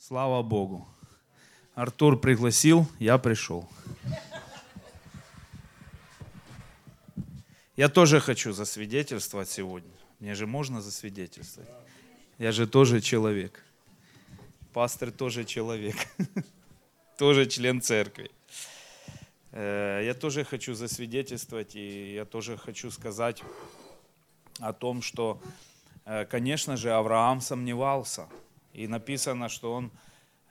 Слава 0.00 0.42
Богу. 0.42 0.88
Артур 1.74 2.18
пригласил, 2.18 2.86
я 2.98 3.18
пришел. 3.18 3.68
Я 7.76 7.90
тоже 7.90 8.18
хочу 8.18 8.52
засвидетельствовать 8.52 9.50
сегодня. 9.50 9.92
Мне 10.18 10.34
же 10.34 10.46
можно 10.46 10.80
засвидетельствовать. 10.80 11.68
Я 12.38 12.50
же 12.50 12.66
тоже 12.66 13.02
человек. 13.02 13.62
Пастор 14.72 15.10
тоже 15.10 15.44
человек. 15.44 15.96
Тоже 17.18 17.44
член 17.44 17.82
церкви. 17.82 18.30
Э, 19.52 20.00
я 20.02 20.14
тоже 20.14 20.44
хочу 20.44 20.72
засвидетельствовать, 20.72 21.76
и 21.76 22.14
я 22.14 22.24
тоже 22.24 22.56
хочу 22.56 22.90
сказать 22.90 23.42
о 24.58 24.72
том, 24.72 25.02
что, 25.02 25.38
э, 26.06 26.24
конечно 26.24 26.78
же, 26.78 26.90
Авраам 26.90 27.42
сомневался– 27.42 28.26
и 28.72 28.86
написано, 28.86 29.48
что 29.48 29.72
он 29.72 29.90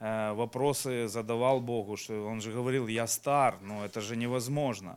э, 0.00 0.32
вопросы 0.32 1.08
задавал 1.08 1.60
Богу, 1.60 1.96
что 1.96 2.26
он 2.26 2.40
же 2.40 2.52
говорил, 2.52 2.88
я 2.88 3.06
стар, 3.06 3.58
но 3.62 3.84
это 3.84 4.00
же 4.00 4.16
невозможно. 4.16 4.96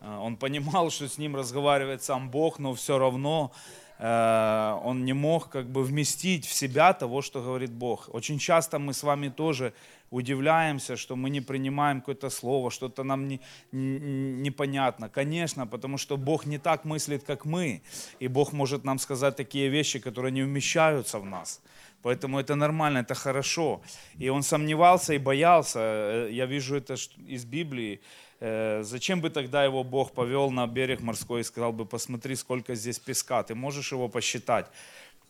Э, 0.00 0.18
он 0.18 0.36
понимал, 0.36 0.90
что 0.90 1.08
с 1.08 1.18
ним 1.18 1.36
разговаривает 1.36 2.02
сам 2.02 2.30
Бог, 2.30 2.58
но 2.58 2.74
все 2.74 2.98
равно 2.98 3.52
э, 3.98 4.80
он 4.84 5.04
не 5.04 5.12
мог 5.12 5.48
как 5.48 5.66
бы 5.66 5.82
вместить 5.82 6.46
в 6.46 6.52
себя 6.52 6.92
того, 6.92 7.22
что 7.22 7.42
говорит 7.42 7.72
Бог. 7.72 8.08
Очень 8.14 8.38
часто 8.38 8.78
мы 8.78 8.92
с 8.92 9.02
вами 9.02 9.28
тоже 9.28 9.72
удивляемся, 10.10 10.96
что 10.96 11.16
мы 11.16 11.30
не 11.30 11.40
принимаем 11.40 12.00
какое-то 12.00 12.30
слово, 12.30 12.70
что-то 12.70 13.02
нам 13.02 13.26
не, 13.28 13.40
не, 13.72 13.98
непонятно. 14.42 15.08
Конечно, 15.08 15.66
потому 15.66 15.98
что 15.98 16.16
Бог 16.16 16.46
не 16.46 16.58
так 16.58 16.84
мыслит, 16.84 17.24
как 17.24 17.44
мы. 17.44 17.82
И 18.20 18.28
Бог 18.28 18.52
может 18.52 18.84
нам 18.84 18.98
сказать 18.98 19.36
такие 19.36 19.68
вещи, 19.68 19.98
которые 19.98 20.32
не 20.32 20.42
умещаются 20.42 21.18
в 21.18 21.24
нас. 21.24 21.60
Поэтому 22.04 22.38
это 22.38 22.54
нормально, 22.54 22.98
это 22.98 23.14
хорошо. 23.14 23.80
И 24.18 24.28
он 24.28 24.42
сомневался 24.42 25.14
и 25.14 25.18
боялся. 25.18 25.78
Э, 25.80 26.28
я 26.30 26.44
вижу 26.44 26.76
это 26.76 26.96
из 27.26 27.46
Библии. 27.46 27.98
Э, 28.40 28.82
зачем 28.84 29.22
бы 29.22 29.30
тогда 29.30 29.64
его 29.64 29.82
Бог 29.84 30.12
повел 30.12 30.50
на 30.50 30.66
берег 30.66 31.00
морской 31.00 31.40
и 31.40 31.44
сказал 31.44 31.72
бы, 31.72 31.86
посмотри, 31.86 32.36
сколько 32.36 32.74
здесь 32.74 32.98
песка, 32.98 33.42
ты 33.42 33.54
можешь 33.54 33.92
его 33.92 34.08
посчитать? 34.08 34.66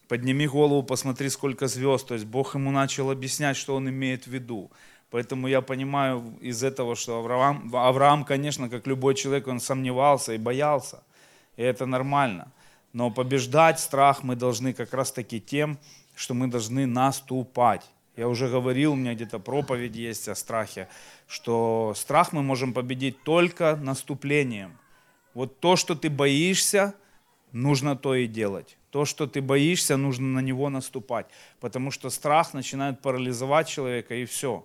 Подними 0.09 0.49
голову, 0.49 0.83
посмотри, 0.83 1.29
сколько 1.29 1.69
звезд. 1.69 2.09
То 2.09 2.15
есть 2.15 2.27
Бог 2.27 2.57
ему 2.57 2.73
начал 2.73 3.09
объяснять, 3.13 3.57
что 3.57 3.77
он 3.77 3.89
имеет 3.89 4.27
в 4.27 4.33
виду. 4.33 4.69
Поэтому 5.11 5.47
я 5.47 5.61
понимаю 5.61 6.25
из 6.41 6.65
этого, 6.65 6.97
что 6.97 7.19
Авраам, 7.19 7.71
Авраам, 7.73 8.25
конечно, 8.25 8.69
как 8.69 8.89
любой 8.89 9.15
человек, 9.15 9.47
он 9.47 9.61
сомневался 9.61 10.33
и 10.33 10.39
боялся. 10.39 11.05
И 11.57 11.63
это 11.63 11.87
нормально. 11.87 12.51
Но 12.93 13.13
побеждать 13.13 13.79
страх 13.79 14.25
мы 14.25 14.35
должны 14.35 14.73
как 14.73 14.93
раз 14.93 15.13
таки 15.13 15.41
тем, 15.41 15.79
что 16.15 16.35
мы 16.35 16.49
должны 16.49 16.87
наступать. 16.87 17.83
Я 18.17 18.29
уже 18.29 18.49
говорил, 18.49 18.93
у 18.93 18.97
меня 18.97 19.15
где-то 19.15 19.41
проповедь 19.41 19.97
есть 19.97 20.29
о 20.29 20.35
страхе, 20.35 20.89
что 21.27 21.95
страх 21.97 22.33
мы 22.33 22.43
можем 22.43 22.73
победить 22.73 23.23
только 23.25 23.77
наступлением. 23.77 24.79
Вот 25.35 25.59
то, 25.59 25.75
что 25.75 25.97
ты 25.97 26.11
боишься, 26.11 26.95
нужно 27.51 27.97
то 27.97 28.15
и 28.15 28.29
делать. 28.29 28.77
То, 28.91 29.05
что 29.05 29.27
ты 29.27 29.43
боишься, 29.43 29.97
нужно 29.97 30.27
на 30.29 30.41
него 30.41 30.71
наступать. 30.71 31.27
Потому 31.59 31.91
что 31.91 32.09
страх 32.11 32.55
начинает 32.55 33.01
парализовать 33.01 33.69
человека, 33.69 34.15
и 34.15 34.25
все. 34.25 34.65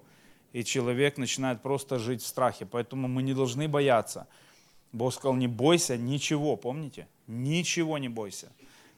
И 0.54 0.64
человек 0.64 1.18
начинает 1.18 1.64
просто 1.64 1.98
жить 1.98 2.22
в 2.22 2.28
страхе. 2.28 2.68
Поэтому 2.68 3.08
мы 3.08 3.24
не 3.24 3.34
должны 3.34 3.68
бояться. 3.68 4.28
Бог 4.92 5.12
сказал, 5.12 5.36
не 5.36 5.48
бойся 5.48 5.98
ничего, 5.98 6.56
помните? 6.56 7.08
Ничего 7.26 7.98
не 7.98 8.10
бойся 8.10 8.52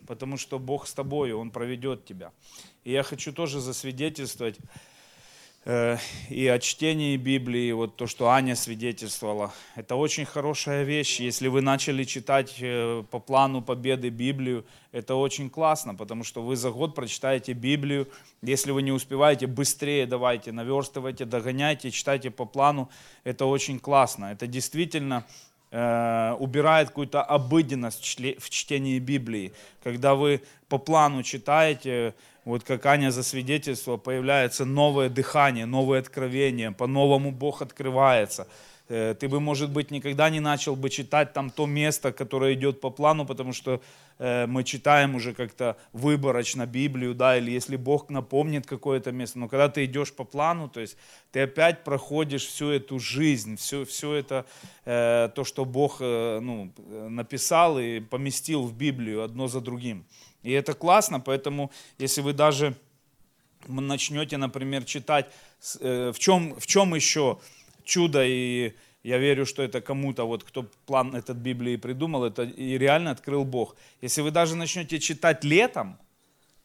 потому 0.08 0.38
что 0.38 0.60
Бог 0.60 0.88
с 0.88 0.94
тобой, 0.94 1.32
Он 1.34 1.52
проведет 1.52 2.06
тебя. 2.06 2.32
И 2.84 2.92
я 2.92 3.04
хочу 3.04 3.32
тоже 3.32 3.60
засвидетельствовать 3.60 4.58
э, 5.66 5.98
и 6.30 6.48
о 6.48 6.60
чтении 6.60 7.18
Библии, 7.18 7.72
вот 7.72 7.96
то, 7.96 8.08
что 8.08 8.30
Аня 8.30 8.56
свидетельствовала. 8.56 9.54
Это 9.76 9.96
очень 9.96 10.26
хорошая 10.26 10.84
вещь. 10.84 11.20
Если 11.20 11.48
вы 11.48 11.62
начали 11.62 12.04
читать 12.04 12.56
э, 12.60 13.04
по 13.10 13.20
плану 13.20 13.62
победы 13.62 14.10
Библию, 14.10 14.66
это 14.92 15.16
очень 15.16 15.50
классно, 15.50 15.96
потому 15.96 16.24
что 16.24 16.42
вы 16.42 16.56
за 16.56 16.72
год 16.72 16.96
прочитаете 16.96 17.54
Библию. 17.54 18.08
Если 18.42 18.72
вы 18.72 18.82
не 18.82 18.92
успеваете, 18.92 19.48
быстрее 19.48 20.06
давайте, 20.06 20.52
наверстывайте, 20.52 21.26
догоняйте, 21.26 21.92
читайте 21.92 22.32
по 22.32 22.46
плану. 22.46 22.90
Это 23.24 23.46
очень 23.46 23.80
классно. 23.80 24.32
Это 24.32 24.48
действительно 24.48 25.26
Э, 25.74 26.36
убирает 26.38 26.90
какую-то 26.90 27.24
обыденность 27.24 28.04
в 28.04 28.50
чтении 28.50 29.00
Библии. 29.00 29.54
Когда 29.82 30.16
вы 30.16 30.42
по 30.68 30.78
плану 30.78 31.24
читаете, 31.24 32.14
вот 32.44 32.66
как 32.66 32.86
Аня 32.86 33.10
засвидетельствовала, 33.10 33.98
появляется 33.98 34.66
новое 34.66 35.08
дыхание, 35.08 35.66
новое 35.66 36.00
откровение, 36.00 36.74
по-новому 36.74 37.32
Бог 37.32 37.62
открывается. 37.62 38.50
Э, 38.92 39.16
ты 39.20 39.30
бы, 39.30 39.40
может 39.40 39.70
быть, 39.70 39.92
никогда 39.92 40.30
не 40.30 40.40
начал 40.40 40.76
бы 40.76 40.90
читать 40.90 41.34
там 41.34 41.50
то 41.50 41.66
место, 41.66 42.12
которое 42.12 42.54
идет 42.54 42.82
по 42.82 42.90
плану, 42.90 43.26
потому 43.26 43.54
что 43.54 43.82
Э, 44.24 44.46
мы 44.46 44.64
читаем 44.64 45.16
уже 45.16 45.34
как-то 45.34 45.78
выборочно 45.94 46.68
Библию, 46.68 47.16
да, 47.16 47.38
или 47.38 47.50
если 47.50 47.76
Бог 47.76 48.12
напомнит 48.12 48.68
какое-то 48.68 49.12
место, 49.12 49.40
но 49.40 49.50
когда 49.50 49.68
ты 49.68 49.86
идешь 49.86 50.14
по 50.14 50.24
плану, 50.24 50.70
то 50.70 50.80
есть 50.80 50.96
ты 51.32 51.42
опять 51.42 51.84
проходишь 51.84 52.46
всю 52.46 52.70
эту 52.70 53.00
жизнь, 53.00 53.56
все, 53.56 53.84
все 53.84 54.14
это, 54.14 54.46
э, 54.86 55.30
то, 55.34 55.44
что 55.44 55.66
Бог 55.66 56.02
ну, 56.02 56.72
написал 57.10 57.80
и 57.80 58.00
поместил 58.00 58.62
в 58.62 58.74
Библию 58.74 59.24
одно 59.24 59.48
за 59.48 59.60
другим. 59.60 60.06
И 60.44 60.52
это 60.52 60.76
классно, 60.76 61.20
поэтому 61.20 61.72
если 61.98 62.22
вы 62.22 62.34
даже 62.34 62.76
начнете, 63.68 64.38
например, 64.38 64.84
читать, 64.84 65.32
в 65.80 66.16
чем, 66.18 66.60
в 66.60 66.68
чем 66.68 66.94
еще 66.96 67.40
чудо 67.84 68.24
и 68.26 68.74
я 69.04 69.18
верю, 69.18 69.46
что 69.46 69.64
это 69.64 69.82
кому-то, 69.82 70.26
вот 70.26 70.44
кто 70.44 70.64
план 70.86 71.16
этот 71.16 71.38
Библии 71.38 71.76
придумал, 71.76 72.24
это 72.24 72.44
и 72.44 72.78
реально 72.78 73.12
открыл 73.12 73.44
Бог. 73.44 73.76
Если 74.02 74.22
вы 74.22 74.32
даже 74.32 74.56
начнете 74.56 75.00
читать 75.00 75.44
летом, 75.44 75.98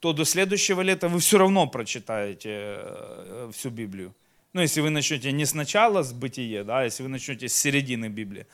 то 0.00 0.12
до 0.12 0.24
следующего 0.24 0.82
лета 0.82 1.08
вы 1.08 1.18
все 1.18 1.38
равно 1.38 1.66
прочитаете 1.66 2.50
э, 2.50 3.50
всю 3.54 3.70
Библию. 3.70 4.14
Ну, 4.52 4.60
если 4.60 4.82
вы 4.82 4.90
начнете 4.90 5.32
не 5.32 5.46
сначала 5.46 6.02
с 6.02 6.12
бытия, 6.12 6.64
да, 6.64 6.84
если 6.84 7.02
вы 7.02 7.08
начнете 7.08 7.48
с 7.48 7.54
середины 7.54 8.08
Библии, 8.08 8.46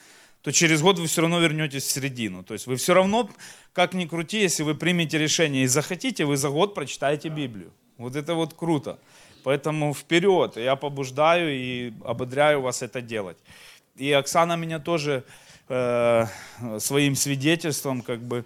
то 0.42 0.52
через 0.52 0.80
год 0.80 0.98
вы 0.98 1.06
все 1.06 1.20
равно 1.20 1.40
вернетесь 1.40 1.84
в 1.84 1.90
середину. 1.90 2.42
То 2.42 2.54
есть 2.54 2.66
вы 2.66 2.76
все 2.76 2.94
равно, 2.94 3.30
как 3.72 3.94
ни 3.94 4.06
крути, 4.06 4.40
если 4.40 4.62
вы 4.62 4.74
примете 4.74 5.18
решение 5.18 5.64
и 5.64 5.66
захотите, 5.66 6.24
вы 6.24 6.36
за 6.36 6.50
год 6.50 6.74
прочитаете 6.74 7.28
Библию. 7.28 7.72
Вот 7.98 8.16
это 8.16 8.34
вот 8.34 8.54
круто. 8.54 8.98
Поэтому 9.44 9.94
вперед, 9.94 10.56
я 10.56 10.76
побуждаю 10.76 11.52
и 11.52 11.92
ободряю 12.04 12.60
вас 12.60 12.82
это 12.82 13.00
делать. 13.00 13.38
И 13.96 14.10
Оксана 14.12 14.56
меня 14.56 14.78
тоже 14.78 15.24
э, 15.68 16.26
своим 16.78 17.14
свидетельством 17.14 18.02
как 18.02 18.20
бы 18.20 18.44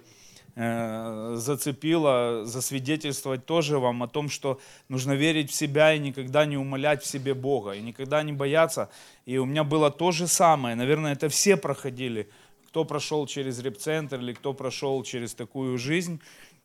э, 0.55 1.35
зацепила, 1.37 2.45
засвидетельствовать 2.45 3.45
тоже 3.45 3.79
вам 3.79 4.03
о 4.03 4.07
том, 4.07 4.29
что 4.29 4.59
нужно 4.89 5.13
верить 5.13 5.51
в 5.51 5.55
себя 5.55 5.93
и 5.93 5.99
никогда 5.99 6.45
не 6.45 6.57
умолять 6.57 7.03
в 7.03 7.07
себе 7.07 7.33
Бога, 7.33 7.71
и 7.71 7.81
никогда 7.81 8.23
не 8.23 8.33
бояться. 8.33 8.89
И 9.25 9.37
у 9.37 9.45
меня 9.45 9.63
было 9.63 9.91
то 9.91 10.11
же 10.11 10.27
самое, 10.27 10.75
наверное, 10.75 11.13
это 11.13 11.29
все 11.29 11.57
проходили, 11.57 12.29
кто 12.67 12.85
прошел 12.85 13.25
через 13.27 13.59
репцентр 13.59 14.19
или 14.19 14.33
кто 14.33 14.53
прошел 14.53 15.03
через 15.03 15.33
такую 15.33 15.77
жизнь, 15.77 16.19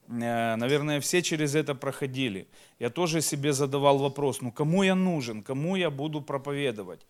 наверное, 0.09 1.01
все 1.01 1.23
через 1.23 1.55
это 1.55 1.75
проходили. 1.75 2.47
Я 2.79 2.91
тоже 2.91 3.21
себе 3.21 3.53
задавал 3.53 3.99
вопрос, 3.99 4.41
ну 4.41 4.53
кому 4.53 4.83
я 4.83 4.95
нужен, 4.95 5.43
кому 5.43 5.77
я 5.77 5.91
буду 5.91 6.21
проповедовать? 6.21 7.01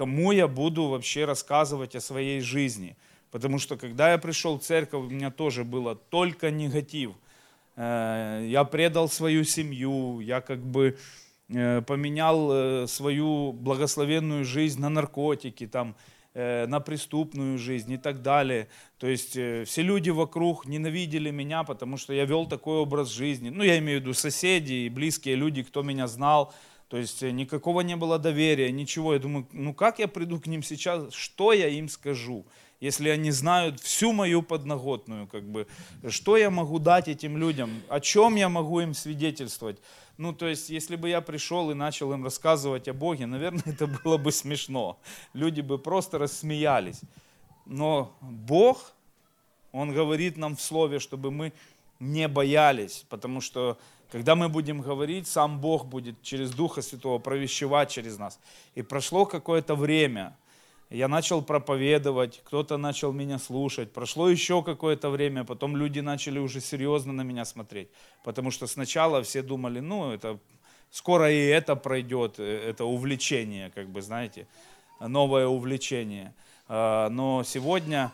кому 0.00 0.32
я 0.32 0.48
буду 0.48 0.88
вообще 0.88 1.26
рассказывать 1.26 1.94
о 1.94 2.00
своей 2.00 2.40
жизни. 2.40 2.96
Потому 3.30 3.58
что 3.58 3.76
когда 3.76 4.12
я 4.12 4.18
пришел 4.18 4.58
в 4.58 4.62
церковь, 4.62 5.04
у 5.06 5.10
меня 5.10 5.30
тоже 5.30 5.62
было 5.62 5.94
только 5.94 6.50
негатив. 6.50 7.10
Э, 7.76 8.42
я 8.48 8.64
предал 8.64 9.10
свою 9.10 9.44
семью, 9.44 10.20
я 10.20 10.40
как 10.40 10.58
бы 10.60 10.96
э, 11.50 11.82
поменял 11.82 12.50
э, 12.50 12.86
свою 12.86 13.52
благословенную 13.52 14.44
жизнь 14.44 14.80
на 14.80 14.88
наркотики, 14.88 15.66
там, 15.66 15.94
на 16.34 16.80
преступную 16.80 17.58
жизнь 17.58 17.92
и 17.92 17.96
так 17.96 18.22
далее. 18.22 18.68
То 18.98 19.08
есть 19.08 19.30
все 19.30 19.82
люди 19.82 20.10
вокруг 20.10 20.66
ненавидели 20.66 21.30
меня, 21.30 21.64
потому 21.64 21.96
что 21.96 22.12
я 22.12 22.24
вел 22.24 22.46
такой 22.46 22.78
образ 22.78 23.08
жизни. 23.08 23.50
Ну, 23.50 23.64
я 23.64 23.78
имею 23.78 23.98
в 23.98 24.02
виду 24.02 24.14
соседи 24.14 24.72
и 24.72 24.88
близкие 24.88 25.34
люди, 25.34 25.62
кто 25.64 25.82
меня 25.82 26.06
знал, 26.06 26.54
то 26.90 26.96
есть 26.96 27.22
э, 27.22 27.30
никакого 27.30 27.82
не 27.82 27.94
было 27.94 28.18
доверия, 28.18 28.72
ничего. 28.72 29.14
Я 29.14 29.20
думаю, 29.20 29.46
ну 29.52 29.72
как 29.72 30.00
я 30.00 30.08
приду 30.08 30.40
к 30.40 30.48
ним 30.48 30.62
сейчас, 30.62 31.14
что 31.14 31.52
я 31.52 31.68
им 31.68 31.88
скажу? 31.88 32.44
Если 32.80 33.08
они 33.10 33.30
знают 33.30 33.78
всю 33.78 34.12
мою 34.12 34.42
подноготную, 34.42 35.28
как 35.28 35.44
бы, 35.44 35.68
что 36.08 36.36
я 36.36 36.50
могу 36.50 36.80
дать 36.80 37.06
этим 37.06 37.36
людям, 37.36 37.70
о 37.88 38.00
чем 38.00 38.34
я 38.34 38.48
могу 38.48 38.80
им 38.80 38.94
свидетельствовать? 38.94 39.78
Ну, 40.20 40.34
то 40.34 40.46
есть, 40.46 40.68
если 40.68 40.96
бы 40.96 41.08
я 41.08 41.22
пришел 41.22 41.70
и 41.70 41.74
начал 41.74 42.12
им 42.12 42.22
рассказывать 42.24 42.88
о 42.88 42.92
Боге, 42.92 43.24
наверное, 43.24 43.62
это 43.66 43.86
было 43.86 44.18
бы 44.18 44.32
смешно. 44.32 44.98
Люди 45.32 45.62
бы 45.62 45.78
просто 45.78 46.18
рассмеялись. 46.18 47.00
Но 47.64 48.12
Бог, 48.20 48.92
Он 49.72 49.94
говорит 49.94 50.36
нам 50.36 50.56
в 50.56 50.60
Слове, 50.60 50.98
чтобы 50.98 51.30
мы 51.30 51.54
не 52.00 52.28
боялись, 52.28 53.06
потому 53.08 53.40
что 53.40 53.78
Когда 54.12 54.34
мы 54.34 54.50
будем 54.50 54.82
говорить, 54.82 55.26
сам 55.26 55.58
Бог 55.58 55.86
будет 55.86 56.20
через 56.20 56.50
Духа 56.50 56.82
Святого 56.82 57.18
провещевать 57.18 57.90
через 57.90 58.18
нас. 58.18 58.38
И 58.74 58.82
прошло 58.82 59.24
какое-то 59.24 59.74
время, 59.74 60.36
я 60.90 61.06
начал 61.06 61.40
проповедовать, 61.40 62.40
кто-то 62.44 62.76
начал 62.76 63.12
меня 63.12 63.38
слушать. 63.38 63.92
Прошло 63.92 64.28
еще 64.28 64.62
какое-то 64.62 65.08
время, 65.08 65.44
потом 65.44 65.76
люди 65.76 66.00
начали 66.00 66.40
уже 66.40 66.60
серьезно 66.60 67.12
на 67.12 67.22
меня 67.22 67.44
смотреть. 67.44 67.88
Потому 68.24 68.50
что 68.50 68.66
сначала 68.66 69.22
все 69.22 69.42
думали, 69.42 69.78
ну, 69.78 70.10
это 70.10 70.38
скоро 70.90 71.30
и 71.30 71.46
это 71.46 71.76
пройдет, 71.76 72.40
э, 72.40 72.70
это 72.70 72.84
увлечение, 72.84 73.70
как 73.70 73.88
бы, 73.88 74.02
знаете, 74.02 74.48
новое 74.98 75.46
увлечение. 75.46 76.34
А, 76.66 77.08
но 77.08 77.44
сегодня 77.44 78.10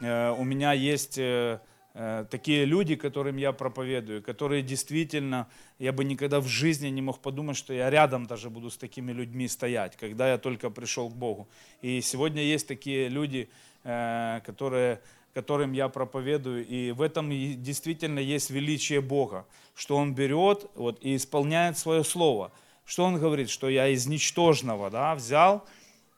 э, 0.00 0.30
у 0.30 0.44
меня 0.44 0.72
есть 0.72 1.18
э, 1.18 1.60
такие 1.92 2.64
люди, 2.64 2.94
которым 2.94 3.36
я 3.36 3.52
проповедую, 3.52 4.22
которые 4.22 4.62
действительно, 4.62 5.48
я 5.78 5.92
бы 5.92 6.04
никогда 6.04 6.40
в 6.40 6.46
жизни 6.46 6.88
не 6.88 7.02
мог 7.02 7.18
подумать, 7.18 7.56
что 7.56 7.72
я 7.72 7.90
рядом 7.90 8.26
даже 8.26 8.50
буду 8.50 8.70
с 8.70 8.76
такими 8.76 9.12
людьми 9.12 9.48
стоять, 9.48 9.96
когда 9.96 10.30
я 10.30 10.38
только 10.38 10.70
пришел 10.70 11.10
к 11.10 11.14
Богу. 11.14 11.48
И 11.82 12.00
сегодня 12.00 12.42
есть 12.42 12.68
такие 12.68 13.08
люди, 13.08 13.48
которые 13.82 15.00
которым 15.34 15.72
я 15.72 15.88
проповедую. 15.88 16.66
И 16.66 16.92
в 16.92 17.02
этом 17.02 17.30
действительно 17.30 18.18
есть 18.18 18.50
величие 18.50 19.00
Бога, 19.00 19.46
что 19.74 19.96
Он 19.96 20.14
берет 20.14 20.68
вот, 20.74 20.98
и 21.04 21.16
исполняет 21.16 21.78
свое 21.78 22.04
слово. 22.04 22.52
Что 22.84 23.04
Он 23.04 23.18
говорит, 23.18 23.50
что 23.50 23.68
я 23.68 23.88
из 23.88 24.06
ничтожного 24.06 24.90
да, 24.90 25.14
взял, 25.14 25.64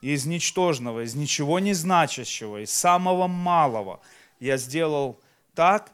из 0.00 0.25
ничтожного, 0.26 1.04
из 1.04 1.14
ничего 1.14 1.58
не 1.58 1.75
значащего, 1.75 2.62
из 2.62 2.72
самого 2.72 3.26
малого 3.28 4.00
я 4.40 4.56
сделал 4.56 5.20
так, 5.54 5.93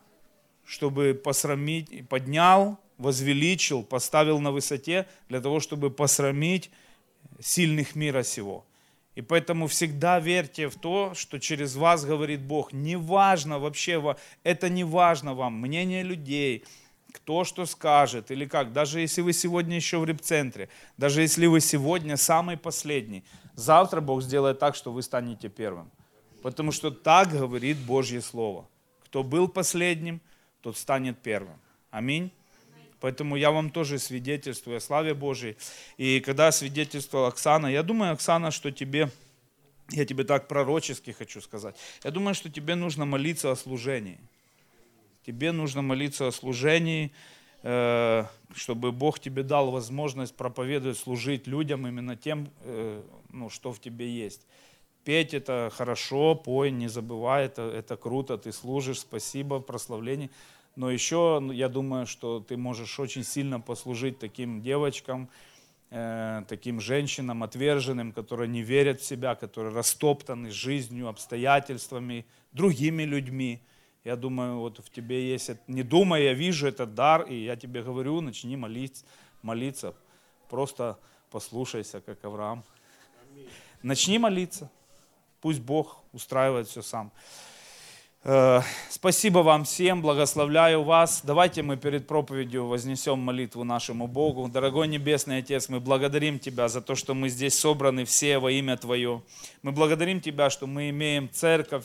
чтобы 0.65 1.15
посрамить, 1.15 2.09
поднял, 2.09 2.79
возвеличил, 2.99 3.83
поставил 3.83 4.41
на 4.41 4.51
высоте, 4.51 5.07
для 5.29 5.41
того, 5.41 5.61
чтобы 5.61 5.91
посрамить 5.91 6.71
сильных 7.41 7.95
мира 7.95 8.23
сего. 8.23 8.65
И 9.15 9.23
поэтому 9.23 9.67
всегда 9.67 10.21
верьте 10.21 10.69
в 10.69 10.77
то, 10.77 11.13
что 11.15 11.39
через 11.41 11.75
вас 11.75 12.05
говорит 12.05 12.41
Бог. 12.41 12.73
Неважно 12.73 13.59
вообще, 13.59 14.17
это 14.45 14.69
не 14.69 14.85
важно 14.85 15.35
вам, 15.35 15.55
мнение 15.55 16.05
людей, 16.05 16.65
кто 17.13 17.45
что 17.45 17.67
скажет 17.67 18.31
или 18.31 18.47
как. 18.47 18.73
Даже 18.73 19.01
если 19.01 19.23
вы 19.23 19.33
сегодня 19.33 19.77
еще 19.77 19.99
в 19.99 20.05
репцентре, 20.05 20.69
даже 20.97 21.23
если 21.23 21.47
вы 21.47 21.61
сегодня 21.61 22.17
самый 22.17 22.57
последний, 22.57 23.25
завтра 23.55 24.01
Бог 24.01 24.23
сделает 24.23 24.59
так, 24.59 24.77
что 24.77 24.93
вы 24.93 25.03
станете 25.03 25.49
первым. 25.49 25.91
Потому 26.43 26.71
что 26.71 26.91
так 26.91 27.31
говорит 27.31 27.77
Божье 27.79 28.21
Слово. 28.21 28.69
Кто 29.09 29.23
был 29.23 29.49
последним, 29.49 30.21
тот 30.61 30.77
станет 30.77 31.19
первым. 31.19 31.59
Аминь. 31.91 32.31
Поэтому 33.01 33.37
я 33.37 33.51
вам 33.51 33.71
тоже 33.71 33.99
свидетельствую 33.99 34.77
о 34.77 34.81
славе 34.81 35.15
Божьей. 35.15 35.57
И 35.97 36.21
когда 36.21 36.53
свидетельствовала 36.53 37.29
Оксана, 37.29 37.69
я 37.69 37.83
думаю, 37.83 38.13
Оксана, 38.13 38.51
что 38.51 38.71
тебе, 38.71 39.11
я 39.91 40.05
тебе 40.05 40.25
так 40.25 40.47
пророчески 40.47 41.13
хочу 41.13 41.41
сказать, 41.41 41.75
я 42.05 42.11
думаю, 42.11 42.35
что 42.35 42.51
тебе 42.51 42.75
нужно 42.75 43.07
молиться 43.07 43.51
о 43.51 43.57
служении. 43.57 44.19
Тебе 45.25 45.53
нужно 45.53 45.81
молиться 45.81 46.27
о 46.27 46.33
служении, 46.33 47.11
э, 47.63 48.25
чтобы 48.55 48.93
Бог 48.93 49.21
тебе 49.21 49.43
дал 49.43 49.71
возможность 49.71 50.35
проповедовать, 50.35 50.99
служить 50.99 51.47
людям 51.47 51.87
именно 51.87 52.17
тем, 52.17 52.51
э, 52.63 53.03
ну, 53.31 53.49
что 53.49 53.73
в 53.73 53.81
тебе 53.81 54.11
есть. 54.11 54.43
Петь 55.09 55.33
это 55.33 55.73
хорошо, 55.75 56.35
пой, 56.35 56.71
не 56.71 56.87
забывай, 56.87 57.47
это, 57.47 57.63
это 57.63 57.97
круто, 57.97 58.37
ты 58.37 58.53
служишь, 58.53 58.99
спасибо, 59.01 59.59
прославление. 59.59 60.29
Но 60.77 60.91
еще 60.91 61.39
ну, 61.41 61.51
я 61.51 61.71
думаю, 61.71 62.07
что 62.07 62.41
ты 62.41 62.59
можешь 62.59 63.01
очень 63.01 63.25
сильно 63.25 63.59
послужить 63.59 64.19
таким 64.19 64.61
девочкам, 64.61 65.31
э, 65.89 66.43
таким 66.47 66.79
женщинам 66.79 67.43
отверженным, 67.43 68.13
которые 68.13 68.49
не 68.49 68.61
верят 68.61 69.01
в 69.01 69.05
себя, 69.07 69.35
которые 69.35 69.75
растоптаны 69.75 70.51
жизнью, 70.51 71.09
обстоятельствами, 71.09 72.27
другими 72.53 73.05
людьми. 73.05 73.63
Я 74.05 74.15
думаю, 74.15 74.59
вот 74.59 74.85
в 74.85 74.91
тебе 74.91 75.27
есть, 75.27 75.53
не 75.69 75.85
думай, 75.85 76.25
я 76.25 76.35
вижу 76.35 76.69
этот 76.69 76.95
дар, 76.95 77.23
и 77.23 77.35
я 77.35 77.57
тебе 77.57 77.83
говорю, 77.83 78.21
начни 78.21 78.59
молиться, 78.59 79.07
молиться. 79.41 79.95
Просто 80.51 80.99
послушайся, 81.31 82.03
как 82.03 82.23
Авраам. 82.27 82.63
Начни 83.83 84.19
молиться. 84.19 84.71
Пусть 85.41 85.61
Бог 85.61 86.03
устраивает 86.13 86.69
все 86.69 86.83
сам. 86.83 87.13
Э, 88.25 88.61
спасибо 88.91 89.39
вам 89.39 89.65
всем, 89.65 90.03
благословляю 90.03 90.83
вас. 90.83 91.21
Давайте 91.23 91.63
мы 91.63 91.77
перед 91.77 92.09
проповедью 92.09 92.67
вознесем 92.67 93.21
молитву 93.21 93.63
нашему 93.63 94.09
Богу. 94.09 94.49
Дорогой 94.49 94.89
Небесный 94.89 95.39
Отец, 95.39 95.69
мы 95.69 95.79
благодарим 95.79 96.41
Тебя 96.41 96.69
за 96.69 96.81
то, 96.81 96.97
что 96.97 97.15
мы 97.15 97.29
здесь 97.29 97.57
собраны 97.57 98.05
все 98.05 98.41
во 98.41 98.51
имя 98.51 98.77
Твое. 98.77 99.23
Мы 99.63 99.71
благодарим 99.71 100.21
Тебя, 100.21 100.51
что 100.51 100.67
мы 100.67 100.91
имеем 100.91 101.31
церковь, 101.31 101.85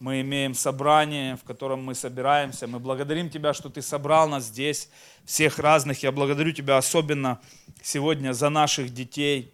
мы 0.00 0.22
имеем 0.22 0.54
собрание, 0.54 1.36
в 1.36 1.44
котором 1.44 1.84
мы 1.84 1.94
собираемся. 1.94 2.66
Мы 2.66 2.78
благодарим 2.78 3.28
Тебя, 3.28 3.52
что 3.52 3.68
Ты 3.68 3.82
собрал 3.82 4.28
нас 4.28 4.44
здесь, 4.44 4.88
всех 5.26 5.58
разных. 5.58 6.02
Я 6.02 6.10
благодарю 6.10 6.52
Тебя 6.52 6.78
особенно 6.78 7.38
сегодня 7.82 8.32
за 8.32 8.48
наших 8.48 8.94
детей, 8.94 9.52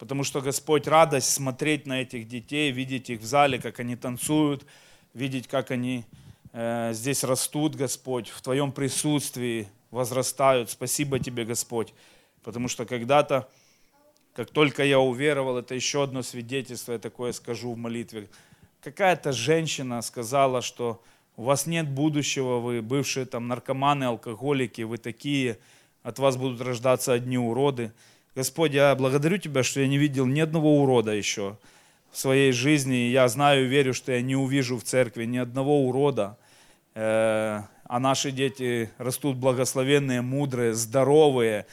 потому 0.00 0.24
что, 0.24 0.40
Господь, 0.40 0.88
радость 0.88 1.30
смотреть 1.30 1.86
на 1.86 2.00
этих 2.00 2.26
детей, 2.26 2.72
видеть 2.72 3.10
их 3.10 3.20
в 3.20 3.24
зале, 3.24 3.58
как 3.60 3.80
они 3.80 3.96
танцуют, 3.96 4.64
видеть, 5.12 5.46
как 5.46 5.70
они 5.70 6.06
э, 6.54 6.92
здесь 6.94 7.22
растут, 7.22 7.76
Господь, 7.76 8.30
в 8.30 8.40
Твоем 8.40 8.72
присутствии 8.72 9.68
возрастают. 9.90 10.70
Спасибо 10.70 11.18
Тебе, 11.18 11.44
Господь, 11.44 11.92
потому 12.42 12.68
что 12.68 12.86
когда-то, 12.86 13.50
как 14.32 14.48
только 14.50 14.84
я 14.84 14.98
уверовал, 14.98 15.58
это 15.58 15.74
еще 15.74 16.02
одно 16.02 16.22
свидетельство, 16.22 16.92
я 16.92 16.98
такое 16.98 17.32
скажу 17.32 17.70
в 17.70 17.76
молитве, 17.76 18.30
какая-то 18.80 19.32
женщина 19.32 20.00
сказала, 20.00 20.62
что 20.62 21.02
у 21.36 21.42
вас 21.42 21.66
нет 21.66 21.86
будущего, 21.86 22.58
вы 22.58 22.80
бывшие 22.80 23.26
там 23.26 23.48
наркоманы, 23.48 24.04
алкоголики, 24.04 24.80
вы 24.80 24.96
такие, 24.96 25.58
от 26.02 26.18
вас 26.18 26.38
будут 26.38 26.62
рождаться 26.62 27.12
одни 27.12 27.36
уроды. 27.36 27.92
Господь, 28.36 28.72
я 28.72 28.94
благодарю 28.94 29.38
Тебя, 29.38 29.64
что 29.64 29.80
я 29.80 29.88
не 29.88 29.98
видел 29.98 30.24
ни 30.24 30.38
одного 30.38 30.80
урода 30.80 31.10
еще 31.10 31.56
в 32.12 32.18
своей 32.18 32.52
жизни. 32.52 33.10
Я 33.10 33.26
знаю 33.26 33.64
и 33.64 33.68
верю, 33.68 33.92
что 33.92 34.12
я 34.12 34.22
не 34.22 34.36
увижу 34.36 34.78
в 34.78 34.84
церкви 34.84 35.24
ни 35.24 35.36
одного 35.36 35.84
урода. 35.84 36.38
Э, 36.94 37.62
а 37.84 37.98
наши 37.98 38.30
дети 38.30 38.90
растут 38.98 39.36
благословенные, 39.36 40.22
мудрые, 40.22 40.74
здоровые. 40.74 41.66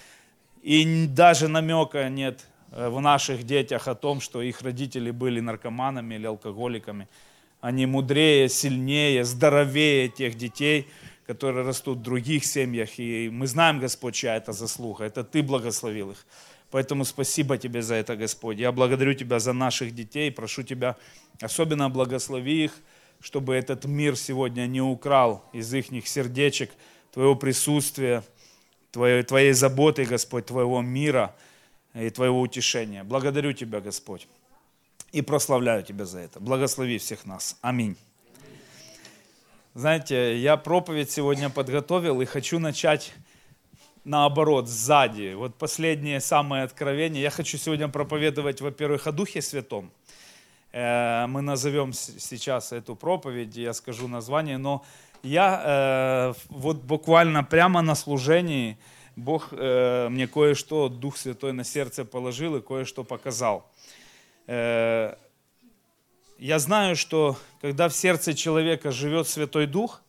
И 0.64 1.06
даже 1.06 1.48
намека 1.48 2.10
нет 2.10 2.48
э, 2.72 2.90
в 2.90 3.02
наших 3.02 3.44
детях 3.44 3.88
о 3.88 3.94
том, 3.94 4.20
что 4.20 4.42
их 4.42 4.64
родители 4.64 5.12
были 5.12 5.40
наркоманами 5.40 6.16
или 6.16 6.26
алкоголиками. 6.26 7.08
Они 7.62 7.86
мудрее, 7.86 8.50
сильнее, 8.50 9.24
здоровее 9.24 10.10
тех 10.10 10.36
детей, 10.36 10.88
которые 11.28 11.66
растут 11.66 12.00
в 12.00 12.02
других 12.02 12.46
семьях. 12.46 12.98
И 12.98 13.30
мы 13.30 13.48
знаем, 13.48 13.80
Господь, 13.80 14.16
чья 14.16 14.38
это 14.38 14.54
заслуга. 14.54 15.04
Это 15.04 15.24
Ты 15.26 15.44
благословил 15.44 16.12
их. 16.12 16.26
Поэтому 16.72 17.06
спасибо 17.06 17.58
Тебе 17.58 17.82
за 17.82 17.96
это, 17.96 18.16
Господь. 18.16 18.58
Я 18.58 18.72
благодарю 18.72 19.14
Тебя 19.14 19.40
за 19.40 19.54
наших 19.54 19.94
детей, 19.94 20.32
прошу 20.32 20.64
Тебя, 20.64 20.96
особенно 21.42 21.90
благослови 21.90 22.64
их, 22.64 22.72
чтобы 23.20 23.56
этот 23.56 23.86
мир 23.86 24.16
сегодня 24.16 24.68
не 24.68 24.82
украл 24.82 25.44
из 25.54 25.74
их 25.74 26.08
сердечек 26.08 26.72
Твоего 27.12 27.36
присутствия, 27.36 28.24
Твоей, 28.92 29.24
Твоей 29.24 29.52
заботы, 29.52 30.06
Господь, 30.06 30.46
Твоего 30.46 30.82
мира 30.82 31.36
и 31.94 32.10
Твоего 32.10 32.40
утешения. 32.40 33.04
Благодарю 33.04 33.52
Тебя, 33.52 33.82
Господь, 33.82 34.28
и 35.12 35.22
прославляю 35.22 35.84
Тебя 35.84 36.06
за 36.06 36.20
это. 36.20 36.40
Благослови 36.40 36.98
всех 36.98 37.26
нас. 37.26 37.58
Аминь. 37.62 37.98
Знаете, 39.78 40.36
я 40.40 40.58
проповедь 40.58 41.12
сегодня 41.12 41.52
подготовил 41.52 42.20
и 42.22 42.26
хочу 42.26 42.58
начать 42.58 43.14
наоборот, 44.06 44.68
сзади. 44.68 45.36
Вот 45.36 45.54
последнее 45.54 46.20
самое 46.20 46.64
откровение. 46.64 47.22
Я 47.22 47.30
хочу 47.30 47.60
сегодня 47.60 47.88
проповедовать, 47.88 48.60
во-первых, 48.60 49.06
о 49.06 49.12
Духе 49.12 49.40
Святом. 49.44 49.92
Э, 50.72 51.28
мы 51.28 51.44
назовем 51.44 51.94
сейчас 51.94 52.72
эту 52.72 52.96
проповедь, 52.96 53.56
я 53.56 53.72
скажу 53.74 54.08
название, 54.08 54.58
но 54.58 54.84
я 55.22 55.62
э, 55.64 56.34
вот 56.50 56.78
буквально 56.78 57.44
прямо 57.44 57.84
на 57.84 57.94
служении 57.94 58.80
Бог 59.16 59.50
э, 59.52 60.10
мне 60.10 60.28
кое-что, 60.28 60.90
Дух 60.90 61.18
Святой 61.18 61.54
на 61.54 61.64
сердце 61.64 62.04
положил 62.04 62.56
и 62.56 62.62
кое-что 62.62 63.04
показал. 63.04 63.70
Я 66.40 66.60
знаю, 66.60 66.96
что 66.96 67.38
когда 67.62 67.90
в 67.90 67.94
сердце 67.94 68.34
человека 68.34 68.92
живет 68.92 69.28
Святой 69.28 69.68
Дух, 69.68 70.02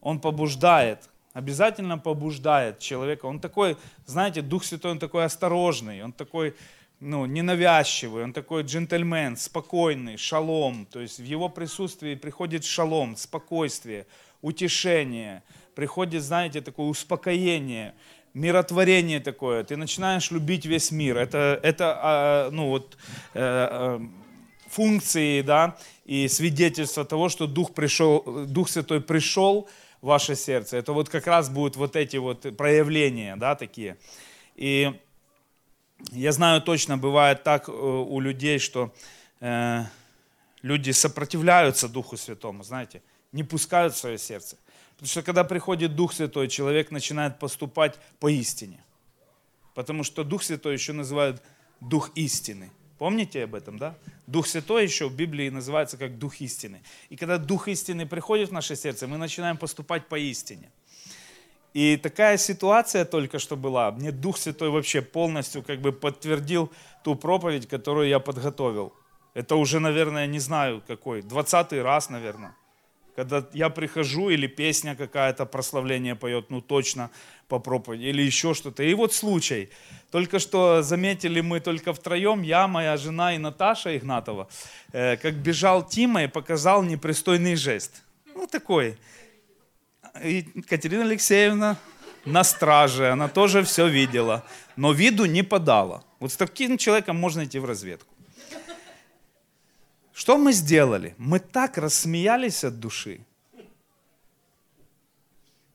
он 0.00 0.20
побуждает 0.20 1.08
обязательно 1.36 1.98
побуждает 1.98 2.78
человека. 2.78 3.26
Он 3.26 3.40
такой, 3.40 3.76
знаете, 4.06 4.40
Дух 4.40 4.64
Святой, 4.64 4.92
он 4.92 4.98
такой 4.98 5.26
осторожный, 5.26 6.02
он 6.02 6.12
такой 6.12 6.54
ну, 6.98 7.26
ненавязчивый, 7.26 8.24
он 8.24 8.32
такой 8.32 8.62
джентльмен, 8.62 9.36
спокойный, 9.36 10.16
шалом. 10.16 10.86
То 10.86 11.00
есть 11.00 11.18
в 11.18 11.24
его 11.24 11.50
присутствии 11.50 12.14
приходит 12.14 12.64
шалом, 12.64 13.16
спокойствие, 13.16 14.06
утешение, 14.40 15.42
приходит, 15.74 16.22
знаете, 16.22 16.62
такое 16.62 16.86
успокоение, 16.86 17.92
миротворение 18.32 19.20
такое. 19.20 19.62
Ты 19.62 19.76
начинаешь 19.76 20.30
любить 20.30 20.64
весь 20.64 20.90
мир. 20.90 21.18
Это, 21.18 21.60
это 21.62 21.98
а, 22.02 22.50
ну 22.50 22.70
вот, 22.70 22.96
э, 23.34 23.98
э, 24.00 24.00
функции, 24.76 25.40
да, 25.40 25.76
и 26.04 26.28
свидетельство 26.28 27.04
того, 27.04 27.28
что 27.30 27.46
Дух, 27.46 27.72
пришел, 27.72 28.22
Дух 28.46 28.68
Святой 28.68 29.00
пришел 29.00 29.68
в 30.02 30.06
ваше 30.06 30.36
сердце. 30.36 30.76
Это 30.76 30.92
вот 30.92 31.08
как 31.08 31.26
раз 31.26 31.48
будут 31.48 31.76
вот 31.76 31.96
эти 31.96 32.18
вот 32.18 32.56
проявления, 32.56 33.36
да, 33.36 33.54
такие. 33.54 33.96
И 34.54 34.92
я 36.12 36.32
знаю 36.32 36.60
точно, 36.60 36.98
бывает 36.98 37.42
так 37.42 37.68
э, 37.68 37.72
у 37.72 38.20
людей, 38.20 38.58
что 38.58 38.92
э, 39.40 39.84
люди 40.62 40.90
сопротивляются 40.92 41.88
Духу 41.88 42.16
Святому, 42.16 42.62
знаете, 42.62 43.02
не 43.32 43.44
пускают 43.44 43.94
в 43.94 43.96
свое 43.96 44.18
сердце. 44.18 44.56
Потому 44.94 45.08
что 45.08 45.22
когда 45.22 45.44
приходит 45.44 45.96
Дух 45.96 46.12
Святой, 46.12 46.48
человек 46.48 46.90
начинает 46.90 47.38
поступать 47.38 47.98
по 48.20 48.28
истине. 48.28 48.84
Потому 49.74 50.04
что 50.04 50.24
Дух 50.24 50.42
Святой 50.42 50.74
еще 50.74 50.92
называют 50.92 51.42
Дух 51.80 52.10
истины. 52.14 52.70
Помните 52.98 53.44
об 53.44 53.54
этом, 53.54 53.78
да? 53.78 53.94
Дух 54.26 54.46
Святой 54.46 54.84
еще 54.84 55.08
в 55.08 55.14
Библии 55.14 55.50
называется 55.50 55.96
как 55.96 56.18
Дух 56.18 56.40
истины. 56.40 56.82
И 57.10 57.16
когда 57.16 57.38
Дух 57.38 57.68
истины 57.68 58.06
приходит 58.06 58.48
в 58.48 58.52
наше 58.52 58.76
сердце, 58.76 59.06
мы 59.06 59.18
начинаем 59.18 59.56
поступать 59.56 60.06
по 60.06 60.18
истине. 60.18 60.70
И 61.74 61.96
такая 61.96 62.38
ситуация 62.38 63.04
только 63.04 63.38
что 63.38 63.56
была. 63.56 63.90
Мне 63.92 64.12
Дух 64.12 64.38
Святой 64.38 64.70
вообще 64.70 65.02
полностью 65.02 65.62
как 65.62 65.80
бы 65.80 65.92
подтвердил 65.92 66.72
ту 67.04 67.16
проповедь, 67.16 67.68
которую 67.68 68.08
я 68.08 68.18
подготовил. 68.18 68.92
Это 69.34 69.56
уже, 69.56 69.80
наверное, 69.80 70.26
не 70.26 70.38
знаю 70.38 70.82
какой, 70.86 71.22
двадцатый 71.22 71.82
раз, 71.82 72.10
наверное 72.10 72.54
когда 73.16 73.44
я 73.54 73.70
прихожу, 73.70 74.28
или 74.28 74.46
песня 74.46 74.94
какая-то, 74.94 75.46
прославление 75.46 76.14
поет, 76.14 76.50
ну 76.50 76.60
точно 76.60 77.10
по 77.48 77.58
проповеди, 77.58 78.04
или 78.04 78.22
еще 78.22 78.54
что-то. 78.54 78.82
И 78.82 78.94
вот 78.94 79.14
случай. 79.14 79.70
Только 80.10 80.38
что 80.38 80.82
заметили 80.82 81.40
мы 81.40 81.60
только 81.60 81.92
втроем, 81.92 82.42
я, 82.42 82.68
моя 82.68 82.96
жена 82.96 83.34
и 83.34 83.38
Наташа 83.38 83.96
Игнатова, 83.96 84.48
э, 84.92 85.16
как 85.16 85.34
бежал 85.34 85.88
Тима 85.88 86.24
и 86.24 86.28
показал 86.28 86.82
непристойный 86.82 87.56
жест. 87.56 88.02
Ну 88.34 88.46
такой. 88.46 88.98
И 90.22 90.42
Катерина 90.68 91.04
Алексеевна 91.04 91.76
на 92.26 92.44
страже, 92.44 93.10
она 93.10 93.28
тоже 93.28 93.62
все 93.62 93.88
видела, 93.88 94.42
но 94.76 94.92
виду 94.92 95.24
не 95.24 95.42
подала. 95.42 96.04
Вот 96.20 96.32
с 96.32 96.36
таким 96.36 96.76
человеком 96.76 97.16
можно 97.16 97.44
идти 97.44 97.58
в 97.58 97.64
разведку. 97.64 98.15
Что 100.16 100.38
мы 100.38 100.52
сделали? 100.52 101.14
Мы 101.18 101.38
так 101.40 101.76
рассмеялись 101.76 102.64
от 102.64 102.80
души. 102.80 103.20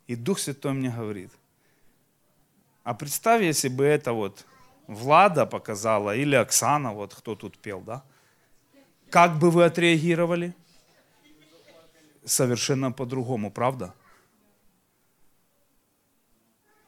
И 0.08 0.16
Дух 0.16 0.40
Святой 0.40 0.74
мне 0.74 0.90
говорит, 0.90 1.30
а 2.84 2.96
представь, 2.96 3.44
если 3.44 3.68
бы 3.70 3.84
это 3.86 4.14
вот 4.14 4.48
Влада 4.88 5.46
показала 5.46 6.16
или 6.16 6.34
Оксана, 6.34 6.92
вот 6.92 7.14
кто 7.14 7.36
тут 7.36 7.60
пел, 7.60 7.82
да? 7.82 8.04
Как 9.12 9.38
бы 9.38 9.52
вы 9.52 9.64
отреагировали? 9.64 10.56
Совершенно 12.26 12.92
по-другому, 12.92 13.52
правда? 13.52 13.94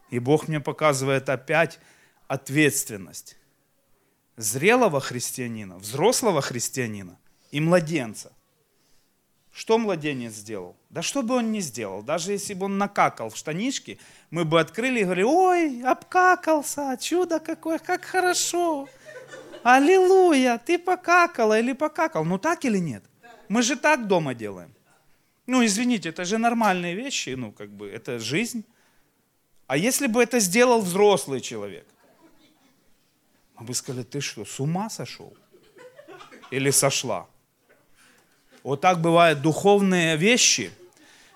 И 0.10 0.17
Бог 0.17 0.48
мне 0.48 0.60
показывает 0.60 1.29
опять 1.29 1.79
ответственность 2.27 3.38
зрелого 4.38 5.00
христианина, 5.00 5.77
взрослого 5.77 6.41
христианина 6.41 7.19
и 7.53 7.62
младенца. 7.62 8.31
Что 9.51 9.77
младенец 9.77 10.33
сделал? 10.33 10.75
Да 10.89 11.03
что 11.03 11.22
бы 11.22 11.36
он 11.36 11.51
ни 11.51 11.60
сделал, 11.60 12.01
даже 12.01 12.31
если 12.31 12.55
бы 12.55 12.65
он 12.65 12.79
накакал 12.79 13.29
в 13.29 13.38
штанишки, 13.38 14.00
мы 14.31 14.43
бы 14.43 14.60
открыли 14.60 15.01
и 15.01 15.03
говорили, 15.03 15.27
ой, 15.27 15.83
обкакался, 15.83 16.98
чудо 17.00 17.39
какое, 17.39 17.77
как 17.77 18.05
хорошо. 18.05 18.89
Аллилуйя, 19.62 20.57
ты 20.57 20.79
покакала 20.79 21.60
или 21.60 21.74
покакал. 21.74 22.25
Ну 22.25 22.39
так 22.39 22.65
или 22.65 22.79
нет? 22.79 23.03
Мы 23.50 23.62
же 23.62 23.75
так 23.75 24.07
дома 24.07 24.33
делаем. 24.33 24.74
Ну, 25.45 25.63
извините, 25.63 26.10
это 26.10 26.25
же 26.25 26.39
нормальные 26.39 26.95
вещи, 26.95 27.36
ну, 27.38 27.51
как 27.51 27.69
бы, 27.69 27.88
это 27.88 28.17
жизнь. 28.17 28.65
А 29.67 29.77
если 29.77 30.07
бы 30.07 30.24
это 30.24 30.39
сделал 30.39 30.81
взрослый 30.81 31.39
человек? 31.39 31.86
Мы 33.60 33.67
бы 33.67 33.75
сказали, 33.75 34.03
ты 34.03 34.22
что, 34.22 34.43
с 34.43 34.60
ума 34.60 34.89
сошел? 34.89 35.38
Или 36.50 36.72
сошла? 36.72 37.27
Вот 38.63 38.79
так 38.82 39.01
бывает, 39.01 39.41
духовные 39.41 40.15
вещи 40.15 40.72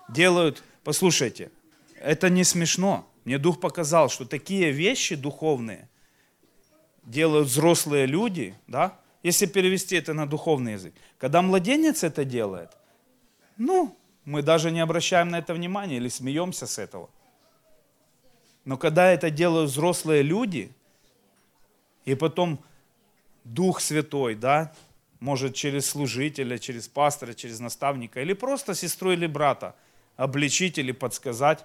делают, 0.08 0.62
послушайте, 0.82 1.50
это 2.00 2.30
не 2.30 2.42
смешно. 2.42 3.06
Мне 3.24 3.38
Дух 3.38 3.60
показал, 3.60 4.08
что 4.08 4.24
такие 4.24 4.70
вещи 4.70 5.14
духовные 5.14 5.88
делают 7.04 7.48
взрослые 7.48 8.06
люди, 8.06 8.54
да, 8.66 8.98
если 9.22 9.46
перевести 9.46 9.96
это 9.96 10.14
на 10.14 10.26
духовный 10.26 10.72
язык. 10.72 10.94
Когда 11.18 11.42
младенец 11.42 12.02
это 12.04 12.24
делает, 12.24 12.70
ну, 13.58 13.94
мы 14.24 14.42
даже 14.42 14.70
не 14.70 14.80
обращаем 14.80 15.28
на 15.28 15.38
это 15.38 15.52
внимания 15.52 15.96
или 15.96 16.08
смеемся 16.08 16.66
с 16.66 16.78
этого. 16.78 17.10
Но 18.64 18.76
когда 18.76 19.10
это 19.10 19.30
делают 19.30 19.70
взрослые 19.70 20.22
люди, 20.22 20.70
и 22.04 22.14
потом 22.14 22.58
Дух 23.44 23.80
Святой, 23.80 24.34
да, 24.34 24.72
может 25.20 25.54
через 25.54 25.88
служителя, 25.88 26.58
через 26.58 26.88
пастора, 26.88 27.34
через 27.34 27.60
наставника, 27.60 28.20
или 28.22 28.32
просто 28.32 28.74
сестру 28.74 29.12
или 29.12 29.26
брата 29.26 29.74
обличить 30.16 30.78
или 30.78 30.92
подсказать. 30.92 31.64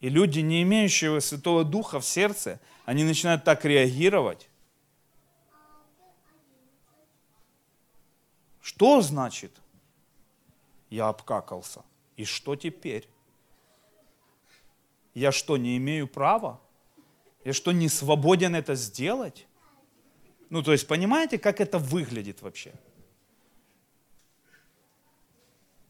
И 0.00 0.08
люди, 0.08 0.40
не 0.40 0.62
имеющие 0.62 1.20
Святого 1.20 1.64
Духа 1.64 2.00
в 2.00 2.04
сердце, 2.04 2.60
они 2.84 3.04
начинают 3.04 3.44
так 3.44 3.64
реагировать. 3.64 4.48
Что 8.60 9.00
значит 9.00 9.52
я 10.90 11.08
обкакался? 11.08 11.82
И 12.16 12.24
что 12.24 12.56
теперь? 12.56 13.08
Я 15.14 15.30
что, 15.32 15.56
не 15.56 15.76
имею 15.76 16.08
права? 16.08 16.60
Я 17.44 17.52
что, 17.52 17.72
не 17.72 17.88
свободен 17.88 18.54
это 18.54 18.74
сделать? 18.74 19.46
Ну, 20.52 20.62
то 20.62 20.72
есть, 20.72 20.86
понимаете, 20.86 21.38
как 21.38 21.62
это 21.62 21.78
выглядит 21.78 22.42
вообще? 22.42 22.74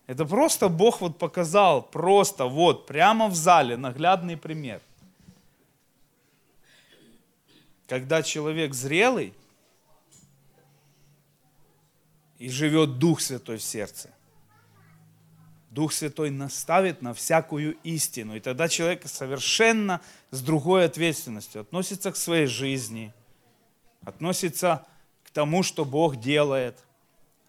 Это 0.07 0.25
просто 0.25 0.69
Бог 0.69 1.01
вот 1.01 1.19
показал, 1.19 1.83
просто 1.83 2.45
вот, 2.45 2.87
прямо 2.87 3.27
в 3.27 3.35
зале, 3.35 3.77
наглядный 3.77 4.37
пример. 4.37 4.81
Когда 7.89 8.23
человек 8.23 8.73
зрелый 8.73 9.35
и 12.39 12.49
живет 12.49 13.01
Дух 13.01 13.21
Святой 13.21 13.57
в 13.57 13.65
сердце, 13.65 14.11
Дух 15.71 15.93
Святой 15.93 16.31
наставит 16.31 17.03
на 17.03 17.15
всякую 17.15 17.79
истину. 17.83 18.37
И 18.37 18.41
тогда 18.41 18.69
человек 18.69 19.09
совершенно 19.09 20.01
с 20.31 20.41
другой 20.41 20.85
ответственностью 20.85 21.63
относится 21.63 22.13
к 22.13 22.17
своей 22.17 22.47
жизни– 22.47 23.13
относится 24.05 24.87
к 25.25 25.31
тому, 25.31 25.63
что 25.63 25.85
Бог 25.85 26.17
делает, 26.17 26.79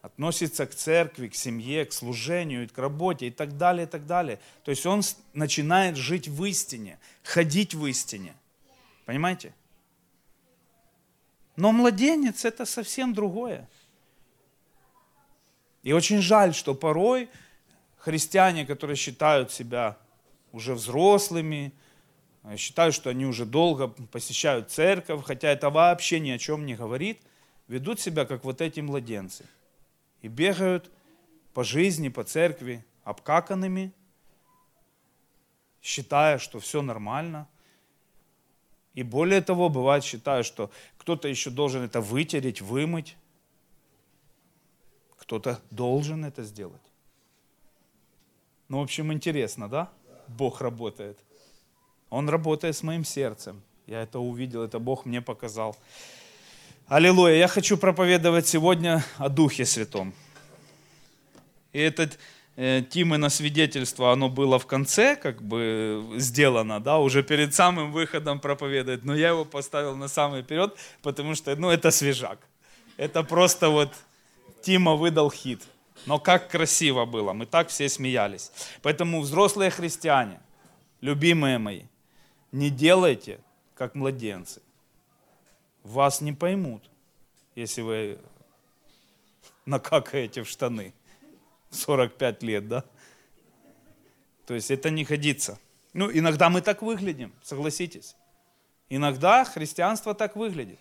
относится 0.02 0.66
к 0.66 0.76
церкви, 0.76 1.30
к 1.30 1.36
семье, 1.36 1.86
к 1.86 1.94
служению, 1.94 2.68
к 2.70 2.78
работе 2.78 3.28
и 3.28 3.32
так 3.32 3.58
далее, 3.58 3.86
и 3.86 3.90
так 3.90 4.06
далее. 4.06 4.40
То 4.64 4.72
есть 4.72 4.86
он 4.86 5.02
начинает 5.34 5.96
жить 5.96 6.28
в 6.28 6.44
истине, 6.46 7.00
ходить 7.24 7.74
в 7.74 7.86
истине. 7.86 8.36
Понимаете? 9.06 9.54
Но 11.56 11.72
младенец 11.72 12.46
это 12.46 12.66
совсем 12.66 13.14
другое. 13.14 13.70
И 15.84 15.94
очень 15.94 16.22
жаль, 16.22 16.54
что 16.54 16.74
порой 16.74 17.30
христиане, 17.98 18.66
которые 18.66 18.96
считают 18.96 19.52
себя 19.52 19.98
уже 20.52 20.74
взрослыми, 20.74 21.74
считают, 22.58 22.94
что 22.94 23.10
они 23.10 23.26
уже 23.26 23.46
долго 23.46 23.88
посещают 23.88 24.70
церковь, 24.70 25.24
хотя 25.24 25.50
это 25.50 25.70
вообще 25.70 26.20
ни 26.20 26.30
о 26.30 26.38
чем 26.38 26.66
не 26.66 26.76
говорит, 26.76 27.22
ведут 27.68 28.00
себя 28.00 28.26
как 28.26 28.44
вот 28.44 28.62
эти 28.62 28.82
младенцы. 28.82 29.46
И 30.22 30.28
бегают 30.28 30.92
по 31.54 31.64
жизни, 31.64 32.10
по 32.10 32.24
церкви 32.24 32.86
обкаканными, 33.04 33.94
считая, 35.82 36.38
что 36.38 36.60
все 36.60 36.82
нормально. 36.82 37.48
И 38.94 39.04
более 39.04 39.42
того, 39.42 39.70
бывает, 39.70 40.04
считаю, 40.04 40.44
что 40.44 40.70
кто-то 40.98 41.28
еще 41.28 41.50
должен 41.50 41.84
это 41.84 42.00
вытереть, 42.00 42.62
вымыть. 42.62 43.18
Кто-то 45.18 45.60
должен 45.72 46.26
это 46.26 46.44
сделать. 46.44 46.82
Ну, 48.68 48.80
в 48.80 48.84
общем, 48.84 49.12
интересно, 49.12 49.70
да? 49.70 49.92
Бог 50.28 50.62
работает. 50.62 51.20
Он 52.14 52.30
работает 52.30 52.76
с 52.76 52.84
моим 52.84 53.04
сердцем. 53.04 53.64
Я 53.88 54.04
это 54.04 54.20
увидел, 54.20 54.62
это 54.62 54.78
Бог 54.78 55.06
мне 55.06 55.20
показал. 55.20 55.76
Аллилуйя. 56.88 57.38
Я 57.38 57.48
хочу 57.48 57.76
проповедовать 57.76 58.48
сегодня 58.48 59.04
о 59.18 59.30
Духе 59.30 59.66
Святом. 59.66 60.14
И 61.72 61.80
этот 61.80 62.20
э, 62.56 62.84
на 62.94 63.30
свидетельство, 63.30 64.12
оно 64.12 64.30
было 64.30 64.60
в 64.60 64.68
конце, 64.68 65.16
как 65.16 65.42
бы 65.42 66.06
сделано, 66.18 66.80
да, 66.80 67.00
уже 67.00 67.24
перед 67.24 67.56
самым 67.56 67.92
выходом 67.92 68.40
проповедовать, 68.40 69.04
но 69.04 69.16
я 69.16 69.30
его 69.30 69.44
поставил 69.44 69.96
на 69.96 70.08
самый 70.08 70.44
вперед, 70.44 70.78
потому 71.02 71.34
что, 71.34 71.56
ну, 71.56 71.72
это 71.72 71.90
свежак. 71.90 72.38
Это 72.96 73.24
просто 73.24 73.70
вот 73.70 73.92
Тима 74.62 74.94
выдал 74.94 75.32
хит. 75.32 75.64
Но 76.06 76.20
как 76.20 76.52
красиво 76.52 77.06
было, 77.06 77.34
мы 77.34 77.48
так 77.48 77.70
все 77.70 77.90
смеялись. 77.90 78.52
Поэтому 78.84 79.20
взрослые 79.22 79.72
христиане, 79.72 80.40
любимые 81.02 81.58
мои, 81.58 81.86
не 82.54 82.70
делайте, 82.70 83.40
как 83.76 83.96
младенцы. 83.96 84.62
Вас 85.84 86.22
не 86.22 86.32
поймут, 86.32 86.90
если 87.56 87.82
вы 87.82 88.20
накакаете 89.66 90.44
в 90.44 90.48
штаны. 90.48 90.94
45 91.72 92.44
лет, 92.44 92.68
да? 92.68 92.86
То 94.46 94.54
есть 94.54 94.70
это 94.70 94.92
не 94.92 95.04
годится. 95.04 95.60
Ну, 95.94 96.12
иногда 96.12 96.50
мы 96.50 96.62
так 96.62 96.84
выглядим, 96.84 97.34
согласитесь. 97.42 98.16
Иногда 98.88 99.44
христианство 99.44 100.14
так 100.14 100.36
выглядит. 100.36 100.80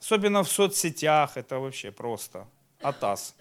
Особенно 0.00 0.42
в 0.42 0.50
соцсетях, 0.50 1.36
это 1.36 1.60
вообще 1.60 1.92
просто 1.92 2.48
атас. 2.82 3.34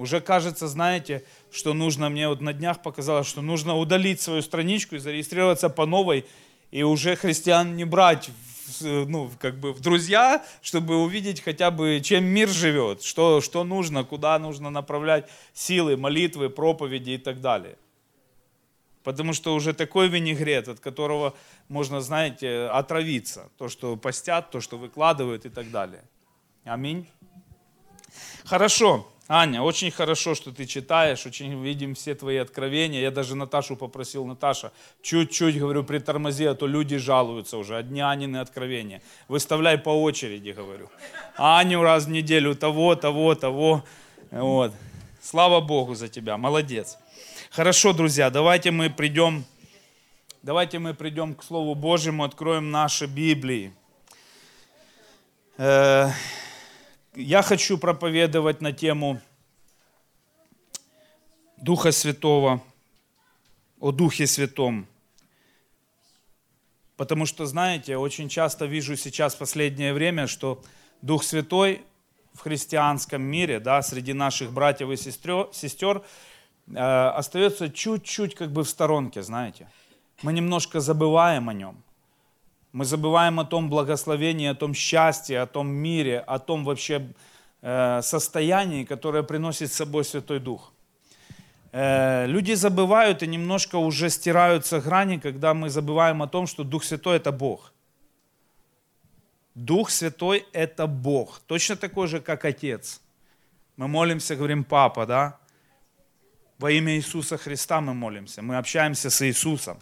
Уже 0.00 0.22
кажется, 0.22 0.66
знаете, 0.66 1.22
что 1.52 1.74
нужно, 1.74 2.08
мне 2.08 2.26
вот 2.26 2.40
на 2.40 2.54
днях 2.54 2.80
показалось, 2.80 3.26
что 3.26 3.42
нужно 3.42 3.76
удалить 3.76 4.18
свою 4.22 4.40
страничку 4.40 4.94
и 4.94 4.98
зарегистрироваться 4.98 5.68
по 5.68 5.84
новой, 5.84 6.24
и 6.70 6.82
уже 6.82 7.16
христиан 7.16 7.76
не 7.76 7.84
брать 7.84 8.30
ну, 8.80 9.30
как 9.38 9.58
бы 9.58 9.74
в 9.74 9.80
друзья, 9.80 10.42
чтобы 10.62 10.96
увидеть 10.96 11.42
хотя 11.42 11.70
бы, 11.70 12.00
чем 12.02 12.24
мир 12.24 12.48
живет, 12.48 13.02
что, 13.02 13.42
что 13.42 13.62
нужно, 13.62 14.02
куда 14.04 14.38
нужно 14.38 14.70
направлять 14.70 15.28
силы, 15.52 15.98
молитвы, 15.98 16.48
проповеди 16.48 17.10
и 17.10 17.18
так 17.18 17.42
далее. 17.42 17.76
Потому 19.04 19.34
что 19.34 19.54
уже 19.54 19.74
такой 19.74 20.08
винегрет, 20.08 20.68
от 20.68 20.80
которого 20.80 21.34
можно, 21.68 22.00
знаете, 22.00 22.70
отравиться. 22.72 23.50
То, 23.58 23.68
что 23.68 23.96
постят, 23.96 24.50
то, 24.50 24.62
что 24.62 24.78
выкладывают 24.78 25.44
и 25.44 25.50
так 25.50 25.70
далее. 25.70 26.04
Аминь. 26.64 27.06
Хорошо. 28.44 29.06
Аня, 29.32 29.62
очень 29.62 29.92
хорошо, 29.92 30.34
что 30.34 30.50
ты 30.50 30.66
читаешь, 30.66 31.24
очень 31.24 31.62
видим 31.62 31.94
все 31.94 32.16
твои 32.16 32.38
откровения. 32.38 33.00
Я 33.00 33.12
даже 33.12 33.36
Наташу 33.36 33.76
попросил, 33.76 34.26
Наташа, 34.26 34.72
чуть-чуть, 35.02 35.56
говорю, 35.56 35.84
притормози, 35.84 36.46
а 36.46 36.56
то 36.56 36.66
люди 36.66 36.96
жалуются 36.96 37.56
уже, 37.56 37.76
одни 37.76 38.00
Анины 38.00 38.38
откровения. 38.38 39.02
Выставляй 39.28 39.78
по 39.78 39.90
очереди, 39.90 40.50
говорю. 40.50 40.90
Аню 41.36 41.80
раз 41.80 42.06
в 42.06 42.10
неделю, 42.10 42.56
того, 42.56 42.96
того, 42.96 43.36
того. 43.36 43.84
Вот. 44.32 44.72
Слава 45.22 45.60
Богу 45.60 45.94
за 45.94 46.08
тебя, 46.08 46.36
молодец. 46.36 46.98
Хорошо, 47.52 47.92
друзья, 47.92 48.30
давайте 48.30 48.72
мы 48.72 48.90
придем, 48.90 49.44
давайте 50.42 50.80
мы 50.80 50.92
придем 50.92 51.36
к 51.36 51.44
Слову 51.44 51.76
Божьему, 51.76 52.24
откроем 52.24 52.72
наши 52.72 53.06
Библии. 53.06 53.72
Э, 55.56 56.08
я 57.14 57.42
хочу 57.42 57.78
проповедовать 57.78 58.60
на 58.60 58.72
тему 58.72 59.20
Духа 61.56 61.92
Святого, 61.92 62.62
о 63.80 63.92
Духе 63.92 64.26
Святом. 64.26 64.86
Потому 66.96 67.26
что, 67.26 67.46
знаете, 67.46 67.96
очень 67.96 68.28
часто 68.28 68.66
вижу 68.66 68.96
сейчас 68.96 69.34
в 69.34 69.38
последнее 69.38 69.92
время, 69.92 70.26
что 70.26 70.62
Дух 71.02 71.24
Святой 71.24 71.82
в 72.34 72.40
христианском 72.40 73.22
мире, 73.22 73.58
да, 73.58 73.82
среди 73.82 74.12
наших 74.12 74.52
братьев 74.52 74.90
и 74.90 74.96
сестер, 74.96 75.48
сестер 75.52 76.02
э, 76.68 76.78
остается 76.78 77.70
чуть-чуть 77.70 78.34
как 78.34 78.52
бы 78.52 78.62
в 78.64 78.68
сторонке, 78.68 79.22
знаете. 79.22 79.68
Мы 80.22 80.32
немножко 80.32 80.80
забываем 80.80 81.48
о 81.48 81.54
нем. 81.54 81.82
Мы 82.72 82.84
забываем 82.84 83.40
о 83.40 83.44
том 83.44 83.68
благословении, 83.68 84.46
о 84.46 84.54
том 84.54 84.74
счастье, 84.74 85.40
о 85.40 85.46
том 85.46 85.68
мире, 85.68 86.20
о 86.20 86.38
том 86.38 86.64
вообще 86.64 87.12
э, 87.62 88.00
состоянии, 88.02 88.84
которое 88.84 89.24
приносит 89.24 89.72
с 89.72 89.76
собой 89.76 90.04
Святой 90.04 90.38
Дух. 90.38 90.72
Э, 91.72 92.26
люди 92.26 92.52
забывают 92.52 93.24
и 93.24 93.26
немножко 93.26 93.74
уже 93.76 94.08
стираются 94.08 94.80
грани, 94.80 95.18
когда 95.18 95.52
мы 95.52 95.68
забываем 95.68 96.22
о 96.22 96.28
том, 96.28 96.46
что 96.46 96.62
Дух 96.62 96.84
Святой 96.84 97.16
это 97.16 97.32
Бог. 97.32 97.72
Дух 99.56 99.90
Святой 99.90 100.46
это 100.52 100.86
Бог, 100.86 101.40
точно 101.46 101.74
такой 101.74 102.06
же, 102.06 102.20
как 102.20 102.44
Отец. 102.44 103.00
Мы 103.76 103.88
молимся, 103.88 104.36
говорим, 104.36 104.62
Папа, 104.62 105.06
да? 105.06 105.38
Во 106.58 106.70
имя 106.70 106.94
Иисуса 106.94 107.36
Христа 107.36 107.80
мы 107.80 107.94
молимся, 107.94 108.42
мы 108.42 108.58
общаемся 108.58 109.10
с 109.10 109.26
Иисусом 109.26 109.78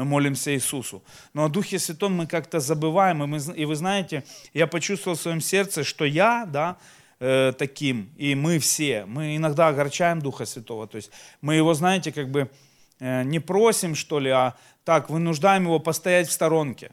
мы 0.00 0.04
молимся 0.06 0.50
Иисусу. 0.54 1.02
Но 1.34 1.44
о 1.44 1.48
Духе 1.48 1.78
Святом 1.78 2.14
мы 2.14 2.26
как-то 2.26 2.58
забываем, 2.58 3.22
и, 3.22 3.26
мы, 3.26 3.38
и 3.54 3.66
вы 3.66 3.76
знаете, 3.76 4.24
я 4.54 4.66
почувствовал 4.66 5.16
в 5.16 5.20
своем 5.20 5.40
сердце, 5.40 5.84
что 5.84 6.06
я, 6.06 6.46
да, 6.46 6.76
э, 7.20 7.52
таким, 7.58 8.10
и 8.16 8.34
мы 8.34 8.58
все, 8.58 9.04
мы 9.04 9.36
иногда 9.36 9.68
огорчаем 9.68 10.20
Духа 10.22 10.46
Святого, 10.46 10.86
то 10.86 10.96
есть 10.96 11.10
мы 11.42 11.54
его, 11.54 11.74
знаете, 11.74 12.12
как 12.12 12.30
бы 12.30 12.50
э, 12.98 13.24
не 13.24 13.40
просим, 13.40 13.94
что 13.94 14.20
ли, 14.20 14.30
а 14.30 14.54
так 14.84 15.10
вынуждаем 15.10 15.64
его 15.64 15.78
постоять 15.80 16.28
в 16.28 16.32
сторонке. 16.32 16.92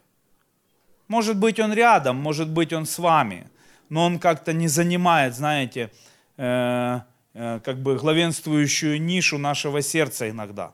Может 1.08 1.38
быть, 1.38 1.60
он 1.60 1.74
рядом, 1.74 2.18
может 2.18 2.50
быть, 2.50 2.74
он 2.74 2.86
с 2.86 3.00
вами, 3.00 3.50
но 3.88 4.06
он 4.06 4.20
как-то 4.20 4.52
не 4.52 4.68
занимает, 4.68 5.34
знаете, 5.34 5.92
э, 6.36 7.00
э, 7.34 7.60
как 7.64 7.78
бы 7.78 7.96
главенствующую 7.96 9.02
нишу 9.02 9.38
нашего 9.38 9.82
сердца 9.82 10.30
иногда. 10.30 10.74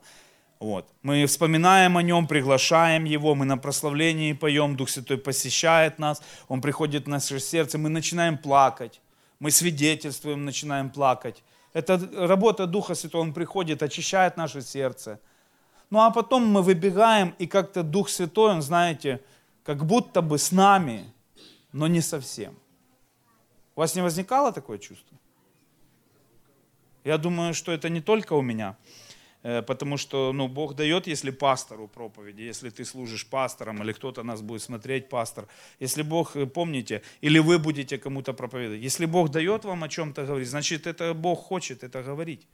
Вот. 0.63 0.87
Мы 1.01 1.25
вспоминаем 1.25 1.97
о 1.97 2.01
нем, 2.01 2.25
приглашаем 2.25 3.03
его, 3.03 3.35
мы 3.35 3.43
на 3.43 3.57
прославлении 3.57 4.31
поем, 4.31 4.77
Дух 4.77 4.89
Святой 4.89 5.17
посещает 5.17 5.99
нас, 5.99 6.21
он 6.47 6.61
приходит 6.61 7.03
в 7.03 7.09
наше 7.09 7.41
сердце, 7.41 7.77
мы 7.77 7.89
начинаем 7.89 8.37
плакать, 8.37 9.01
мы 9.39 9.51
свидетельствуем, 9.51 10.45
начинаем 10.45 10.89
плакать. 10.89 11.43
Это 11.73 11.99
работа 12.15 12.65
Духа 12.65 12.95
Святого, 12.95 13.23
он 13.23 13.33
приходит, 13.33 13.83
очищает 13.83 14.37
наше 14.37 14.61
сердце. 14.61 15.19
Ну 15.89 15.99
а 15.99 16.11
потом 16.11 16.47
мы 16.47 16.61
выбегаем, 16.61 17.35
и 17.39 17.45
как-то 17.45 17.83
Дух 17.83 18.07
Святой, 18.07 18.51
он, 18.51 18.61
знаете, 18.61 19.19
как 19.65 19.85
будто 19.85 20.21
бы 20.21 20.37
с 20.37 20.53
нами, 20.53 21.11
но 21.73 21.87
не 21.87 21.99
совсем. 21.99 22.57
У 23.75 23.81
вас 23.81 23.95
не 23.95 24.01
возникало 24.01 24.53
такое 24.53 24.77
чувство? 24.77 25.17
Я 27.03 27.17
думаю, 27.17 27.53
что 27.53 27.73
это 27.73 27.89
не 27.89 27.99
только 27.99 28.31
у 28.31 28.41
меня. 28.41 28.77
Э, 29.43 29.61
потому 29.61 29.97
что 29.97 30.31
ну, 30.33 30.47
Бог 30.47 30.73
дает, 30.75 31.07
если 31.07 31.31
пастору 31.31 31.87
проповеди, 31.87 32.41
если 32.41 32.69
ты 32.69 32.85
служишь 32.85 33.27
пастором, 33.27 33.83
или 33.83 33.91
кто-то 33.91 34.23
нас 34.23 34.41
будет 34.41 34.61
смотреть, 34.61 35.09
пастор, 35.09 35.47
если 35.79 36.01
Бог, 36.01 36.35
э, 36.35 36.45
помните, 36.45 37.01
или 37.21 37.39
вы 37.39 37.59
будете 37.59 37.97
кому-то 37.97 38.33
проповедовать, 38.33 38.81
если 38.81 39.05
Бог 39.05 39.29
дает 39.29 39.65
вам 39.65 39.83
о 39.83 39.89
чем-то 39.89 40.25
говорить, 40.25 40.49
значит, 40.49 40.87
это 40.87 41.13
Бог 41.13 41.43
хочет 41.43 41.83
это 41.83 42.01
говорить. 42.01 42.47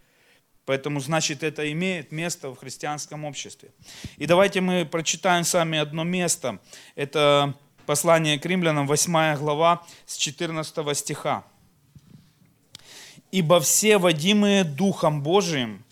Поэтому, 0.65 0.99
значит, 0.99 1.43
это 1.43 1.71
имеет 1.71 2.11
место 2.11 2.49
в 2.49 2.55
христианском 2.55 3.25
обществе. 3.25 3.69
И 4.17 4.27
давайте 4.27 4.61
мы 4.61 4.85
прочитаем 4.85 5.43
сами 5.43 5.79
одно 5.79 6.03
место. 6.03 6.59
Это 6.95 7.55
послание 7.85 8.37
к 8.37 8.45
римлянам, 8.45 8.85
8 8.85 9.37
глава, 9.37 9.83
с 10.05 10.17
14 10.17 10.97
стиха. 10.97 11.43
«Ибо 13.31 13.59
все, 13.59 13.97
водимые 13.97 14.63
Духом 14.63 15.23
Божиим, 15.23 15.83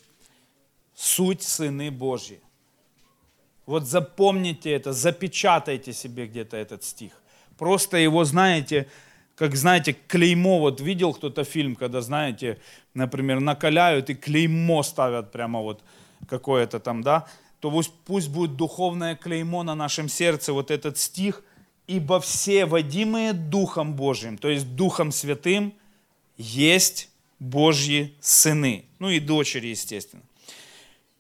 суть 0.98 1.44
сыны 1.44 1.92
Божьи. 1.92 2.42
Вот 3.68 3.86
запомните 3.86 4.72
это, 4.72 4.94
запечатайте 4.94 5.94
себе 5.94 6.26
где-то 6.26 6.58
этот 6.58 6.84
стих. 6.84 7.12
Просто 7.58 7.98
его, 7.98 8.24
знаете, 8.26 8.88
как, 9.36 9.56
знаете, 9.56 9.96
клеймо, 10.08 10.60
вот 10.60 10.82
видел 10.82 11.14
кто-то 11.14 11.44
фильм, 11.44 11.76
когда, 11.76 12.02
знаете, 12.02 12.58
например, 12.96 13.40
накаляют 13.40 14.10
и 14.10 14.16
клеймо 14.16 14.82
ставят 14.82 15.32
прямо 15.32 15.62
вот 15.62 15.84
какое-то 16.28 16.80
там, 16.80 17.04
да, 17.04 17.28
то 17.60 17.70
пусть, 17.70 17.92
пусть 18.06 18.30
будет 18.30 18.56
духовное 18.56 19.16
клеймо 19.16 19.62
на 19.64 19.76
нашем 19.76 20.10
сердце, 20.10 20.52
вот 20.52 20.72
этот 20.72 20.98
стих, 20.98 21.44
ибо 21.86 22.20
все 22.20 22.66
водимые 22.66 23.34
Духом 23.34 23.94
Божьим, 23.94 24.38
то 24.38 24.50
есть 24.50 24.76
Духом 24.76 25.12
Святым, 25.12 25.74
есть 26.38 27.10
Божьи 27.40 28.16
сыны, 28.20 28.86
ну 28.98 29.10
и 29.10 29.20
дочери, 29.20 29.68
естественно. 29.68 30.24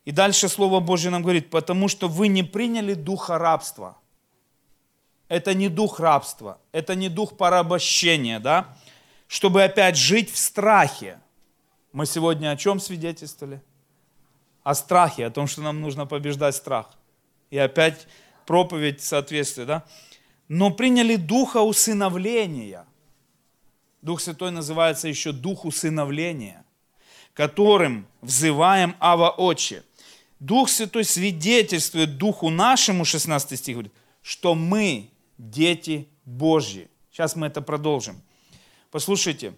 И 0.08 0.12
дальше 0.12 0.48
Слово 0.48 0.80
Божье 0.80 1.12
нам 1.12 1.22
говорит, 1.22 1.50
потому 1.50 1.90
что 1.90 2.08
вы 2.08 2.30
не 2.30 2.42
приняли 2.42 2.94
духа 2.94 3.38
рабства. 3.38 3.98
Это 5.28 5.54
не 5.54 5.68
дух 5.68 6.00
рабства, 6.00 6.62
это 6.72 6.96
не 6.96 7.10
дух 7.10 7.36
порабощения, 7.36 8.40
да? 8.40 8.78
Чтобы 9.28 9.66
опять 9.66 9.98
жить 9.98 10.32
в 10.32 10.38
страхе. 10.38 11.20
Мы 11.92 12.06
сегодня 12.06 12.52
о 12.52 12.56
чем 12.56 12.80
свидетельствовали? 12.80 13.62
О 14.64 14.76
страхе, 14.76 15.26
о 15.26 15.30
том, 15.30 15.46
что 15.46 15.62
нам 15.62 15.82
нужно 15.82 16.06
побеждать 16.06 16.56
страх. 16.56 16.88
И 17.50 17.58
опять 17.58 18.08
проповедь 18.46 19.02
в 19.02 19.06
соответствии, 19.06 19.66
да? 19.66 19.84
Но 20.48 20.72
приняли 20.72 21.18
духа 21.18 21.58
усыновления. 21.58 22.86
Дух 24.02 24.22
Святой 24.22 24.52
называется 24.52 25.10
еще 25.10 25.34
дух 25.34 25.66
усыновления 25.66 26.64
которым 27.38 28.08
взываем 28.22 28.96
Ава 29.00 29.30
Отче. 29.30 29.84
Дух 30.40 30.70
Святой 30.70 31.04
свидетельствует 31.04 32.18
Духу 32.18 32.50
нашему, 32.50 33.06
16 33.06 33.58
стих 33.58 33.76
говорит, 33.76 33.94
что 34.22 34.54
мы 34.56 35.10
дети 35.38 36.08
Божьи. 36.26 36.90
Сейчас 37.12 37.36
мы 37.36 37.48
это 37.48 37.62
продолжим. 37.62 38.22
Послушайте, 38.92 39.56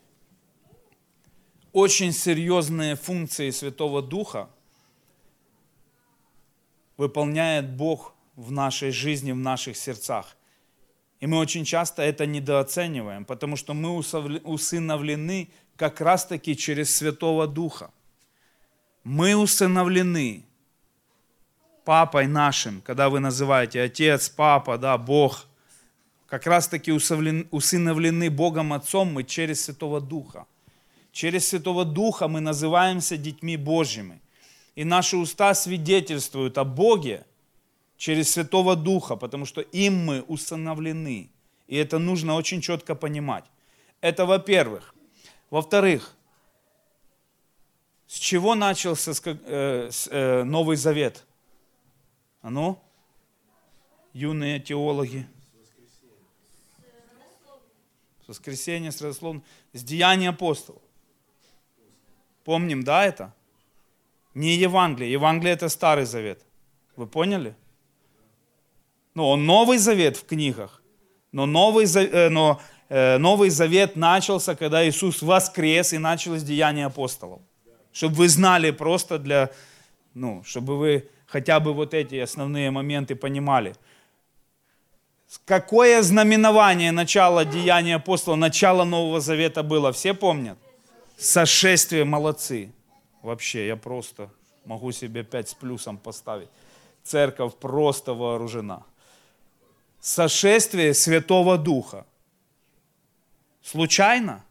очень 1.73 2.13
серьезные 2.13 2.95
функции 2.95 3.49
Святого 3.49 4.01
Духа 4.01 4.49
выполняет 6.97 7.69
Бог 7.69 8.13
в 8.35 8.51
нашей 8.51 8.91
жизни, 8.91 9.31
в 9.31 9.37
наших 9.37 9.75
сердцах. 9.75 10.35
И 11.19 11.27
мы 11.27 11.37
очень 11.37 11.65
часто 11.65 12.01
это 12.01 12.25
недооцениваем, 12.25 13.25
потому 13.25 13.57
что 13.57 13.73
мы 13.73 13.97
усыновлены 13.97 15.49
как 15.75 15.99
раз-таки 15.99 16.55
через 16.55 16.95
Святого 16.95 17.47
Духа. 17.47 17.91
Мы 19.03 19.35
усыновлены 19.35 20.45
папой 21.89 22.27
нашим, 22.27 22.81
когда 22.81 23.09
вы 23.09 23.19
называете 23.19 23.81
отец, 23.81 24.29
папа, 24.29 24.77
да, 24.77 24.95
Бог. 24.95 25.47
Как 26.27 26.45
раз-таки 26.45 26.91
усыновлены 26.91 28.29
Богом 28.29 28.73
Отцом 28.73 29.11
мы 29.11 29.23
через 29.23 29.65
Святого 29.65 29.99
Духа. 29.99 30.45
Через 31.11 31.47
Святого 31.47 31.85
Духа 31.85 32.27
мы 32.27 32.41
называемся 32.41 33.17
детьми 33.17 33.57
Божьими. 33.57 34.21
И 34.75 34.83
наши 34.83 35.17
уста 35.17 35.55
свидетельствуют 35.55 36.59
о 36.59 36.63
Боге 36.63 37.25
через 37.97 38.33
Святого 38.33 38.75
Духа, 38.75 39.15
потому 39.15 39.47
что 39.47 39.61
им 39.61 40.05
мы 40.05 40.21
усыновлены. 40.21 41.31
И 41.67 41.75
это 41.75 41.97
нужно 41.97 42.35
очень 42.35 42.61
четко 42.61 42.93
понимать. 42.93 43.45
Это 43.99 44.27
во-первых. 44.27 44.93
Во-вторых, 45.49 46.15
с 48.05 48.19
чего 48.19 48.53
начался 48.53 49.11
э, 49.25 49.89
э, 50.11 50.43
Новый 50.43 50.77
Завет? 50.77 51.25
А 52.41 52.49
ну, 52.49 52.81
юные 54.13 54.59
теологи. 54.59 55.27
С 58.25 58.27
воскресения, 58.29 58.91
с 58.91 59.01
родословным, 59.01 59.43
с 59.73 59.83
деяния 59.83 60.29
апостолов. 60.29 60.81
Помним, 62.43 62.83
да, 62.83 63.05
это? 63.05 63.33
Не 64.33 64.55
Евангелие. 64.55 65.11
Евангелие 65.11 65.53
это 65.53 65.69
Старый 65.69 66.05
Завет. 66.05 66.41
Вы 66.95 67.07
поняли? 67.07 67.55
Ну, 69.15 69.27
он 69.27 69.45
Новый 69.45 69.77
Завет 69.77 70.17
в 70.17 70.25
книгах. 70.25 70.81
Но 71.31 71.45
Новый, 71.45 71.85
э, 71.85 72.29
но, 72.29 72.61
э, 72.87 73.17
Новый 73.17 73.49
Завет 73.49 73.95
начался, 73.95 74.55
когда 74.55 74.87
Иисус 74.87 75.21
воскрес 75.21 75.93
и 75.93 75.97
началось 75.97 76.43
деяние 76.43 76.85
апостолов. 76.85 77.41
Чтобы 77.91 78.15
вы 78.15 78.29
знали 78.29 78.71
просто 78.71 79.19
для, 79.19 79.51
ну, 80.13 80.43
чтобы 80.43 80.77
вы 80.77 81.09
хотя 81.29 81.59
бы 81.59 81.73
вот 81.73 81.93
эти 81.93 82.15
основные 82.15 82.71
моменты 82.71 83.15
понимали. 83.15 83.75
Какое 85.45 86.01
знаменование 86.01 86.91
начала 86.91 87.45
деяния 87.45 87.95
апостола, 87.95 88.35
начало 88.35 88.83
Нового 88.83 89.19
Завета 89.19 89.61
было? 89.61 89.91
Все 89.91 90.13
помнят? 90.13 90.57
Сошествие 91.17 92.03
молодцы. 92.03 92.71
Вообще, 93.21 93.67
я 93.67 93.75
просто 93.75 94.31
могу 94.65 94.91
себе 94.91 95.23
пять 95.23 95.49
с 95.49 95.53
плюсом 95.53 95.97
поставить. 95.97 96.49
Церковь 97.03 97.55
просто 97.55 98.13
вооружена. 98.13 98.83
Сошествие 99.99 100.93
Святого 100.93 101.57
Духа. 101.57 102.05
Случайно? 103.61 104.43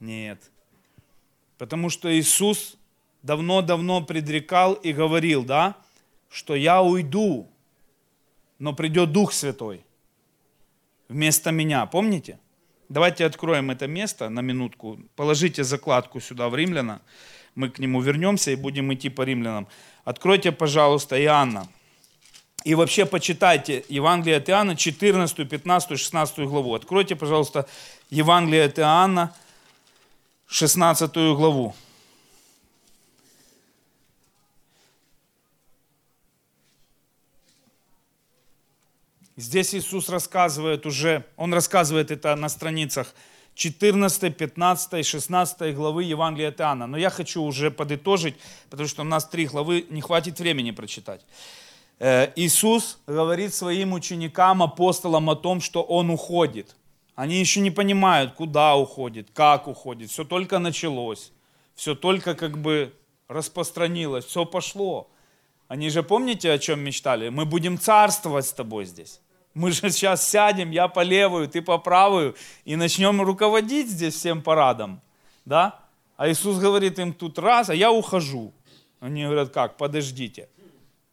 Нет. 0.00 0.40
Потому 1.58 1.90
что 1.90 2.08
Иисус 2.18 2.76
давно-давно 3.26 4.02
предрекал 4.02 4.74
и 4.74 4.92
говорил, 4.92 5.44
да, 5.44 5.74
что 6.30 6.54
я 6.54 6.80
уйду, 6.80 7.48
но 8.58 8.72
придет 8.72 9.12
Дух 9.12 9.32
Святой 9.32 9.84
вместо 11.08 11.50
меня. 11.50 11.86
Помните? 11.86 12.38
Давайте 12.88 13.26
откроем 13.26 13.70
это 13.70 13.88
место 13.88 14.28
на 14.28 14.40
минутку. 14.40 14.98
Положите 15.16 15.64
закладку 15.64 16.20
сюда 16.20 16.48
в 16.48 16.54
Римляна. 16.54 17.00
Мы 17.56 17.68
к 17.68 17.80
нему 17.80 18.00
вернемся 18.00 18.52
и 18.52 18.56
будем 18.56 18.92
идти 18.94 19.08
по 19.08 19.22
римлянам. 19.22 19.66
Откройте, 20.04 20.52
пожалуйста, 20.52 21.20
Иоанна. 21.20 21.66
И 22.64 22.74
вообще 22.74 23.06
почитайте 23.06 23.84
Евангелие 23.88 24.36
от 24.36 24.50
Иоанна, 24.50 24.76
14, 24.76 25.48
15, 25.48 25.98
16 25.98 26.38
главу. 26.40 26.74
Откройте, 26.74 27.16
пожалуйста, 27.16 27.66
Евангелие 28.10 28.64
от 28.64 28.78
Иоанна, 28.78 29.34
16 30.46 31.14
главу. 31.14 31.74
Здесь 39.36 39.74
Иисус 39.74 40.08
рассказывает 40.08 40.86
уже, 40.86 41.24
Он 41.36 41.52
рассказывает 41.52 42.10
это 42.10 42.34
на 42.36 42.48
страницах 42.48 43.14
14, 43.54 44.34
15, 44.34 45.06
16 45.06 45.74
главы 45.74 46.04
Евангелия 46.04 46.48
от 46.48 46.60
Иоанна. 46.60 46.86
Но 46.86 46.96
я 46.96 47.10
хочу 47.10 47.42
уже 47.42 47.70
подытожить, 47.70 48.36
потому 48.70 48.88
что 48.88 49.02
у 49.02 49.04
нас 49.04 49.26
три 49.26 49.46
главы, 49.46 49.86
не 49.90 50.00
хватит 50.00 50.38
времени 50.38 50.70
прочитать. 50.70 51.20
Э, 51.98 52.32
Иисус 52.36 52.98
говорит 53.06 53.54
своим 53.54 53.92
ученикам, 53.92 54.62
апостолам 54.62 55.28
о 55.28 55.36
том, 55.36 55.60
что 55.60 55.82
Он 55.82 56.10
уходит. 56.10 56.74
Они 57.14 57.38
еще 57.38 57.60
не 57.60 57.70
понимают, 57.70 58.34
куда 58.34 58.74
уходит, 58.76 59.28
как 59.34 59.68
уходит. 59.68 60.10
Все 60.10 60.24
только 60.24 60.58
началось. 60.58 61.32
Все 61.74 61.94
только 61.94 62.34
как 62.34 62.56
бы 62.56 62.94
распространилось, 63.28 64.24
все 64.24 64.46
пошло. 64.46 65.10
Они 65.68 65.90
же 65.90 66.02
помните, 66.02 66.50
о 66.52 66.58
чем 66.58 66.80
мечтали? 66.80 67.28
Мы 67.28 67.44
будем 67.44 67.78
царствовать 67.78 68.46
с 68.46 68.52
тобой 68.52 68.86
здесь. 68.86 69.20
Мы 69.56 69.72
же 69.72 69.90
сейчас 69.90 70.28
сядем, 70.28 70.70
я 70.70 70.86
по 70.86 71.00
левую, 71.00 71.48
ты 71.48 71.62
по 71.62 71.78
правую, 71.78 72.36
и 72.66 72.76
начнем 72.76 73.22
руководить 73.22 73.88
здесь 73.88 74.14
всем 74.14 74.42
парадом. 74.42 75.00
Да? 75.46 75.80
А 76.18 76.28
Иисус 76.28 76.58
говорит 76.58 76.98
им 76.98 77.14
тут 77.14 77.38
раз, 77.38 77.70
а 77.70 77.74
я 77.74 77.90
ухожу. 77.90 78.52
Они 79.00 79.24
говорят, 79.24 79.48
как, 79.48 79.78
подождите. 79.78 80.50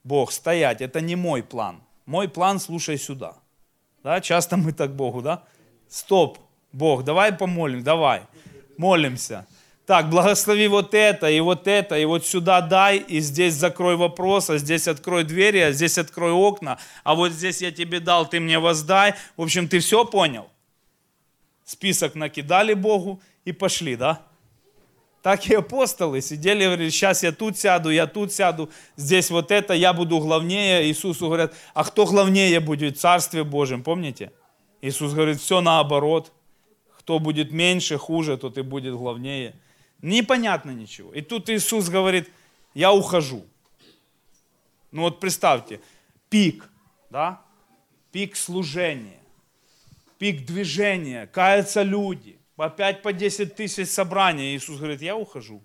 Бог, 0.03 0.34
стоять, 0.34 0.82
это 0.82 0.99
не 0.99 1.15
мой 1.15 1.41
план. 1.41 1.82
Мой 2.06 2.27
план, 2.27 2.60
слушай 2.60 2.97
сюда. 2.97 3.36
Да? 4.03 4.19
Часто 4.19 4.58
мы 4.58 4.73
так 4.73 4.93
Богу, 4.93 5.21
да? 5.21 5.43
Стоп, 5.88 6.38
Бог, 6.73 7.06
давай 7.06 7.32
помолим, 7.32 7.82
давай. 7.82 8.23
Молимся 8.77 9.45
так, 9.86 10.10
благослови 10.10 10.67
вот 10.67 10.93
это, 10.93 11.30
и 11.30 11.39
вот 11.41 11.67
это, 11.67 11.98
и 11.98 12.06
вот 12.06 12.26
сюда 12.26 12.62
дай, 12.62 12.98
и 12.98 13.19
здесь 13.19 13.54
закрой 13.54 13.98
вопрос, 13.98 14.50
а 14.50 14.58
здесь 14.58 14.88
открой 14.88 15.26
двери, 15.26 15.60
а 15.60 15.72
здесь 15.72 15.98
открой 15.98 16.32
окна, 16.32 16.80
а 17.04 17.15
вот 17.15 17.32
здесь 17.32 17.62
я 17.62 17.72
тебе 17.72 18.00
дал, 18.00 18.28
ты 18.28 18.39
мне 18.39 18.60
воздай. 18.60 19.15
В 19.36 19.41
общем, 19.41 19.67
ты 19.67 19.80
все 19.80 20.06
понял? 20.06 20.50
Список 21.65 22.15
накидали 22.15 22.74
Богу 22.74 23.22
и 23.43 23.52
пошли, 23.52 23.96
да? 23.96 24.22
Так 25.22 25.48
и 25.48 25.56
апостолы 25.56 26.22
сидели, 26.22 26.65
говорили, 26.65 26.89
сейчас 26.89 27.24
я 27.24 27.32
тут 27.32 27.58
сяду, 27.58 27.89
я 27.89 28.08
тут 28.08 28.34
сяду, 28.34 28.69
здесь 28.98 29.30
вот 29.30 29.52
это, 29.52 29.74
я 29.74 29.93
буду 29.93 30.19
главнее. 30.19 30.86
Иисусу 30.86 31.28
говорят, 31.28 31.54
а 31.74 31.86
кто 31.86 32.06
главнее 32.06 32.60
будет 32.60 32.98
в 32.98 33.00
Царстве 33.00 33.46
Божьем, 33.46 33.84
помните? 33.84 34.34
Иисус 34.82 35.13
говорит, 35.13 35.39
все 35.39 35.62
наоборот. 35.62 36.34
Кто 37.00 37.19
будет 37.19 37.52
меньше, 37.52 37.98
хуже, 37.98 38.38
тот 38.38 38.58
и 38.58 38.62
будет 38.62 38.96
главнее. 38.96 39.56
Непонятно 40.04 40.72
ничего. 40.72 41.13
И 41.13 41.22
тут 41.22 41.50
Иисус 41.50 41.88
говорит, 41.88 42.30
я 42.74 42.92
ухожу. 42.92 43.46
Ну 44.92 45.04
вот 45.04 45.22
представьте, 45.22 45.80
пик, 46.30 46.70
да? 47.10 47.42
Пик 48.12 48.36
служения, 48.36 49.20
пик 50.20 50.46
движения, 50.46 51.26
каются 51.28 51.84
люди, 51.84 52.38
5, 52.58 53.02
по 53.02 53.13
10 53.13 53.56
тысяч 53.56 53.88
собрания. 53.88 54.56
Иисус 54.56 54.78
говорит, 54.78 55.02
я 55.02 55.16
ухожу. 55.16 55.63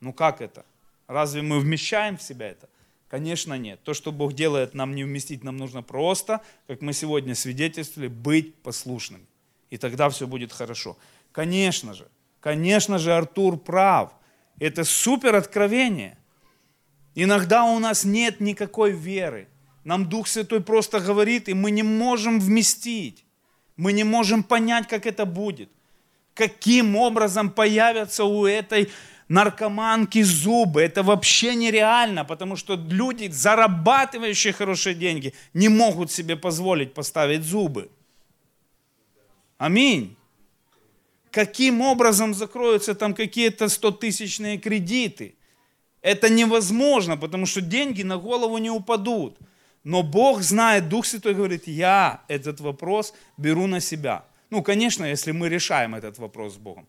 Ну 0.00 0.12
как 0.12 0.40
это? 0.40 0.66
Разве 1.06 1.42
мы 1.42 1.60
вмещаем 1.60 2.16
в 2.16 2.22
себя 2.22 2.48
это? 2.48 2.68
Конечно, 3.08 3.54
нет. 3.54 3.80
То, 3.84 3.94
что 3.94 4.10
Бог 4.10 4.32
делает, 4.32 4.74
нам 4.74 4.96
не 4.96 5.04
вместить, 5.04 5.44
нам 5.44 5.58
нужно 5.58 5.82
просто, 5.84 6.40
как 6.66 6.80
мы 6.80 6.92
сегодня 6.92 7.36
свидетельствовали, 7.36 8.08
быть 8.08 8.56
послушными. 8.56 9.26
И 9.70 9.78
тогда 9.78 10.08
все 10.10 10.26
будет 10.26 10.52
хорошо. 10.52 10.98
Конечно 11.30 11.94
же, 11.94 12.08
Конечно 12.42 12.98
же, 12.98 13.14
Артур 13.14 13.56
прав. 13.56 14.10
Это 14.58 14.84
супер 14.84 15.36
откровение. 15.36 16.18
Иногда 17.14 17.64
у 17.64 17.78
нас 17.78 18.04
нет 18.04 18.40
никакой 18.40 18.90
веры. 18.90 19.46
Нам 19.84 20.08
Дух 20.08 20.26
Святой 20.26 20.60
просто 20.60 20.98
говорит, 20.98 21.48
и 21.48 21.54
мы 21.54 21.70
не 21.70 21.84
можем 21.84 22.40
вместить. 22.40 23.24
Мы 23.76 23.92
не 23.92 24.04
можем 24.04 24.42
понять, 24.42 24.88
как 24.88 25.06
это 25.06 25.24
будет. 25.24 25.70
Каким 26.34 26.96
образом 26.96 27.48
появятся 27.48 28.24
у 28.24 28.44
этой 28.44 28.90
наркоманки 29.28 30.22
зубы. 30.22 30.82
Это 30.82 31.04
вообще 31.04 31.54
нереально, 31.54 32.24
потому 32.24 32.56
что 32.56 32.74
люди, 32.74 33.28
зарабатывающие 33.28 34.52
хорошие 34.52 34.96
деньги, 34.96 35.32
не 35.54 35.68
могут 35.68 36.10
себе 36.10 36.36
позволить 36.36 36.92
поставить 36.92 37.44
зубы. 37.44 37.88
Аминь. 39.58 40.16
Каким 41.32 41.80
образом 41.80 42.34
закроются 42.34 42.94
там 42.94 43.14
какие-то 43.14 43.64
100-тысячные 43.64 44.58
кредиты. 44.58 45.34
Это 46.02 46.28
невозможно, 46.28 47.16
потому 47.16 47.46
что 47.46 47.60
деньги 47.60 48.02
на 48.02 48.18
голову 48.18 48.58
не 48.58 48.70
упадут. 48.70 49.38
Но 49.84 50.02
Бог 50.02 50.42
знает, 50.42 50.88
Дух 50.88 51.06
Святой 51.06 51.34
говорит, 51.34 51.66
я 51.66 52.22
этот 52.28 52.60
вопрос 52.60 53.14
беру 53.36 53.66
на 53.66 53.80
себя. 53.80 54.24
Ну, 54.50 54.62
конечно, 54.62 55.04
если 55.04 55.32
мы 55.32 55.48
решаем 55.48 55.94
этот 55.94 56.18
вопрос 56.18 56.54
с 56.54 56.56
Богом. 56.56 56.86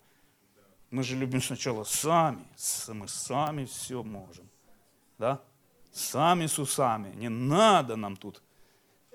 Мы 0.92 1.04
же 1.04 1.16
любим 1.16 1.42
сначала 1.42 1.86
сами, 1.86 2.44
мы 2.88 3.08
сами 3.08 3.66
все 3.66 4.04
можем. 4.04 4.48
Да? 5.18 5.40
Сами 5.92 6.48
с 6.48 6.60
усами. 6.60 7.16
Не 7.16 7.30
надо 7.30 7.96
нам 7.96 8.16
тут. 8.16 8.42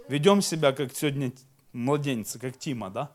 Ведем 0.09 0.43
себя, 0.43 0.73
как 0.73 0.95
сегодня 0.95 1.31
младенцы, 1.73 2.38
как 2.38 2.59
Тима, 2.59 2.91
да? 2.91 3.11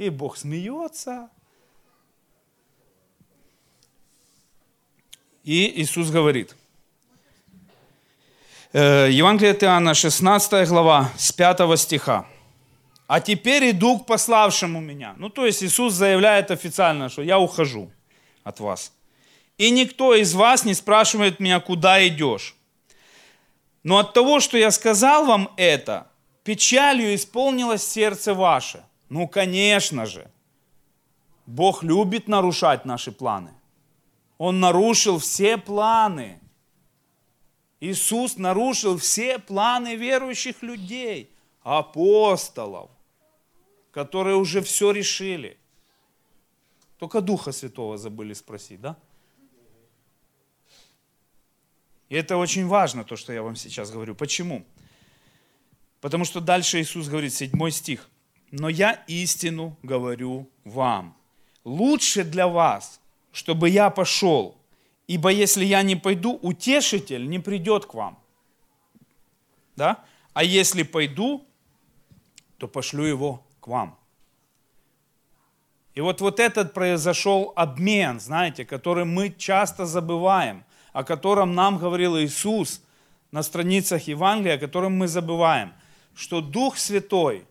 И 0.00 0.08
Бог 0.08 0.38
смеется. 0.38 1.28
И 5.44 5.82
Иисус 5.82 6.08
говорит, 6.08 6.56
э, 8.72 9.08
Евангелие 9.10 9.52
от 9.52 9.62
Иоанна, 9.62 9.92
16 9.92 10.66
глава, 10.70 11.12
с 11.18 11.32
5 11.32 11.76
стиха. 11.76 12.26
«А 13.08 13.20
теперь 13.20 13.72
иду 13.72 13.98
к 13.98 14.06
пославшему 14.06 14.80
меня». 14.80 15.14
Ну, 15.18 15.28
то 15.28 15.44
есть 15.44 15.62
Иисус 15.62 15.92
заявляет 15.92 16.50
официально, 16.50 17.10
что 17.10 17.20
я 17.20 17.38
ухожу 17.38 17.90
от 18.42 18.58
вас. 18.58 18.94
«И 19.58 19.70
никто 19.70 20.14
из 20.14 20.32
вас 20.32 20.64
не 20.64 20.72
спрашивает 20.72 21.40
меня, 21.40 21.60
куда 21.60 22.08
идешь. 22.08 22.54
Но 23.82 23.98
от 23.98 24.14
того, 24.14 24.40
что 24.40 24.56
я 24.56 24.70
сказал 24.70 25.26
вам 25.26 25.52
это, 25.58 26.06
печалью 26.42 27.14
исполнилось 27.14 27.86
сердце 27.86 28.32
ваше. 28.32 28.82
Ну, 29.10 29.26
конечно 29.28 30.06
же, 30.06 30.30
Бог 31.44 31.82
любит 31.82 32.28
нарушать 32.28 32.84
наши 32.84 33.10
планы. 33.10 33.52
Он 34.38 34.60
нарушил 34.60 35.18
все 35.18 35.58
планы. 35.58 36.40
Иисус 37.80 38.36
нарушил 38.36 38.98
все 38.98 39.38
планы 39.38 39.96
верующих 39.96 40.62
людей, 40.62 41.28
апостолов, 41.62 42.90
которые 43.90 44.36
уже 44.36 44.62
все 44.62 44.92
решили. 44.92 45.58
Только 46.98 47.20
Духа 47.20 47.50
Святого 47.50 47.98
забыли 47.98 48.34
спросить, 48.34 48.80
да? 48.80 48.96
И 52.08 52.14
это 52.14 52.36
очень 52.36 52.66
важно, 52.66 53.04
то, 53.04 53.16
что 53.16 53.32
я 53.32 53.42
вам 53.42 53.56
сейчас 53.56 53.90
говорю. 53.90 54.14
Почему? 54.14 54.64
Потому 56.00 56.24
что 56.24 56.40
дальше 56.40 56.80
Иисус 56.80 57.08
говорит, 57.08 57.34
седьмой 57.34 57.72
стих. 57.72 58.08
«Но 58.50 58.68
я 58.68 59.04
истину 59.06 59.76
говорю 59.82 60.48
вам. 60.64 61.16
Лучше 61.64 62.24
для 62.24 62.48
вас, 62.48 63.00
чтобы 63.32 63.68
я 63.68 63.90
пошел, 63.90 64.56
ибо 65.06 65.30
если 65.30 65.64
я 65.64 65.82
не 65.82 65.96
пойду, 65.96 66.38
утешитель 66.42 67.28
не 67.28 67.38
придет 67.38 67.86
к 67.86 67.94
вам. 67.94 68.18
Да? 69.76 70.04
А 70.32 70.42
если 70.42 70.82
пойду, 70.82 71.44
то 72.58 72.66
пошлю 72.68 73.04
его 73.04 73.42
к 73.60 73.68
вам. 73.68 73.98
И 75.94 76.00
вот, 76.00 76.20
вот 76.20 76.40
этот 76.40 76.72
произошел 76.72 77.52
обмен, 77.56 78.20
знаете, 78.20 78.64
который 78.64 79.04
мы 79.04 79.30
часто 79.30 79.86
забываем 79.86 80.64
о 80.92 81.04
котором 81.04 81.54
нам 81.54 81.78
говорил 81.78 82.18
Иисус 82.18 82.82
на 83.30 83.42
страницах 83.42 84.08
Евангелия, 84.08 84.56
о 84.56 84.58
котором 84.58 84.96
мы 84.96 85.06
забываем, 85.06 85.72
что 86.14 86.40
Дух 86.40 86.78
Святой, 86.78 87.46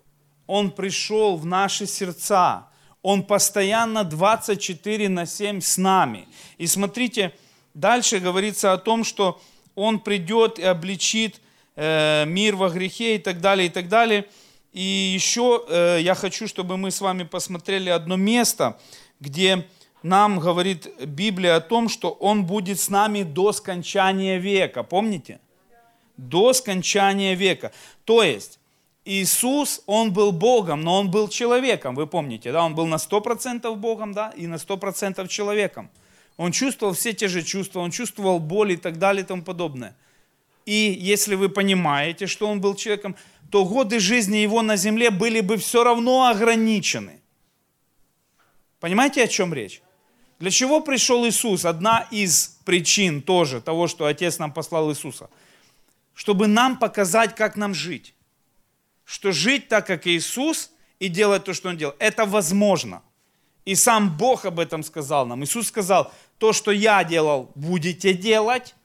Он 0.49 0.71
пришел 0.71 1.37
в 1.37 1.45
наши 1.45 1.85
сердца, 1.85 2.69
Он 3.03 3.21
постоянно 3.21 4.03
24 4.03 5.07
на 5.07 5.27
7 5.27 5.61
с 5.61 5.77
нами. 5.77 6.27
И 6.57 6.65
смотрите, 6.65 7.33
дальше 7.75 8.17
говорится 8.17 8.73
о 8.73 8.79
том, 8.79 9.03
что 9.03 9.39
Он 9.75 9.99
придет 9.99 10.57
и 10.57 10.63
обличит 10.63 11.39
э, 11.75 12.25
мир 12.25 12.55
во 12.55 12.69
грехе 12.69 13.17
и 13.17 13.19
так 13.19 13.41
далее, 13.41 13.67
и 13.67 13.69
так 13.69 13.89
далее. 13.89 14.25
И 14.73 14.81
еще 14.81 15.65
э, 15.69 15.99
я 16.01 16.15
хочу, 16.15 16.47
чтобы 16.47 16.77
мы 16.77 16.89
с 16.89 16.99
вами 16.99 17.25
посмотрели 17.25 17.91
одно 17.91 18.15
место, 18.15 18.79
где 19.19 19.67
нам 20.01 20.39
говорит 20.39 20.89
Библия 21.05 21.57
о 21.57 21.61
том, 21.61 21.89
что 21.89 22.09
Он 22.09 22.43
будет 22.43 22.79
с 22.79 22.89
нами 22.89 23.21
до 23.21 23.51
скончания 23.51 24.39
века. 24.39 24.81
Помните? 24.81 25.41
До 26.17 26.53
скончания 26.53 27.35
века. 27.35 27.71
То 28.03 28.23
есть 28.23 28.58
Иисус, 29.05 29.81
Он 29.85 30.11
был 30.13 30.31
Богом, 30.31 30.81
но 30.81 30.99
Он 30.99 31.09
был 31.09 31.29
человеком. 31.29 31.95
Вы 31.95 32.07
помните, 32.07 32.51
да? 32.51 32.63
Он 32.63 32.75
был 32.75 32.85
на 32.85 32.95
100% 32.95 33.75
Богом, 33.75 34.13
да, 34.13 34.31
и 34.35 34.47
на 34.47 34.55
100% 34.55 35.27
человеком. 35.27 35.89
Он 36.37 36.51
чувствовал 36.51 36.93
все 36.93 37.11
те 37.13 37.27
же 37.27 37.43
чувства, 37.43 37.81
он 37.81 37.91
чувствовал 37.91 38.39
боль 38.39 38.71
и 38.71 38.77
так 38.77 38.97
далее 38.97 39.23
и 39.23 39.25
тому 39.25 39.43
подобное. 39.43 39.93
И 40.65 40.97
если 40.97 41.35
вы 41.35 41.49
понимаете, 41.49 42.27
что 42.27 42.47
он 42.47 42.61
был 42.61 42.75
человеком, 42.75 43.17
то 43.51 43.65
годы 43.65 43.99
жизни 43.99 44.37
его 44.37 44.61
на 44.61 44.77
земле 44.77 45.09
были 45.09 45.41
бы 45.41 45.57
все 45.57 45.83
равно 45.83 46.27
ограничены. 46.27 47.19
Понимаете, 48.79 49.23
о 49.23 49.27
чем 49.27 49.53
речь? 49.53 49.81
Для 50.39 50.49
чего 50.49 50.79
пришел 50.79 51.27
Иисус? 51.27 51.65
Одна 51.65 52.07
из 52.11 52.59
причин 52.63 53.21
тоже 53.21 53.59
того, 53.59 53.87
что 53.87 54.05
Отец 54.05 54.39
нам 54.39 54.53
послал 54.53 54.89
Иисуса. 54.91 55.29
Чтобы 56.13 56.47
нам 56.47 56.79
показать, 56.79 57.35
как 57.35 57.57
нам 57.57 57.73
жить. 57.73 58.13
Что 59.09 59.31
жить 59.31 59.69
так, 59.69 59.87
как 59.87 60.05
Иисус, 60.05 60.69
и 60.99 61.07
делать 61.07 61.43
то, 61.43 61.55
что 61.55 61.69
Он 61.69 61.77
делал, 61.77 61.95
это 61.97 62.27
возможно. 62.27 63.01
И 63.65 63.73
сам 63.73 64.15
Бог 64.15 64.45
об 64.45 64.59
этом 64.59 64.83
сказал 64.83 65.25
нам. 65.25 65.43
Иисус 65.43 65.69
сказал, 65.69 66.13
то, 66.37 66.53
что 66.53 66.69
я 66.69 67.03
делал, 67.03 67.51
будете 67.55 68.13
делать, 68.13 68.75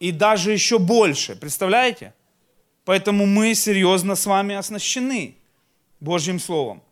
и 0.00 0.12
даже 0.12 0.52
еще 0.52 0.78
больше. 0.78 1.34
Представляете? 1.34 2.12
Поэтому 2.84 3.24
мы 3.24 3.54
серьезно 3.54 4.16
с 4.16 4.26
вами 4.26 4.54
оснащены 4.54 5.36
Божьим 5.98 6.38
Словом. 6.38 6.82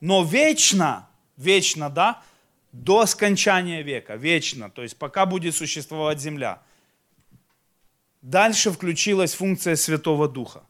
Но 0.00 0.24
вечно, 0.24 1.10
вечно, 1.36 1.90
да, 1.90 2.22
до 2.72 3.04
скончания 3.04 3.82
века, 3.82 4.16
вечно, 4.16 4.70
то 4.70 4.82
есть 4.82 4.96
пока 4.96 5.26
будет 5.26 5.54
существовать 5.54 6.20
земля. 6.20 6.62
Дальше 8.22 8.70
включилась 8.70 9.34
функция 9.34 9.76
Святого 9.76 10.26
Духа. 10.26 10.62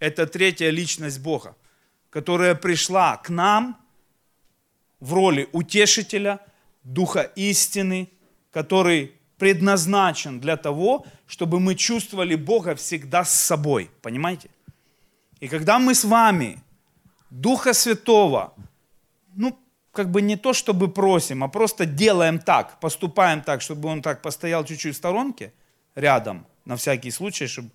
Это 0.00 0.26
третья 0.26 0.70
личность 0.70 1.20
Бога, 1.20 1.54
которая 2.10 2.54
пришла 2.54 3.16
к 3.18 3.28
нам 3.28 3.76
в 4.98 5.12
роли 5.14 5.48
утешителя, 5.52 6.40
Духа 6.82 7.30
истины, 7.36 8.08
который 8.50 9.12
предназначен 9.36 10.40
для 10.40 10.56
того, 10.56 11.06
чтобы 11.26 11.60
мы 11.60 11.74
чувствовали 11.74 12.34
Бога 12.34 12.74
всегда 12.74 13.24
с 13.24 13.34
собой. 13.34 13.90
Понимаете? 14.00 14.48
И 15.40 15.48
когда 15.48 15.78
мы 15.78 15.94
с 15.94 16.04
вами 16.04 16.58
Духа 17.30 17.74
Святого, 17.74 18.54
ну, 19.34 19.58
как 19.92 20.10
бы 20.10 20.22
не 20.22 20.36
то, 20.36 20.52
чтобы 20.52 20.88
просим, 20.88 21.44
а 21.44 21.48
просто 21.48 21.84
делаем 21.84 22.38
так, 22.38 22.80
поступаем 22.80 23.42
так, 23.42 23.60
чтобы 23.60 23.88
он 23.88 24.02
так 24.02 24.22
постоял 24.22 24.64
чуть-чуть 24.64 24.94
в 24.94 24.98
сторонке, 24.98 25.52
рядом, 25.94 26.46
на 26.64 26.76
всякий 26.76 27.10
случай, 27.10 27.46
чтобы... 27.46 27.70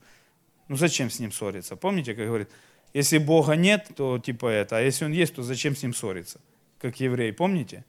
Ну 0.68 0.76
зачем 0.76 1.10
с 1.10 1.20
ним 1.20 1.32
ссориться? 1.32 1.76
Помните, 1.76 2.14
как 2.14 2.26
говорит, 2.26 2.50
если 2.94 3.18
Бога 3.18 3.56
нет, 3.56 3.90
то 3.96 4.20
типа 4.20 4.48
это, 4.48 4.78
а 4.78 4.82
если 4.82 5.06
Он 5.06 5.12
есть, 5.12 5.36
то 5.36 5.44
зачем 5.44 5.76
с 5.76 5.84
ним 5.84 5.94
ссориться? 5.94 6.40
Как 6.80 7.00
еврей, 7.00 7.34
помните? 7.34 7.84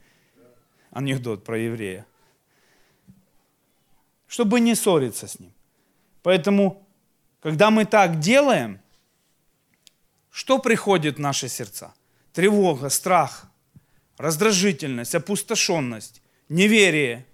Анекдот 0.91 1.45
про 1.45 1.59
еврея. 1.59 2.07
Чтобы 4.27 4.61
не 4.61 4.75
ссориться 4.75 5.27
с 5.27 5.39
ним. 5.39 5.53
Поэтому, 6.23 6.87
когда 7.41 7.71
мы 7.71 7.85
так 7.85 8.19
делаем, 8.19 8.81
что 10.31 10.59
приходит 10.59 11.17
в 11.17 11.21
наши 11.21 11.49
сердца? 11.49 11.95
Тревога, 12.33 12.91
страх, 12.91 13.49
раздражительность, 14.19 15.15
опустошенность, 15.15 16.21
неверие. 16.49 17.25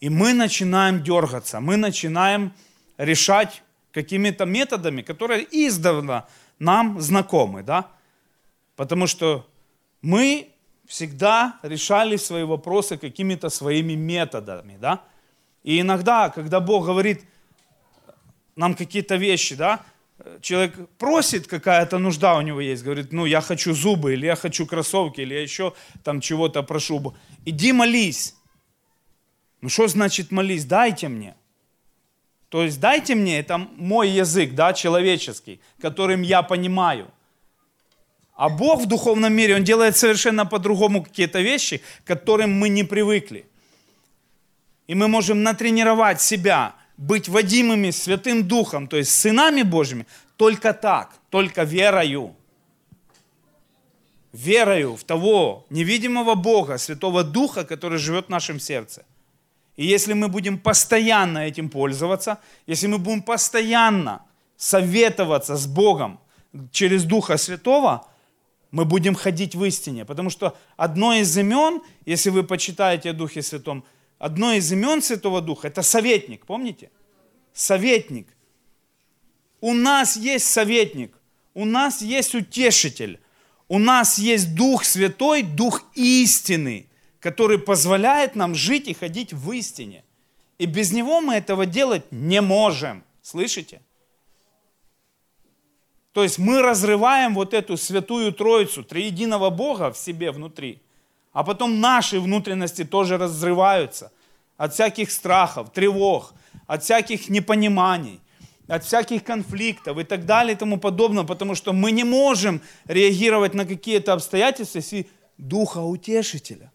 И 0.00 0.08
мы 0.08 0.32
начинаем 0.34 1.02
дергаться, 1.02 1.60
мы 1.60 1.76
начинаем 1.76 2.52
решать 2.98 3.62
какими-то 3.96 4.44
методами, 4.44 5.00
которые 5.00 5.46
издавна 5.50 6.26
нам 6.58 7.00
знакомы, 7.00 7.62
да? 7.62 7.86
Потому 8.76 9.06
что 9.06 9.46
мы 10.02 10.48
всегда 10.86 11.58
решали 11.62 12.18
свои 12.18 12.44
вопросы 12.44 12.98
какими-то 12.98 13.48
своими 13.48 13.94
методами, 13.94 14.76
да? 14.78 15.00
И 15.64 15.80
иногда, 15.80 16.28
когда 16.28 16.60
Бог 16.60 16.84
говорит 16.84 17.24
нам 18.56 18.74
какие-то 18.74 19.16
вещи, 19.16 19.54
да, 19.54 19.80
человек 20.42 20.74
просит, 20.98 21.46
какая-то 21.46 21.98
нужда 21.98 22.36
у 22.36 22.42
него 22.42 22.60
есть, 22.60 22.84
говорит, 22.84 23.12
ну, 23.12 23.24
я 23.26 23.40
хочу 23.40 23.72
зубы, 23.72 24.12
или 24.12 24.26
я 24.26 24.36
хочу 24.36 24.66
кроссовки, 24.66 25.22
или 25.22 25.34
я 25.34 25.42
еще 25.42 25.72
там 26.04 26.20
чего-то 26.20 26.62
прошу. 26.62 27.14
Иди 27.46 27.72
молись. 27.72 28.34
Ну, 29.62 29.70
что 29.70 29.88
значит 29.88 30.32
молись? 30.32 30.66
Дайте 30.66 31.08
мне. 31.08 31.34
То 32.48 32.62
есть 32.62 32.80
дайте 32.80 33.14
мне, 33.14 33.38
это 33.38 33.58
мой 33.58 34.08
язык, 34.08 34.54
да, 34.54 34.72
человеческий, 34.72 35.60
которым 35.80 36.22
я 36.22 36.42
понимаю. 36.42 37.10
А 38.34 38.48
Бог 38.48 38.82
в 38.82 38.86
духовном 38.86 39.32
мире, 39.32 39.56
Он 39.56 39.64
делает 39.64 39.96
совершенно 39.96 40.46
по-другому 40.46 41.02
какие-то 41.02 41.40
вещи, 41.40 41.82
к 42.04 42.06
которым 42.06 42.52
мы 42.52 42.68
не 42.68 42.84
привыкли. 42.84 43.46
И 44.86 44.94
мы 44.94 45.08
можем 45.08 45.42
натренировать 45.42 46.20
себя, 46.20 46.74
быть 46.96 47.28
водимыми 47.28 47.90
Святым 47.90 48.46
Духом, 48.46 48.88
то 48.88 48.96
есть 48.96 49.10
сынами 49.10 49.62
Божьими, 49.62 50.06
только 50.36 50.72
так, 50.72 51.14
только 51.30 51.64
верою. 51.64 52.34
Верою 54.32 54.96
в 54.96 55.04
того 55.04 55.66
невидимого 55.70 56.34
Бога, 56.34 56.78
Святого 56.78 57.24
Духа, 57.24 57.64
который 57.64 57.98
живет 57.98 58.26
в 58.26 58.30
нашем 58.30 58.60
сердце. 58.60 59.04
И 59.76 59.86
если 59.86 60.14
мы 60.14 60.28
будем 60.28 60.58
постоянно 60.58 61.38
этим 61.38 61.68
пользоваться, 61.68 62.38
если 62.66 62.86
мы 62.86 62.98
будем 62.98 63.22
постоянно 63.22 64.24
советоваться 64.56 65.56
с 65.56 65.66
Богом 65.66 66.18
через 66.72 67.04
Духа 67.04 67.36
Святого, 67.36 68.06
мы 68.70 68.84
будем 68.84 69.14
ходить 69.14 69.54
в 69.54 69.64
истине. 69.64 70.04
Потому 70.04 70.30
что 70.30 70.56
одно 70.76 71.12
из 71.12 71.36
имен, 71.36 71.82
если 72.06 72.30
вы 72.30 72.42
почитаете 72.42 73.10
о 73.10 73.12
Духе 73.12 73.42
Святом, 73.42 73.84
одно 74.18 74.52
из 74.52 74.72
имен 74.72 75.02
Святого 75.02 75.40
Духа– 75.42 75.68
это 75.68 75.82
советник, 75.82 76.46
помните? 76.46 76.90
Советник. 77.52 78.28
У 79.60 79.72
нас 79.72 80.16
есть 80.16 80.46
советник, 80.46 81.18
у 81.54 81.64
нас 81.64 82.02
есть 82.02 82.34
утешитель, 82.34 83.18
у 83.68 83.78
нас 83.78 84.18
есть 84.18 84.54
Дух 84.54 84.84
Святой, 84.84 85.42
Дух 85.42 85.82
истины, 85.94 86.86
который 87.20 87.58
позволяет 87.58 88.36
нам 88.36 88.54
жить 88.54 88.88
и 88.88 88.94
ходить 88.94 89.32
в 89.32 89.52
истине. 89.52 90.04
И 90.58 90.66
без 90.66 90.92
Него 90.92 91.20
мы 91.20 91.34
этого 91.34 91.66
делать 91.66 92.04
не 92.10 92.40
можем. 92.40 93.04
Слышите? 93.22 93.80
То 96.12 96.22
есть 96.22 96.38
мы 96.38 96.62
разрываем 96.62 97.34
вот 97.34 97.52
эту 97.52 97.76
святую 97.76 98.32
троицу, 98.32 98.82
триединого 98.82 99.50
Бога 99.50 99.92
в 99.92 99.98
себе 99.98 100.30
внутри. 100.30 100.80
А 101.32 101.44
потом 101.44 101.80
наши 101.80 102.18
внутренности 102.18 102.84
тоже 102.84 103.18
разрываются 103.18 104.10
от 104.56 104.72
всяких 104.72 105.10
страхов, 105.10 105.72
тревог, 105.72 106.32
от 106.66 106.82
всяких 106.82 107.28
непониманий, 107.28 108.20
от 108.66 108.84
всяких 108.84 109.24
конфликтов 109.24 109.98
и 109.98 110.04
так 110.04 110.24
далее 110.24 110.54
и 110.54 110.56
тому 110.56 110.78
подобное, 110.78 111.24
потому 111.24 111.54
что 111.54 111.74
мы 111.74 111.90
не 111.90 112.04
можем 112.04 112.62
реагировать 112.86 113.52
на 113.52 113.66
какие-то 113.66 114.14
обстоятельства, 114.14 114.78
если 114.78 115.06
духа 115.36 115.78
утешителя, 115.78 116.72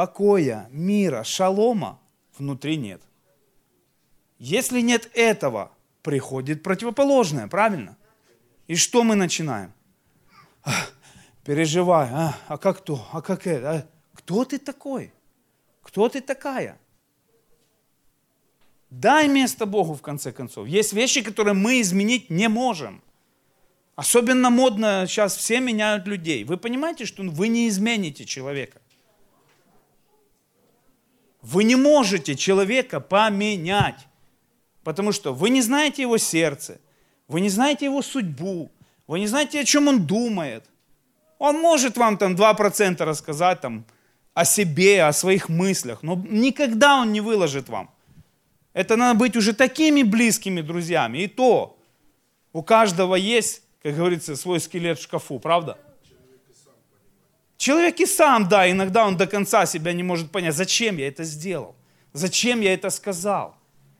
покоя, 0.00 0.66
мира, 0.70 1.24
шалома 1.24 2.00
внутри 2.38 2.78
нет. 2.78 3.02
Если 4.38 4.80
нет 4.80 5.10
этого, 5.12 5.72
приходит 6.00 6.62
противоположное, 6.62 7.48
правильно? 7.48 7.98
И 8.66 8.76
что 8.76 9.04
мы 9.04 9.14
начинаем? 9.14 9.74
А, 10.62 10.72
переживай, 11.44 12.08
а, 12.10 12.34
а 12.48 12.56
как 12.56 12.80
то, 12.80 13.06
а 13.12 13.20
как 13.20 13.46
это? 13.46 13.70
А, 13.70 13.86
кто 14.14 14.46
ты 14.46 14.58
такой? 14.58 15.12
Кто 15.82 16.08
ты 16.08 16.22
такая? 16.22 16.78
Дай 18.88 19.28
место 19.28 19.66
Богу, 19.66 19.92
в 19.92 20.00
конце 20.00 20.32
концов. 20.32 20.66
Есть 20.66 20.94
вещи, 20.94 21.20
которые 21.20 21.52
мы 21.52 21.82
изменить 21.82 22.30
не 22.30 22.48
можем. 22.48 23.02
Особенно 23.96 24.48
модно 24.48 25.04
сейчас 25.06 25.36
все 25.36 25.60
меняют 25.60 26.06
людей. 26.06 26.44
Вы 26.44 26.56
понимаете, 26.56 27.04
что 27.04 27.22
вы 27.22 27.48
не 27.48 27.68
измените 27.68 28.24
человека. 28.24 28.79
Вы 31.42 31.64
не 31.64 31.76
можете 31.76 32.34
человека 32.34 33.00
поменять, 33.00 34.06
потому 34.84 35.12
что 35.12 35.32
вы 35.32 35.50
не 35.50 35.62
знаете 35.62 36.02
его 36.02 36.18
сердце, 36.18 36.80
вы 37.28 37.40
не 37.40 37.48
знаете 37.48 37.86
его 37.86 38.02
судьбу, 38.02 38.70
вы 39.06 39.20
не 39.20 39.26
знаете, 39.26 39.60
о 39.60 39.64
чем 39.64 39.88
он 39.88 40.06
думает. 40.06 40.64
Он 41.38 41.60
может 41.60 41.96
вам 41.96 42.18
там 42.18 42.34
2% 42.34 43.02
рассказать 43.04 43.60
там, 43.60 43.84
о 44.34 44.44
себе, 44.44 45.04
о 45.04 45.12
своих 45.12 45.48
мыслях, 45.48 46.02
но 46.02 46.14
никогда 46.28 47.00
он 47.00 47.12
не 47.12 47.20
выложит 47.20 47.68
вам. 47.68 47.90
Это 48.72 48.96
надо 48.96 49.18
быть 49.18 49.36
уже 49.36 49.52
такими 49.52 50.02
близкими 50.02 50.60
друзьями. 50.60 51.18
И 51.18 51.26
то, 51.26 51.76
у 52.52 52.62
каждого 52.62 53.16
есть, 53.16 53.62
как 53.82 53.96
говорится, 53.96 54.36
свой 54.36 54.60
скелет 54.60 54.98
в 54.98 55.02
шкафу, 55.02 55.38
правда? 55.38 55.78
Человек 57.60 58.00
и 58.00 58.06
сам, 58.06 58.48
да, 58.48 58.70
иногда 58.70 59.06
он 59.06 59.18
до 59.18 59.26
конца 59.26 59.66
себя 59.66 59.92
не 59.92 60.02
может 60.02 60.30
понять, 60.30 60.54
зачем 60.54 60.96
я 60.96 61.08
это 61.08 61.24
сделал, 61.24 61.76
зачем 62.14 62.62
я 62.62 62.72
это 62.72 62.88
сказал. 62.88 63.54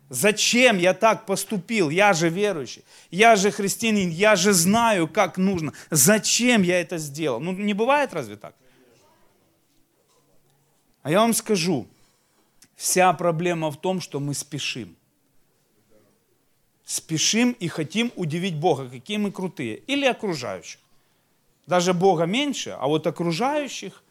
Зачем 0.09 0.79
я 0.79 0.95
так 0.95 1.27
поступил? 1.27 1.91
Я 1.91 2.15
же 2.15 2.31
верующий, 2.31 2.85
я 3.11 3.37
же 3.37 3.51
христианин, 3.51 4.09
я 4.09 4.35
же 4.35 4.55
знаю, 4.55 5.09
как 5.09 5.37
нужно. 5.37 5.75
Зачем 5.91 6.63
я 6.63 6.81
это 6.81 6.97
сделал? 6.97 7.39
Ну, 7.39 7.53
не 7.53 7.75
бывает 7.75 8.15
разве 8.15 8.37
так? 8.37 8.55
А 11.03 11.11
я 11.11 11.21
вам 11.21 11.35
скажу, 11.35 11.87
вся 12.77 13.13
проблема 13.13 13.71
в 13.71 13.79
том, 13.79 14.01
что 14.01 14.21
мы 14.21 14.33
спешим. 14.33 14.97
Спешим 16.87 17.53
и 17.61 17.69
хотим 17.69 18.11
удивить 18.17 18.57
Бога, 18.57 18.89
какие 18.89 19.19
мы 19.19 19.31
крутые. 19.31 19.77
Или 19.87 20.07
окружающих. 20.07 20.80
Даже 21.67 21.95
Бога 21.95 22.25
меньше, 22.25 22.71
а 22.71 22.87
вот 22.89 23.07
окружающих 23.07 24.03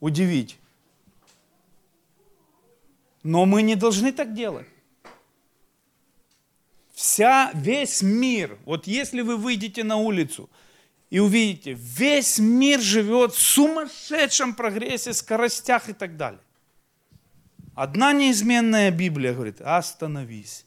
удивить. 0.00 0.58
Но 3.22 3.46
мы 3.46 3.62
не 3.62 3.76
должны 3.76 4.12
так 4.12 4.34
делать 4.34 4.66
вся, 7.02 7.50
весь 7.54 8.00
мир, 8.02 8.58
вот 8.64 8.86
если 8.86 9.22
вы 9.22 9.36
выйдете 9.36 9.82
на 9.82 9.96
улицу 9.96 10.48
и 11.10 11.18
увидите, 11.18 11.72
весь 11.72 12.38
мир 12.38 12.80
живет 12.80 13.34
в 13.34 13.40
сумасшедшем 13.40 14.54
прогрессе, 14.54 15.12
скоростях 15.12 15.88
и 15.88 15.92
так 15.92 16.16
далее. 16.16 16.40
Одна 17.74 18.12
неизменная 18.12 18.90
Библия 18.90 19.32
говорит, 19.32 19.60
остановись, 19.60 20.64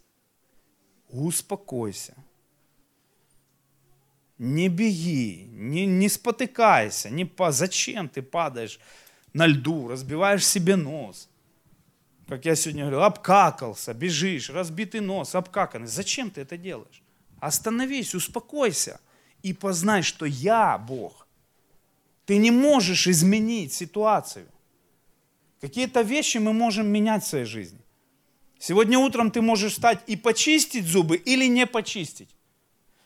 успокойся, 1.10 2.16
не 4.38 4.70
беги, 4.70 5.48
не, 5.52 5.86
не 5.86 6.10
спотыкайся, 6.10 7.10
не 7.10 7.26
по... 7.26 7.52
зачем 7.52 8.10
ты 8.10 8.22
падаешь 8.22 8.80
на 9.34 9.48
льду, 9.48 9.88
разбиваешь 9.88 10.46
себе 10.46 10.76
нос– 10.76 11.30
как 12.28 12.46
я 12.46 12.56
сегодня 12.56 12.84
говорил, 12.84 13.04
обкакался, 13.04 13.94
бежишь, 13.94 14.50
разбитый 14.50 15.02
нос, 15.02 15.36
обкаканный. 15.36 15.88
Зачем 15.88 16.32
ты 16.32 16.42
это 16.42 16.58
делаешь? 16.58 17.04
Остановись, 17.40 18.16
успокойся 18.16 19.00
и 19.44 19.54
познай, 19.54 20.02
что 20.02 20.26
я 20.26 20.78
Бог. 20.78 21.28
Ты 22.26 22.38
не 22.38 22.50
можешь 22.50 23.08
изменить 23.08 23.74
ситуацию. 23.74 24.48
Какие-то 25.62 26.02
вещи 26.02 26.40
мы 26.40 26.54
можем 26.54 26.88
менять 26.88 27.24
в 27.24 27.28
своей 27.28 27.46
жизни. 27.46 27.80
Сегодня 28.58 28.98
утром 28.98 29.30
ты 29.30 29.42
можешь 29.42 29.74
встать 29.74 30.00
и 30.08 30.16
почистить 30.16 30.88
зубы 30.88 31.18
или 31.18 31.46
не 31.46 31.68
почистить. 31.68 32.30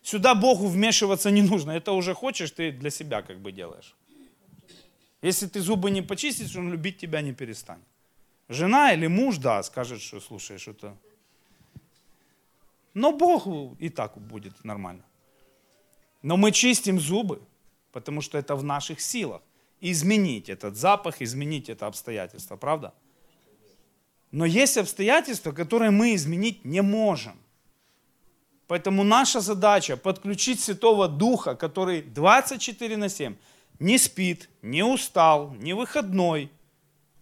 Сюда 0.01 0.35
Богу 0.35 0.67
вмешиваться 0.67 1.31
не 1.31 1.41
нужно. 1.41 1.71
Это 1.71 1.91
уже 1.91 2.13
хочешь, 2.13 2.51
ты 2.51 2.71
для 2.71 2.89
себя 2.89 3.21
как 3.21 3.39
бы 3.39 3.51
делаешь. 3.51 3.95
Если 5.21 5.47
ты 5.47 5.59
зубы 5.59 5.91
не 5.91 6.01
почистишь, 6.01 6.55
он 6.55 6.71
любить 6.71 6.97
тебя 6.97 7.21
не 7.21 7.33
перестанет. 7.33 7.83
Жена 8.47 8.93
или 8.93 9.07
муж, 9.07 9.37
да, 9.37 9.61
скажет, 9.63 10.01
что 10.01 10.19
слушай, 10.19 10.57
что-то. 10.57 10.97
Но 12.93 13.11
Бог 13.11 13.47
и 13.79 13.89
так 13.89 14.17
будет 14.17 14.63
нормально. 14.63 15.03
Но 16.21 16.37
мы 16.37 16.51
чистим 16.51 16.99
зубы, 16.99 17.41
потому 17.91 18.21
что 18.21 18.37
это 18.37 18.55
в 18.55 18.63
наших 18.63 19.01
силах. 19.01 19.41
Изменить 19.81 20.49
этот 20.49 20.75
запах, 20.75 21.21
изменить 21.21 21.69
это 21.69 21.87
обстоятельство, 21.87 22.57
правда? 22.57 22.93
Но 24.31 24.45
есть 24.45 24.77
обстоятельства, 24.77 25.51
которые 25.51 25.91
мы 25.91 26.15
изменить 26.15 26.65
не 26.65 26.81
можем. 26.81 27.37
Поэтому 28.69 29.03
наша 29.03 29.41
задача 29.41 29.97
подключить 29.97 30.61
Святого 30.61 31.09
Духа, 31.09 31.55
который 31.55 32.01
24 32.01 32.95
на 32.95 33.09
7 33.09 33.35
не 33.79 33.97
спит, 33.97 34.49
не 34.61 34.83
устал, 34.83 35.53
не 35.59 35.73
выходной– 35.73 36.49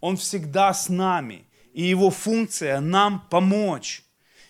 он 0.00 0.16
всегда 0.16 0.72
с 0.72 0.88
нами. 0.88 1.44
И 1.72 1.82
его 1.82 2.10
функция 2.10 2.80
нам 2.80 3.26
помочь. 3.30 4.02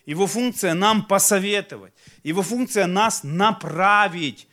Его 0.06 0.26
функция 0.26 0.74
нам 0.74 1.04
посоветовать. 1.04 1.92
Его 2.22 2.42
функция 2.42 2.86
нас 2.86 3.22
направить 3.22 4.48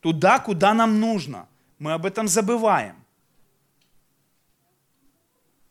туда, 0.00 0.38
куда 0.38 0.74
нам 0.74 1.00
нужно. 1.00 1.48
Мы 1.78 1.92
об 1.92 2.06
этом 2.06 2.28
забываем. 2.28 2.96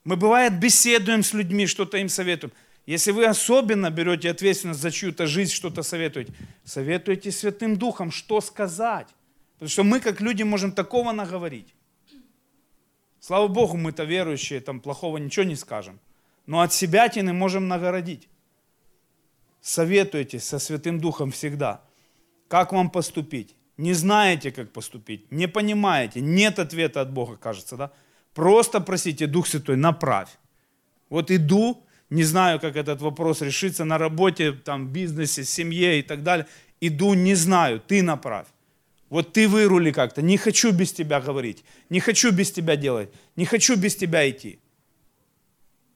Мы, 0.04 0.16
бывает, 0.16 0.58
беседуем 0.60 1.22
с 1.22 1.32
людьми, 1.32 1.66
что-то 1.66 1.96
им 1.96 2.08
советуем. 2.08 2.52
Если 2.86 3.12
вы 3.12 3.24
особенно 3.24 3.90
берете 3.90 4.30
ответственность 4.30 4.80
за 4.80 4.90
чью-то 4.90 5.26
жизнь, 5.26 5.52
что-то 5.52 5.82
советуете, 5.82 6.34
советуйте 6.64 7.32
Святым 7.32 7.76
Духом, 7.76 8.10
что 8.10 8.40
сказать. 8.40 9.08
Потому 9.54 9.70
что 9.70 9.84
мы, 9.84 10.00
как 10.00 10.20
люди, 10.20 10.42
можем 10.42 10.72
такого 10.72 11.12
наговорить. 11.12 11.74
Слава 13.20 13.48
Богу, 13.48 13.78
мы-то 13.78 14.04
верующие, 14.04 14.60
там 14.60 14.80
плохого 14.80 15.16
ничего 15.16 15.46
не 15.46 15.56
скажем. 15.56 15.98
Но 16.46 16.60
от 16.60 16.74
себя 16.74 17.08
тины 17.08 17.32
можем 17.32 17.68
нагородить. 17.68 18.28
Советуйте 19.62 20.40
со 20.40 20.58
Святым 20.58 21.00
Духом 21.00 21.30
всегда, 21.30 21.80
как 22.48 22.72
вам 22.72 22.90
поступить. 22.90 23.56
не 23.76 23.94
знаете, 23.94 24.52
как 24.52 24.72
поступить, 24.72 25.32
не 25.32 25.48
понимаете, 25.48 26.20
нет 26.20 26.58
ответа 26.58 27.00
от 27.00 27.12
Бога, 27.12 27.36
кажется, 27.36 27.76
да? 27.76 27.92
Просто 28.34 28.80
просите, 28.80 29.26
Дух 29.26 29.46
Святой, 29.46 29.76
направь. 29.76 30.28
Вот 31.08 31.30
иду, 31.30 31.83
не 32.10 32.22
знаю, 32.22 32.60
как 32.60 32.76
этот 32.76 33.00
вопрос 33.00 33.40
решится 33.40 33.84
на 33.84 33.98
работе, 33.98 34.52
там, 34.52 34.88
бизнесе, 34.88 35.44
семье 35.44 35.98
и 35.98 36.02
так 36.02 36.22
далее. 36.22 36.46
Иду, 36.80 37.14
не 37.14 37.34
знаю, 37.34 37.80
ты 37.80 38.02
направь. 38.02 38.46
Вот 39.08 39.32
ты 39.32 39.48
вырули 39.48 39.92
как-то, 39.92 40.22
не 40.22 40.36
хочу 40.36 40.72
без 40.72 40.92
тебя 40.92 41.20
говорить, 41.20 41.64
не 41.88 42.00
хочу 42.00 42.32
без 42.32 42.50
тебя 42.50 42.76
делать, 42.76 43.10
не 43.36 43.44
хочу 43.44 43.76
без 43.76 43.96
тебя 43.96 44.28
идти. 44.28 44.58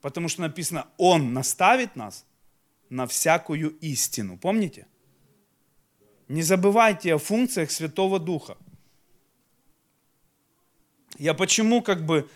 Потому 0.00 0.28
что 0.28 0.42
написано, 0.42 0.86
Он 0.96 1.32
наставит 1.32 1.96
нас 1.96 2.24
на 2.90 3.06
всякую 3.06 3.70
истину. 3.80 4.38
Помните? 4.38 4.86
Не 6.28 6.42
забывайте 6.42 7.14
о 7.14 7.18
функциях 7.18 7.70
Святого 7.70 8.18
Духа. 8.18 8.56
Я 11.18 11.34
почему 11.34 11.82
как 11.82 12.04
бы 12.04 12.28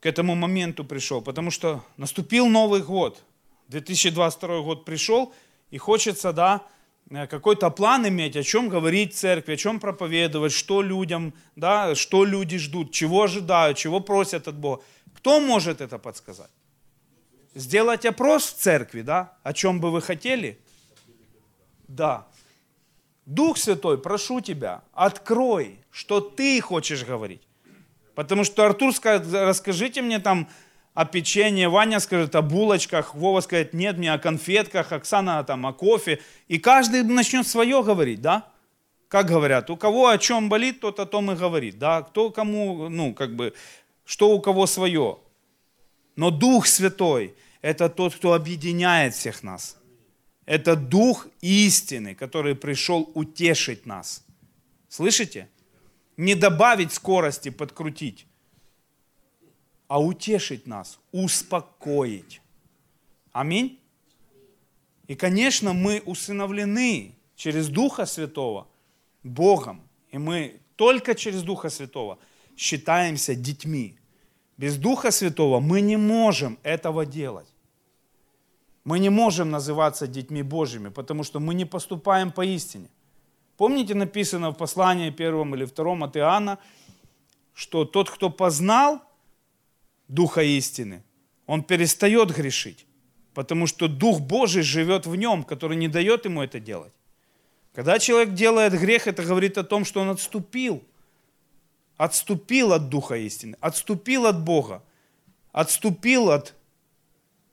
к 0.00 0.06
этому 0.06 0.34
моменту 0.34 0.84
пришел? 0.84 1.20
Потому 1.22 1.50
что 1.50 1.84
наступил 1.96 2.48
Новый 2.48 2.82
год. 2.82 3.22
2022 3.68 4.60
год 4.62 4.84
пришел, 4.84 5.32
и 5.70 5.78
хочется, 5.78 6.32
да, 6.32 6.62
э, 7.10 7.26
какой-то 7.26 7.70
план 7.70 8.08
иметь, 8.08 8.36
о 8.36 8.42
чем 8.42 8.68
говорить 8.68 9.14
церкви, 9.14 9.54
о 9.54 9.56
чем 9.56 9.78
проповедовать, 9.78 10.52
что 10.52 10.82
людям, 10.82 11.32
да, 11.54 11.94
что 11.94 12.24
люди 12.24 12.58
ждут, 12.58 12.92
чего 12.92 13.22
ожидают, 13.22 13.78
чего 13.78 14.00
просят 14.00 14.48
от 14.48 14.56
Бога. 14.56 14.82
Кто 15.14 15.40
может 15.40 15.80
это 15.80 15.98
подсказать? 15.98 16.50
Сделать 17.54 18.06
опрос 18.06 18.46
в 18.46 18.56
церкви, 18.56 19.02
да, 19.02 19.36
о 19.42 19.52
чем 19.52 19.80
бы 19.80 19.90
вы 19.90 20.02
хотели? 20.02 20.58
Да. 21.88 22.26
Дух 23.26 23.58
Святой, 23.58 23.98
прошу 23.98 24.40
тебя, 24.40 24.82
открой, 24.92 25.78
что 25.90 26.20
ты 26.20 26.60
хочешь 26.60 27.04
говорить. 27.04 27.42
Потому 28.14 28.44
что 28.44 28.64
Артур 28.64 28.94
скажет, 28.94 29.26
расскажите 29.32 30.02
мне 30.02 30.18
там 30.18 30.48
о 30.94 31.04
печенье, 31.04 31.68
Ваня 31.68 32.00
скажет 32.00 32.34
о 32.34 32.42
булочках, 32.42 33.14
Вова 33.14 33.40
скажет, 33.40 33.72
нет, 33.74 33.96
мне 33.96 34.12
о 34.12 34.18
конфетках, 34.18 34.92
Оксана 34.92 35.42
там 35.44 35.66
о 35.66 35.72
кофе. 35.72 36.20
И 36.48 36.58
каждый 36.58 37.02
начнет 37.04 37.46
свое 37.46 37.82
говорить, 37.82 38.20
да? 38.20 38.48
Как 39.08 39.26
говорят, 39.26 39.70
у 39.70 39.76
кого 39.76 40.08
о 40.08 40.18
чем 40.18 40.48
болит, 40.48 40.80
тот 40.80 41.00
о 41.00 41.06
том 41.06 41.32
и 41.32 41.36
говорит, 41.36 41.78
да? 41.78 42.02
Кто 42.02 42.30
кому, 42.30 42.88
ну, 42.88 43.14
как 43.14 43.34
бы, 43.34 43.54
что 44.04 44.30
у 44.30 44.40
кого 44.40 44.66
свое. 44.66 45.18
Но 46.16 46.30
Дух 46.30 46.66
Святой– 46.66 47.34
это 47.62 47.88
тот, 47.88 48.14
кто 48.14 48.34
объединяет 48.34 49.14
всех 49.14 49.42
нас. 49.42 49.76
Это 50.46 50.74
Дух 50.76 51.28
истины, 51.40 52.14
который 52.14 52.54
пришел 52.54 53.10
утешить 53.14 53.86
нас. 53.86 54.24
Слышите? 54.88 55.48
Не 56.16 56.34
добавить 56.34 56.92
скорости, 56.92 57.50
подкрутить, 57.50 58.26
а 59.88 60.00
утешить 60.00 60.66
нас, 60.66 60.98
успокоить. 61.12 62.40
Аминь. 63.32 63.80
И, 65.08 65.14
конечно, 65.14 65.72
мы 65.72 66.02
усыновлены 66.06 67.14
через 67.34 67.68
Духа 67.68 68.06
Святого 68.06 68.68
Богом. 69.22 69.82
И 70.10 70.18
мы 70.18 70.60
только 70.76 71.14
через 71.14 71.42
Духа 71.42 71.70
Святого 71.70 72.18
считаемся 72.56 73.34
детьми. 73.34 73.96
Без 74.56 74.76
Духа 74.76 75.10
Святого 75.10 75.58
мы 75.58 75.80
не 75.80 75.96
можем 75.96 76.58
этого 76.62 77.06
делать. 77.06 77.48
Мы 78.84 78.98
не 78.98 79.10
можем 79.10 79.50
называться 79.50 80.06
детьми 80.06 80.42
Божьими, 80.42 80.88
потому 80.90 81.24
что 81.24 81.40
мы 81.40 81.54
не 81.54 81.64
поступаем 81.64 82.30
по 82.30 82.44
истине. 82.44 82.88
Помните, 83.60 83.94
написано 83.94 84.52
в 84.52 84.54
послании 84.54 85.10
первом 85.10 85.54
или 85.54 85.66
втором 85.66 86.02
от 86.02 86.16
Иоанна, 86.16 86.58
что 87.52 87.84
тот, 87.84 88.08
кто 88.08 88.30
познал 88.30 89.02
Духа 90.08 90.40
истины, 90.40 91.02
он 91.44 91.62
перестает 91.62 92.34
грешить, 92.34 92.86
потому 93.34 93.66
что 93.66 93.86
Дух 93.86 94.20
Божий 94.20 94.62
живет 94.62 95.04
в 95.04 95.14
нем, 95.14 95.44
который 95.44 95.76
не 95.76 95.88
дает 95.88 96.24
ему 96.24 96.42
это 96.42 96.58
делать. 96.58 96.94
Когда 97.74 97.98
человек 97.98 98.32
делает 98.32 98.72
грех, 98.72 99.06
это 99.06 99.22
говорит 99.22 99.58
о 99.58 99.62
том, 99.62 99.84
что 99.84 100.00
он 100.00 100.08
отступил. 100.08 100.82
Отступил 101.98 102.72
от 102.72 102.88
Духа 102.88 103.16
истины, 103.16 103.58
отступил 103.60 104.24
от 104.24 104.42
Бога, 104.42 104.82
отступил 105.52 106.30
от 106.30 106.54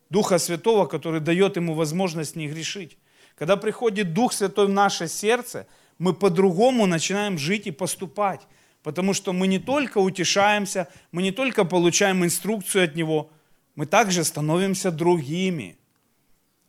Духа 0.10 0.38
Святого, 0.38 0.86
который 0.86 1.20
дает 1.20 1.58
ему 1.58 1.74
возможность 1.74 2.38
не 2.38 2.48
грешить. 2.48 2.98
Когда 3.36 3.58
приходит 3.58 4.14
Дух 4.14 4.32
Святой 4.32 4.68
в 4.68 4.70
наше 4.70 5.10
сердце, 5.10 5.68
мы 6.00 6.14
по-другому 6.14 6.86
начинаем 6.86 7.38
жить 7.38 7.68
и 7.68 7.72
поступать. 7.72 8.42
Потому 8.84 9.14
что 9.14 9.34
мы 9.34 9.48
не 9.48 9.60
только 9.60 9.98
утешаемся, 9.98 10.88
мы 11.12 11.22
не 11.22 11.32
только 11.32 11.66
получаем 11.66 12.24
инструкцию 12.24 12.86
от 12.86 12.96
Него, 12.96 13.30
мы 13.76 13.86
также 13.86 14.24
становимся 14.24 14.92
другими. 14.92 15.78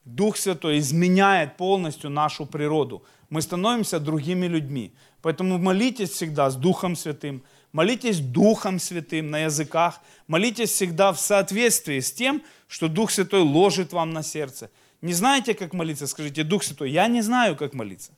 Дух 0.05 0.37
Святой 0.37 0.79
изменяет 0.79 1.57
полностью 1.57 2.11
нашу 2.11 2.47
природу. 2.47 3.05
Мы 3.31 3.43
становимся 3.43 4.01
другими 4.01 4.47
людьми. 4.47 4.93
Поэтому 5.23 5.59
молитесь 5.59 6.11
всегда 6.11 6.51
с 6.51 6.57
Духом 6.57 6.97
Святым– 6.97 7.43
Молитесь 7.73 8.21
Духом 8.21 8.79
Святым 8.79 9.31
на 9.31 9.41
языках. 9.41 10.01
Молитесь 10.27 10.71
всегда 10.71 11.13
в 11.13 11.21
соответствии 11.21 12.01
с 12.01 12.13
тем, 12.13 12.43
что 12.67 12.89
Дух 12.89 13.11
Святой 13.11 13.43
ложит 13.43 13.93
вам 13.93 14.13
на 14.13 14.23
сердце. 14.23 14.71
Не 15.03 15.13
знаете, 15.13 15.55
как 15.55 15.75
молиться? 15.75 16.07
Скажите, 16.07 16.45
Дух 16.45 16.65
Святой, 16.65 16.91
я 16.91 17.07
не 17.09 17.21
знаю, 17.21 17.57
как 17.57 17.75
молиться. 17.75 18.13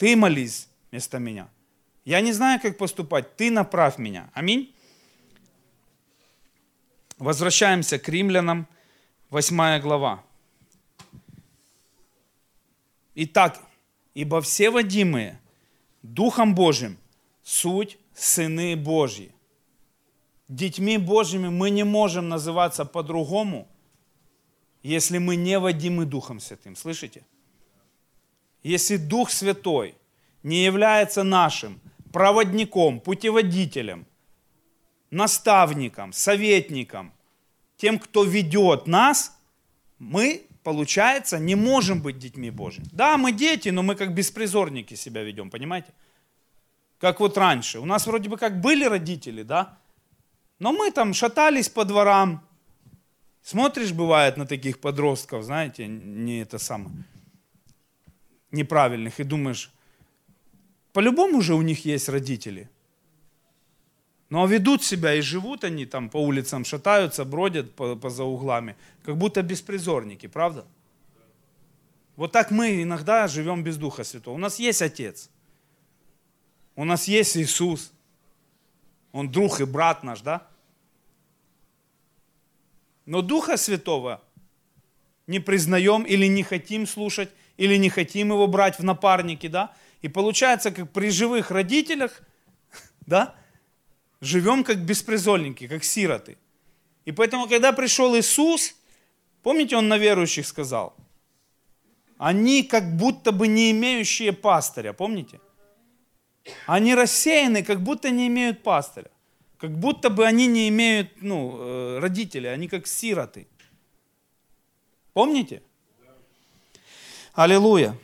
Ты 0.00 0.16
молись 0.16 0.66
вместо 0.90 1.18
меня. 1.18 1.50
Я 2.06 2.22
не 2.22 2.32
знаю, 2.32 2.58
как 2.58 2.78
поступать. 2.78 3.36
Ты 3.36 3.50
направь 3.50 3.98
меня. 3.98 4.30
Аминь. 4.32 4.74
Возвращаемся 7.18 7.98
к 7.98 8.08
римлянам, 8.08 8.66
8 9.28 9.78
глава. 9.82 10.24
Итак, 13.14 13.60
ибо 14.14 14.40
все 14.40 14.70
водимые 14.70 15.38
Духом 16.02 16.54
Божьим 16.54 16.96
суть 17.42 17.98
сыны 18.14 18.76
Божьи. 18.76 19.34
Детьми 20.48 20.96
Божьими 20.96 21.50
мы 21.50 21.68
не 21.68 21.84
можем 21.84 22.30
называться 22.30 22.86
по-другому, 22.86 23.68
если 24.82 25.18
мы 25.18 25.36
не 25.36 25.58
водимы 25.58 26.06
Духом 26.06 26.40
Святым. 26.40 26.74
Слышите? 26.74 27.22
Если 28.62 28.96
Дух 28.96 29.30
Святой 29.30 29.94
не 30.42 30.64
является 30.64 31.22
нашим 31.22 31.80
проводником, 32.12 33.00
путеводителем, 33.00 34.06
наставником, 35.10 36.12
советником, 36.12 37.12
тем, 37.76 37.98
кто 37.98 38.24
ведет 38.24 38.86
нас, 38.86 39.36
мы, 39.98 40.42
получается, 40.62 41.38
не 41.38 41.54
можем 41.54 42.02
быть 42.02 42.18
детьми 42.18 42.50
Божьими. 42.50 42.86
Да, 42.92 43.16
мы 43.16 43.32
дети, 43.32 43.70
но 43.70 43.82
мы 43.82 43.94
как 43.94 44.14
беспризорники 44.14 44.94
себя 44.94 45.22
ведем, 45.22 45.50
понимаете? 45.50 45.92
как 47.00 47.18
вот 47.20 47.38
раньше. 47.38 47.80
У 47.80 47.86
нас 47.86 48.06
вроде 48.06 48.28
бы 48.28 48.36
как 48.36 48.60
были 48.60 48.84
родители, 48.84 49.42
да? 49.42 49.78
Но 50.58 50.72
мы 50.72 50.90
там 50.90 51.14
шатались 51.14 51.68
по 51.68 51.84
дворам. 51.84 52.46
Смотришь, 53.42 53.92
бывает, 53.92 54.36
на 54.36 54.46
таких 54.46 54.80
подростков, 54.80 55.42
знаете, 55.44 55.86
не 55.86 56.42
это 56.42 56.58
самое, 56.58 56.94
неправильных, 58.52 59.20
и 59.20 59.24
думаешь, 59.24 59.72
по-любому 60.92 61.40
же 61.40 61.54
у 61.54 61.62
них 61.62 61.84
есть 61.84 62.08
родители. 62.08 62.68
Но 64.28 64.46
ведут 64.46 64.84
себя 64.84 65.14
и 65.14 65.20
живут 65.20 65.64
они 65.64 65.86
там 65.86 66.08
по 66.08 66.18
улицам, 66.18 66.64
шатаются, 66.64 67.24
бродят 67.24 67.74
по, 67.74 67.96
по 67.96 68.10
за 68.10 68.24
углами, 68.24 68.76
как 69.02 69.16
будто 69.16 69.42
беспризорники, 69.42 70.26
правда? 70.26 70.64
Вот 72.16 72.32
так 72.32 72.50
мы 72.50 72.82
иногда 72.82 73.26
живем 73.28 73.64
без 73.64 73.76
Духа 73.76 74.04
Святого. 74.04 74.34
У 74.34 74.38
нас 74.38 74.58
есть 74.58 74.82
Отец– 74.82 75.30
у 76.80 76.84
нас 76.84 77.08
есть 77.08 77.36
Иисус. 77.36 77.92
Он 79.12 79.30
друг 79.30 79.60
и 79.60 79.64
брат 79.64 80.02
наш, 80.02 80.22
да? 80.22 80.46
Но 83.04 83.20
Духа 83.20 83.58
Святого 83.58 84.22
не 85.26 85.40
признаем 85.40 86.04
или 86.04 86.24
не 86.24 86.42
хотим 86.42 86.86
слушать, 86.86 87.28
или 87.60 87.76
не 87.76 87.90
хотим 87.90 88.30
его 88.32 88.46
брать 88.46 88.78
в 88.78 88.84
напарники, 88.84 89.46
да? 89.48 89.74
И 90.00 90.08
получается, 90.08 90.70
как 90.70 90.90
при 90.92 91.10
живых 91.10 91.50
родителях, 91.50 92.22
да, 93.06 93.34
живем 94.22 94.64
как 94.64 94.78
беспризольники, 94.78 95.68
как 95.68 95.84
сироты. 95.84 96.38
И 97.04 97.12
поэтому, 97.12 97.46
когда 97.48 97.72
пришел 97.72 98.16
Иисус, 98.16 98.74
помните, 99.42 99.76
Он 99.76 99.88
на 99.88 99.98
верующих 99.98 100.46
сказал, 100.46 100.94
они 102.16 102.62
как 102.62 102.96
будто 102.96 103.30
бы 103.30 103.46
не 103.46 103.72
имеющие 103.72 104.32
пастыря, 104.32 104.94
помните? 104.94 105.38
Они 106.66 106.94
рассеяны, 106.94 107.62
как 107.62 107.82
будто 107.82 108.08
не 108.10 108.26
имеют 108.28 108.62
пастыря. 108.62 109.10
Как 109.58 109.78
будто 109.78 110.08
бы 110.08 110.26
они 110.26 110.46
не 110.46 110.68
имеют 110.70 111.08
ну, 111.20 111.58
э, 111.58 111.98
родителей, 111.98 112.54
они 112.54 112.68
как 112.68 112.86
сироты. 112.86 113.46
Помните? 115.12 115.62
Аллилуйя. 117.40 117.96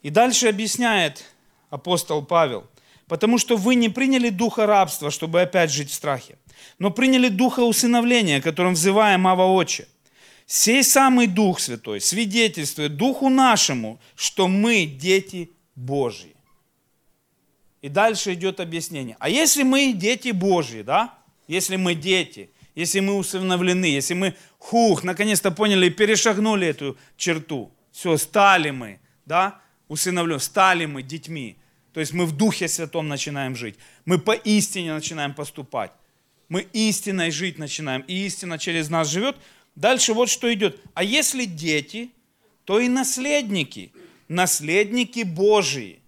И 0.00 0.08
дальше 0.08 0.48
объясняет 0.48 1.26
апостол 1.68 2.24
Павел, 2.24 2.64
потому 3.06 3.36
что 3.36 3.58
вы 3.58 3.74
не 3.74 3.90
приняли 3.90 4.30
духа 4.30 4.64
рабства, 4.64 5.10
чтобы 5.10 5.42
опять 5.42 5.70
жить 5.70 5.90
в 5.90 5.92
страхе, 5.92 6.38
но 6.78 6.90
приняли 6.90 7.28
духа 7.28 7.60
усыновления, 7.60 8.40
которым 8.40 8.72
взываем 8.72 9.26
Ава 9.26 9.42
Отче. 9.42 9.88
Сей 10.46 10.82
самый 10.84 11.26
Дух 11.26 11.60
Святой 11.60 12.00
свидетельствует 12.00 12.96
Духу 12.96 13.28
нашему, 13.28 14.00
что 14.14 14.48
мы 14.48 14.86
дети 14.86 15.50
Божьи. 15.74 16.34
И 17.82 17.90
дальше 17.90 18.32
идет 18.32 18.58
объяснение. 18.58 19.18
А 19.20 19.28
если 19.28 19.64
мы 19.64 19.92
дети 19.92 20.30
Божьи, 20.30 20.80
да? 20.80 21.12
Если 21.46 21.76
мы 21.76 21.94
дети, 21.94 22.48
если 22.74 23.00
мы 23.00 23.16
усыновлены, 23.18 23.84
если 23.84 24.14
мы, 24.14 24.34
хух, 24.56 25.04
наконец-то 25.04 25.50
поняли 25.50 25.88
и 25.88 25.90
перешагнули 25.90 26.66
эту 26.68 26.96
черту, 27.18 27.73
все, 27.94 28.16
стали 28.16 28.70
мы, 28.70 28.98
да, 29.24 29.60
усыновлены, 29.86 30.40
стали 30.40 30.84
мы 30.84 31.04
детьми. 31.04 31.56
То 31.92 32.00
есть 32.00 32.12
мы 32.12 32.26
в 32.26 32.32
Духе 32.32 32.66
Святом 32.66 33.06
начинаем 33.06 33.54
жить. 33.54 33.76
Мы 34.04 34.18
по 34.18 34.32
истине 34.32 34.92
начинаем 34.92 35.32
поступать. 35.32 35.92
Мы 36.48 36.62
истиной 36.72 37.30
жить 37.30 37.56
начинаем. 37.56 38.02
И 38.08 38.26
истина 38.26 38.58
через 38.58 38.90
нас 38.90 39.08
живет. 39.08 39.36
Дальше 39.76 40.12
вот 40.12 40.28
что 40.28 40.52
идет. 40.52 40.80
А 40.94 41.04
если 41.04 41.44
дети, 41.44 42.10
то 42.64 42.80
и 42.80 42.88
наследники. 42.88 43.92
Наследники 44.26 45.22
Божии. 45.22 46.00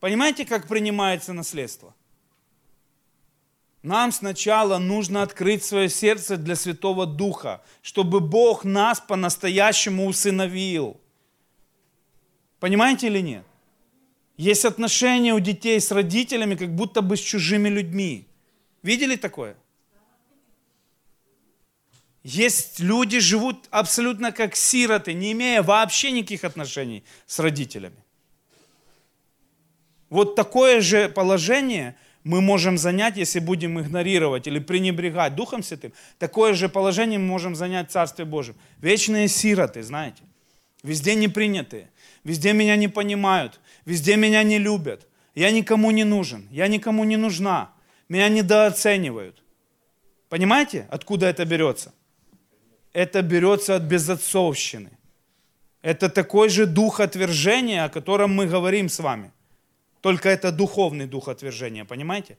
Понимаете, 0.00 0.44
как 0.44 0.66
принимается 0.66 1.32
наследство? 1.32 1.94
Нам 3.86 4.10
сначала 4.10 4.78
нужно 4.78 5.22
открыть 5.22 5.62
свое 5.62 5.88
сердце 5.88 6.36
для 6.36 6.56
Святого 6.56 7.06
Духа, 7.06 7.62
чтобы 7.82 8.18
Бог 8.18 8.64
нас 8.64 8.98
по-настоящему 8.98 10.06
усыновил. 10.06 11.00
Понимаете 12.58 13.06
или 13.06 13.20
нет? 13.20 13.44
Есть 14.36 14.64
отношения 14.64 15.34
у 15.34 15.38
детей 15.38 15.80
с 15.80 15.92
родителями, 15.92 16.56
как 16.56 16.74
будто 16.74 17.00
бы 17.00 17.16
с 17.16 17.20
чужими 17.20 17.68
людьми. 17.68 18.26
Видели 18.82 19.14
такое? 19.14 19.56
Есть 22.24 22.80
люди, 22.80 23.20
живут 23.20 23.68
абсолютно 23.70 24.32
как 24.32 24.56
сироты, 24.56 25.12
не 25.12 25.30
имея 25.30 25.62
вообще 25.62 26.10
никаких 26.10 26.42
отношений 26.42 27.04
с 27.24 27.38
родителями. 27.38 28.02
Вот 30.10 30.34
такое 30.34 30.80
же 30.80 31.08
положение– 31.08 31.94
мы 32.26 32.40
можем 32.40 32.76
занять, 32.76 33.16
если 33.16 33.38
будем 33.38 33.78
игнорировать 33.78 34.48
или 34.48 34.58
пренебрегать 34.58 35.36
Духом 35.36 35.62
Святым, 35.62 35.92
такое 36.18 36.54
же 36.54 36.68
положение 36.68 37.20
мы 37.20 37.26
можем 37.26 37.54
занять 37.54 37.88
в 37.88 37.92
Царстве 37.92 38.24
Божьем. 38.24 38.56
Вечные 38.78 39.28
сироты, 39.28 39.84
знаете, 39.84 40.22
везде 40.82 41.14
не 41.14 41.28
принятые, 41.28 41.88
везде 42.24 42.52
меня 42.52 42.74
не 42.74 42.88
понимают, 42.88 43.60
везде 43.84 44.16
меня 44.16 44.42
не 44.42 44.58
любят, 44.58 45.06
я 45.36 45.52
никому 45.52 45.92
не 45.92 46.02
нужен, 46.02 46.48
я 46.50 46.66
никому 46.66 47.04
не 47.04 47.16
нужна, 47.16 47.70
меня 48.08 48.28
недооценивают. 48.28 49.40
Понимаете, 50.28 50.88
откуда 50.90 51.26
это 51.26 51.44
берется? 51.44 51.94
Это 52.92 53.22
берется 53.22 53.76
от 53.76 53.82
безотцовщины. 53.84 54.90
Это 55.80 56.08
такой 56.08 56.48
же 56.48 56.66
дух 56.66 56.98
отвержения, 56.98 57.84
о 57.84 57.88
котором 57.88 58.34
мы 58.34 58.46
говорим 58.46 58.88
с 58.88 58.98
вами. 58.98 59.30
Только 60.06 60.28
это 60.28 60.52
духовный 60.52 61.08
дух 61.08 61.26
отвержения, 61.26 61.84
понимаете? 61.84 62.38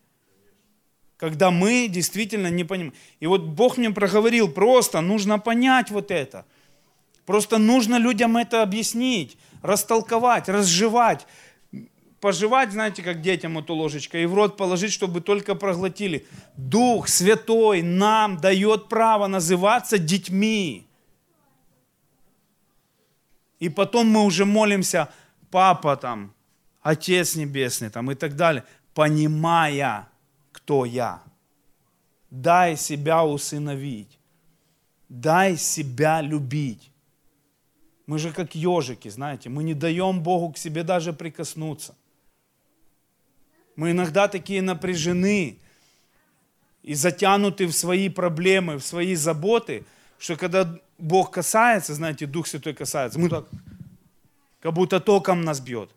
Когда 1.18 1.52
мы 1.52 1.90
действительно 1.90 2.48
не 2.48 2.64
понимаем. 2.64 2.94
И 3.20 3.28
вот 3.28 3.42
Бог 3.42 3.76
мне 3.76 3.90
проговорил, 3.90 4.50
просто 4.50 5.02
нужно 5.02 5.38
понять 5.38 5.92
вот 5.92 6.10
это. 6.10 6.46
Просто 7.26 7.58
нужно 7.58 7.98
людям 7.98 8.38
это 8.38 8.64
объяснить, 8.64 9.38
растолковать, 9.62 10.48
разжевать. 10.48 11.28
Пожевать, 12.22 12.72
знаете, 12.72 13.04
как 13.04 13.20
детям 13.20 13.58
эту 13.58 13.74
ложечкой, 13.74 14.24
и 14.24 14.28
в 14.28 14.34
рот 14.34 14.56
положить, 14.56 14.94
чтобы 14.94 15.20
только 15.20 15.54
проглотили. 15.54 16.26
Дух 16.56 17.10
Святой 17.10 17.82
нам 17.82 18.38
дает 18.38 18.88
право 18.88 19.28
называться 19.28 19.98
детьми. 19.98 20.88
И 23.60 23.68
потом 23.68 24.08
мы 24.08 24.24
уже 24.24 24.46
молимся, 24.46 25.10
папа 25.52 25.98
там, 25.98 26.34
Отец 26.88 27.36
Небесный 27.36 27.90
там, 27.90 28.10
и 28.12 28.16
так 28.16 28.38
далее, 28.38 28.64
понимая, 28.94 30.08
кто 30.54 30.86
я. 30.86 31.22
Дай 32.30 32.78
себя 32.78 33.26
усыновить. 33.26 34.18
Дай 35.10 35.58
себя 35.58 36.22
любить. 36.22 36.90
Мы 38.06 38.20
же 38.20 38.32
как 38.32 38.56
ежики, 38.56 39.10
знаете, 39.10 39.50
мы 39.50 39.64
не 39.64 39.74
даем 39.74 40.24
Богу 40.24 40.54
к 40.54 40.58
себе 40.58 40.84
даже 40.84 41.12
прикоснуться. 41.12 41.94
Мы 43.76 43.92
иногда 43.92 44.30
такие 44.30 44.62
напряжены 44.62 45.60
и 46.84 46.94
затянуты 46.94 47.68
в 47.68 47.74
свои 47.74 48.08
проблемы, 48.08 48.78
в 48.78 48.86
свои 48.86 49.16
заботы, 49.16 49.84
что 50.20 50.38
когда 50.38 50.80
Бог 50.98 51.32
касается, 51.32 51.94
знаете, 51.94 52.28
Дух 52.28 52.48
Святой 52.48 52.74
касается, 52.74 53.20
мы 53.20 53.28
так, 53.28 53.46
как 54.62 54.72
будто 54.72 55.02
током 55.02 55.42
нас 55.42 55.60
бьет. 55.60 55.92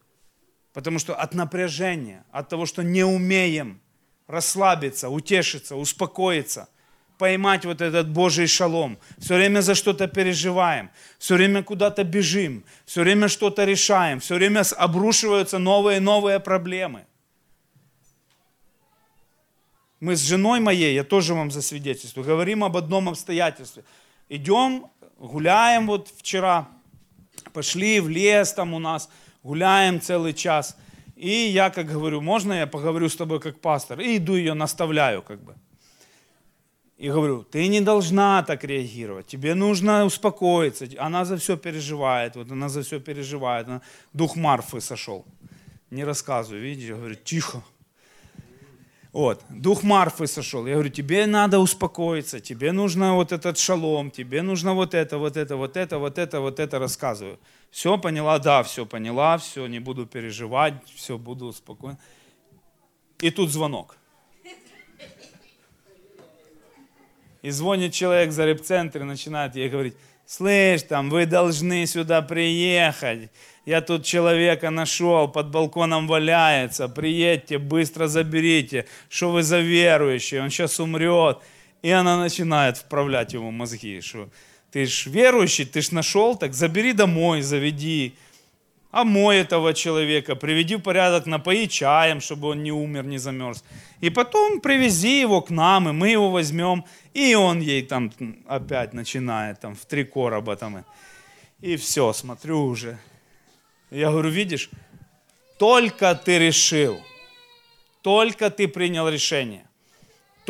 Потому 0.73 0.99
что 0.99 1.15
от 1.15 1.35
напряжения, 1.35 2.25
от 2.31 2.49
того, 2.49 2.67
что 2.67 2.83
не 2.83 3.05
умеем 3.05 3.81
расслабиться, 4.27 5.09
утешиться, 5.09 5.77
успокоиться, 5.77 6.69
поймать 7.19 7.65
вот 7.65 7.81
этот 7.81 8.09
Божий 8.09 8.47
шалом, 8.47 8.99
все 9.19 9.35
время 9.35 9.61
за 9.61 9.75
что-то 9.75 10.07
переживаем, 10.09 10.91
все 11.19 11.35
время 11.35 11.63
куда-то 11.63 12.05
бежим, 12.05 12.65
все 12.87 13.03
время 13.03 13.29
что-то 13.29 13.65
решаем, 13.65 14.21
все 14.21 14.37
время 14.37 14.63
обрушиваются 14.77 15.59
новые 15.59 15.99
и 15.99 16.01
новые 16.01 16.41
проблемы. 16.41 17.05
Мы 20.01 20.17
с 20.17 20.21
женой 20.21 20.61
моей, 20.61 20.95
я 20.95 21.05
тоже 21.05 21.35
вам 21.35 21.51
засвидетельствую, 21.51 22.25
говорим 22.25 22.65
об 22.65 22.77
одном 22.77 23.11
обстоятельстве. 23.11 23.85
Идем, 24.31 24.87
гуляем 25.19 25.87
вот 25.87 26.09
вчера, 26.17 26.69
пошли 27.53 28.01
в 28.01 28.09
лес 28.09 28.55
там 28.55 28.73
у 28.73 28.79
нас, 28.79 29.11
гуляем 29.43 30.01
целый 30.01 30.33
час. 30.33 30.77
И 31.17 31.31
я 31.31 31.71
как 31.71 31.87
говорю, 31.87 32.21
можно 32.21 32.53
я 32.53 32.67
поговорю 32.67 33.09
с 33.09 33.17
тобой 33.17 33.41
как 33.41 33.61
пастор? 33.61 34.01
И 34.01 34.17
иду 34.17 34.37
ее 34.37 34.55
наставляю 34.55 35.23
как 35.23 35.43
бы. 35.43 35.55
И 36.97 37.11
говорю, 37.11 37.45
ты 37.45 37.67
не 37.69 37.81
должна 37.81 38.43
так 38.43 38.63
реагировать, 38.65 39.27
тебе 39.27 39.55
нужно 39.55 40.05
успокоиться. 40.05 40.87
Она 40.99 41.25
за 41.25 41.37
все 41.37 41.57
переживает, 41.57 42.37
вот 42.37 42.51
она 42.53 42.69
за 42.69 42.83
все 42.83 43.01
переживает. 43.01 43.69
Она, 43.69 43.81
дух 44.13 44.37
Марфы 44.37 44.81
сошел. 44.81 45.25
Не 45.91 46.05
рассказываю, 46.05 46.63
видите, 46.63 46.95
говорю, 46.95 47.15
тихо, 47.15 47.63
вот, 49.13 49.43
дух 49.49 49.83
Марфы 49.83 50.27
сошел. 50.27 50.67
Я 50.67 50.75
говорю, 50.75 50.91
тебе 50.91 51.27
надо 51.27 51.59
успокоиться, 51.59 52.39
тебе 52.39 52.71
нужно 52.71 53.15
вот 53.15 53.33
этот 53.33 53.59
шалом, 53.59 54.11
тебе 54.11 54.43
нужно 54.43 54.75
вот 54.75 54.95
это, 54.95 55.19
вот 55.19 55.37
это, 55.37 55.57
вот 55.57 55.77
это, 55.77 55.99
вот 55.99 56.19
это, 56.19 56.41
вот 56.41 56.61
это 56.61 56.79
рассказываю. 56.79 57.39
Все 57.71 57.99
поняла? 57.99 58.39
Да, 58.39 58.63
все 58.63 58.85
поняла, 58.85 59.39
все, 59.39 59.67
не 59.67 59.79
буду 59.79 60.07
переживать, 60.07 60.75
все, 60.95 61.19
буду 61.19 61.53
спокойно. 61.53 61.99
И 63.21 63.31
тут 63.31 63.51
звонок. 63.51 63.97
И 67.43 67.51
звонит 67.51 67.95
человек 67.95 68.33
за 68.33 68.45
репцентр 68.45 69.01
и 69.01 69.05
начинает 69.05 69.57
ей 69.57 69.69
говорить, 69.69 69.95
слышь, 70.27 70.83
там, 70.83 71.09
вы 71.09 71.27
должны 71.27 71.87
сюда 71.87 72.23
приехать 72.23 73.31
я 73.71 73.81
тут 73.83 74.05
человека 74.05 74.71
нашел, 74.71 75.29
под 75.29 75.51
балконом 75.51 76.09
валяется, 76.09 76.89
приедьте, 76.89 77.59
быстро 77.59 78.09
заберите, 78.09 78.87
что 79.09 79.31
вы 79.31 79.43
за 79.43 79.61
верующий, 79.61 80.41
он 80.41 80.51
сейчас 80.51 80.81
умрет. 80.81 81.39
И 81.83 81.91
она 81.91 82.19
начинает 82.19 82.77
вправлять 82.77 83.33
ему 83.33 83.51
мозги, 83.51 84.01
что 84.01 84.29
ты 84.73 84.87
ж 84.87 85.07
верующий, 85.07 85.65
ты 85.65 85.81
ж 85.81 85.91
нашел, 85.93 86.37
так 86.37 86.55
забери 86.55 86.93
домой, 86.93 87.43
заведи. 87.43 88.15
А 88.91 89.05
мой 89.05 89.39
этого 89.39 89.73
человека, 89.73 90.35
приведи 90.35 90.77
в 90.77 90.81
порядок, 90.81 91.27
напои 91.27 91.67
чаем, 91.67 92.21
чтобы 92.21 92.49
он 92.49 92.63
не 92.63 92.73
умер, 92.73 93.05
не 93.05 93.19
замерз. 93.19 93.63
И 94.01 94.11
потом 94.11 94.61
привези 94.61 95.21
его 95.21 95.41
к 95.43 95.51
нам, 95.51 95.89
и 95.89 95.93
мы 95.93 96.09
его 96.09 96.31
возьмем. 96.31 96.85
И 97.15 97.35
он 97.35 97.61
ей 97.61 97.83
там 97.83 98.13
опять 98.47 98.93
начинает 98.93 99.61
там 99.61 99.77
в 99.77 99.85
три 99.87 100.05
короба 100.05 100.57
там. 100.57 100.85
И 101.61 101.77
все, 101.77 102.13
смотрю 102.13 102.65
уже, 102.65 102.99
я 103.91 104.11
говорю, 104.11 104.31
видишь, 104.31 104.71
только 105.59 106.15
ты 106.15 106.39
решил, 106.39 106.99
только 108.03 108.51
ты 108.51 108.67
принял 108.67 109.09
решение, 109.09 109.67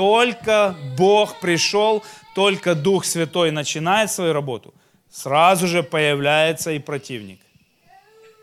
только 0.01 0.75
Бог 0.97 1.41
пришел, 1.41 2.03
только 2.35 2.75
Дух 2.75 3.05
Святой 3.05 3.51
начинает 3.51 4.11
свою 4.11 4.33
работу, 4.33 4.73
сразу 5.11 5.67
же 5.67 5.83
появляется 5.83 6.71
и 6.71 6.79
противник. 6.79 7.41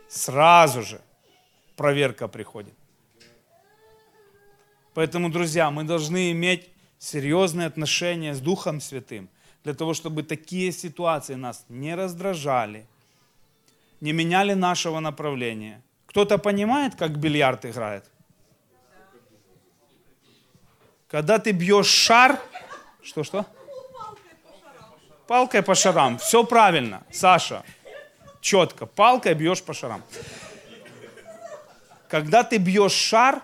Сразу 0.08 0.82
же 0.82 1.00
проверка 1.76 2.28
приходит. 2.28 2.74
Поэтому, 4.94 5.30
друзья, 5.30 5.70
мы 5.72 5.82
должны 5.82 6.30
иметь 6.30 6.68
серьезные 7.00 7.66
отношения 7.66 8.34
с 8.34 8.40
Духом 8.40 8.80
Святым, 8.80 9.28
для 9.64 9.74
того, 9.74 9.94
чтобы 9.94 10.22
такие 10.22 10.70
ситуации 10.72 11.34
нас 11.34 11.64
не 11.68 11.96
раздражали– 11.96 12.86
не 14.00 14.12
меняли 14.12 14.54
нашего 14.54 15.00
направления. 15.00 15.82
Кто-то 16.06 16.38
понимает, 16.38 16.94
как 16.94 17.18
бильярд 17.18 17.64
играет? 17.64 18.04
Когда 21.08 21.38
ты 21.38 21.52
бьешь 21.52 21.86
шар, 21.86 22.38
что-что? 23.02 23.46
Палкой 25.26 25.62
по 25.62 25.74
шарам. 25.74 26.18
Все 26.18 26.44
правильно, 26.44 27.02
Саша. 27.10 27.64
Четко. 28.40 28.86
Палкой 28.86 29.34
бьешь 29.34 29.62
по 29.62 29.74
шарам. 29.74 30.02
Когда 32.08 32.44
ты 32.44 32.58
бьешь 32.58 32.92
шар, 32.92 33.42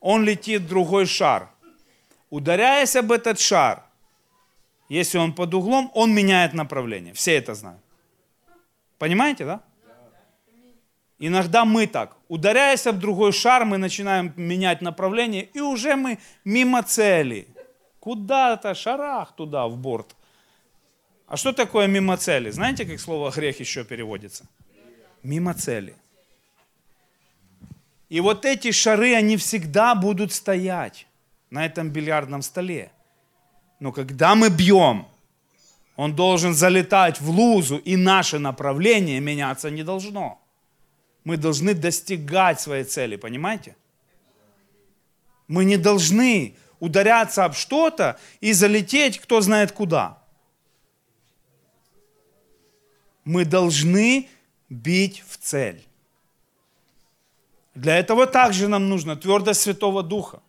он 0.00 0.24
летит 0.24 0.62
в 0.62 0.68
другой 0.68 1.06
шар. 1.06 1.48
Ударяясь 2.30 2.96
об 2.96 3.12
этот 3.12 3.38
шар, 3.38 3.82
если 4.88 5.18
он 5.18 5.34
под 5.34 5.54
углом, 5.54 5.90
он 5.94 6.14
меняет 6.14 6.52
направление. 6.52 7.14
Все 7.14 7.36
это 7.36 7.54
знают. 7.54 7.80
Понимаете, 8.98 9.44
да? 9.44 9.60
Иногда 11.26 11.64
мы 11.64 11.86
так, 11.86 12.18
ударяясь 12.28 12.86
об 12.86 12.98
другой 12.98 13.32
шар, 13.32 13.64
мы 13.64 13.78
начинаем 13.78 14.34
менять 14.36 14.82
направление, 14.82 15.44
и 15.54 15.60
уже 15.60 15.96
мы 15.96 16.18
мимо 16.44 16.82
цели. 16.82 17.48
Куда-то, 17.98 18.74
шарах 18.74 19.34
туда, 19.34 19.66
в 19.66 19.78
борт. 19.78 20.14
А 21.26 21.38
что 21.38 21.54
такое 21.54 21.86
мимо 21.86 22.18
цели? 22.18 22.50
Знаете, 22.50 22.84
как 22.84 23.00
слово 23.00 23.30
грех 23.30 23.58
еще 23.58 23.84
переводится? 23.84 24.44
Мимо 25.22 25.54
цели. 25.54 25.96
И 28.10 28.20
вот 28.20 28.44
эти 28.44 28.70
шары, 28.70 29.14
они 29.14 29.38
всегда 29.38 29.94
будут 29.94 30.30
стоять 30.30 31.06
на 31.48 31.64
этом 31.64 31.88
бильярдном 31.88 32.42
столе. 32.42 32.92
Но 33.80 33.92
когда 33.92 34.34
мы 34.34 34.50
бьем, 34.50 35.06
он 35.96 36.14
должен 36.14 36.52
залетать 36.52 37.18
в 37.18 37.30
лузу, 37.30 37.78
и 37.78 37.96
наше 37.96 38.38
направление 38.38 39.20
меняться 39.20 39.70
не 39.70 39.82
должно. 39.82 40.43
Мы 41.24 41.36
должны 41.38 41.74
достигать 41.74 42.60
своей 42.60 42.84
цели, 42.84 43.16
понимаете? 43.16 43.76
Мы 45.48 45.64
не 45.64 45.76
должны 45.76 46.56
ударяться 46.80 47.44
об 47.44 47.54
что-то 47.54 48.18
и 48.40 48.52
залететь 48.52 49.18
кто 49.18 49.40
знает 49.40 49.72
куда. 49.72 50.22
Мы 53.24 53.46
должны 53.46 54.28
бить 54.68 55.24
в 55.26 55.38
цель. 55.38 55.82
Для 57.74 57.96
этого 57.96 58.26
также 58.26 58.68
нам 58.68 58.88
нужно 58.88 59.16
твердость 59.16 59.62
Святого 59.62 60.02
Духа. 60.02 60.42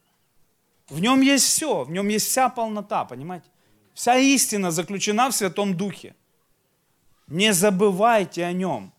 В 0.90 1.00
нем 1.00 1.22
есть 1.22 1.46
все, 1.46 1.84
в 1.84 1.92
нем 1.92 2.10
есть 2.10 2.28
вся 2.28 2.50
полнота, 2.50 3.06
понимаете? 3.06 3.48
Вся 3.94 4.18
истина 4.18 4.72
заключена 4.72 5.30
в 5.30 5.36
Святом 5.36 5.76
Духе. 5.76 6.16
Не 7.28 7.54
забывайте 7.54 8.44
о 8.44 8.52
нем. 8.52 8.92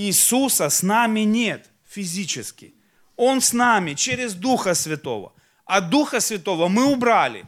Иисуса 0.00 0.70
с 0.70 0.82
нами 0.82 1.20
нет 1.20 1.70
физически. 1.84 2.74
Он 3.16 3.40
с 3.40 3.52
нами 3.52 3.94
через 3.94 4.34
Духа 4.34 4.74
Святого. 4.74 5.32
А 5.66 5.80
Духа 5.80 6.20
Святого 6.20 6.68
мы 6.68 6.86
убрали. 6.92 7.44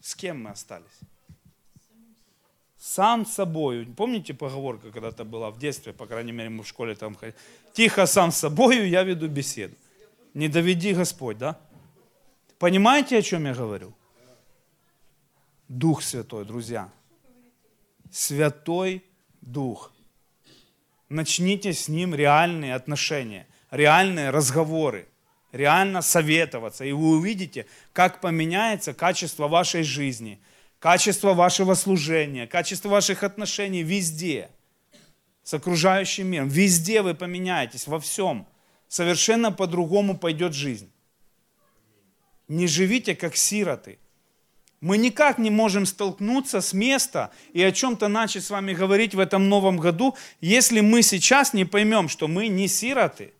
С 0.00 0.14
кем 0.14 0.44
мы 0.44 0.50
остались? 0.50 1.00
Сам 2.78 3.26
с 3.26 3.32
собой. 3.32 3.84
Помните 3.96 4.32
поговорка 4.32 4.90
когда-то 4.92 5.24
была 5.24 5.50
в 5.50 5.58
детстве, 5.58 5.92
по 5.92 6.06
крайней 6.06 6.32
мере, 6.32 6.48
мы 6.48 6.62
в 6.62 6.68
школе 6.68 6.94
там 6.94 7.16
ходили. 7.16 7.36
Тихо 7.72 8.06
сам 8.06 8.30
собою 8.32 8.88
я 8.88 9.02
веду 9.02 9.28
беседу. 9.28 9.74
Не 10.34 10.48
доведи 10.48 10.94
Господь, 10.94 11.38
да? 11.38 11.58
Понимаете, 12.58 13.18
о 13.18 13.22
чем 13.22 13.46
я 13.46 13.54
говорю? 13.54 13.92
Дух 15.68 16.02
Святой, 16.02 16.44
друзья. 16.44 16.88
Святой 18.10 19.02
Дух. 19.40 19.92
Начните 21.08 21.72
с 21.72 21.88
Ним 21.88 22.14
реальные 22.14 22.74
отношения, 22.74 23.46
реальные 23.70 24.30
разговоры, 24.30 25.08
реально 25.52 26.02
советоваться. 26.02 26.84
И 26.84 26.92
вы 26.92 27.16
увидите, 27.16 27.66
как 27.92 28.20
поменяется 28.20 28.92
качество 28.92 29.48
вашей 29.48 29.82
жизни, 29.82 30.38
качество 30.78 31.32
вашего 31.32 31.74
служения, 31.74 32.46
качество 32.46 32.88
ваших 32.90 33.22
отношений 33.22 33.82
везде, 33.82 34.50
с 35.42 35.54
окружающим 35.54 36.26
миром. 36.26 36.48
Везде 36.48 37.00
вы 37.00 37.14
поменяетесь, 37.14 37.86
во 37.86 37.98
всем. 37.98 38.46
Совершенно 38.86 39.50
по-другому 39.50 40.16
пойдет 40.16 40.52
жизнь. 40.52 40.90
Не 42.48 42.66
живите 42.66 43.14
как 43.14 43.34
сироты. 43.34 43.98
Мы 44.80 44.96
никак 44.96 45.38
не 45.38 45.50
можем 45.50 45.86
столкнуться 45.86 46.60
с 46.60 46.72
места 46.72 47.32
и 47.52 47.62
о 47.62 47.72
чем-то 47.72 48.06
начать 48.08 48.44
с 48.44 48.50
вами 48.50 48.74
говорить 48.74 49.14
в 49.14 49.18
этом 49.18 49.48
новом 49.48 49.78
году, 49.78 50.16
если 50.40 50.80
мы 50.80 51.02
сейчас 51.02 51.52
не 51.52 51.64
поймем, 51.64 52.08
что 52.08 52.28
мы 52.28 52.46
не 52.46 52.68
сироты. 52.68 53.32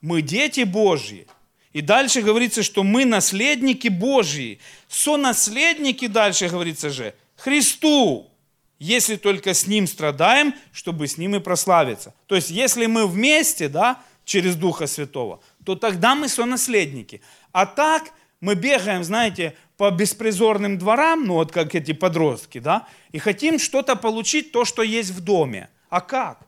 Мы 0.00 0.22
дети 0.22 0.62
Божьи. 0.62 1.26
И 1.72 1.82
дальше 1.82 2.22
говорится, 2.22 2.62
что 2.62 2.82
мы 2.82 3.04
наследники 3.04 3.88
Божьи. 3.88 4.58
Сонаследники, 4.88 6.06
дальше 6.06 6.48
говорится 6.48 6.88
же, 6.90 7.14
Христу. 7.36 8.30
Если 8.78 9.16
только 9.16 9.54
с 9.54 9.66
Ним 9.66 9.86
страдаем, 9.86 10.54
чтобы 10.72 11.08
с 11.08 11.18
Ним 11.18 11.34
и 11.34 11.40
прославиться. 11.40 12.14
То 12.26 12.36
есть, 12.36 12.48
если 12.48 12.86
мы 12.86 13.08
вместе, 13.08 13.68
да, 13.68 14.00
через 14.24 14.54
Духа 14.54 14.86
Святого, 14.86 15.40
то 15.64 15.74
тогда 15.74 16.14
мы 16.14 16.28
сонаследники. 16.28 17.20
А 17.50 17.66
так 17.66 18.12
мы 18.40 18.54
бегаем, 18.54 19.02
знаете, 19.02 19.56
по 19.78 19.92
беспризорным 19.92 20.76
дворам, 20.76 21.24
ну 21.24 21.34
вот 21.34 21.52
как 21.52 21.74
эти 21.76 21.92
подростки, 21.92 22.58
да, 22.58 22.86
и 23.12 23.18
хотим 23.18 23.60
что-то 23.60 23.94
получить, 23.94 24.50
то, 24.52 24.64
что 24.64 24.82
есть 24.82 25.10
в 25.10 25.20
доме. 25.22 25.70
А 25.88 26.00
как? 26.00 26.40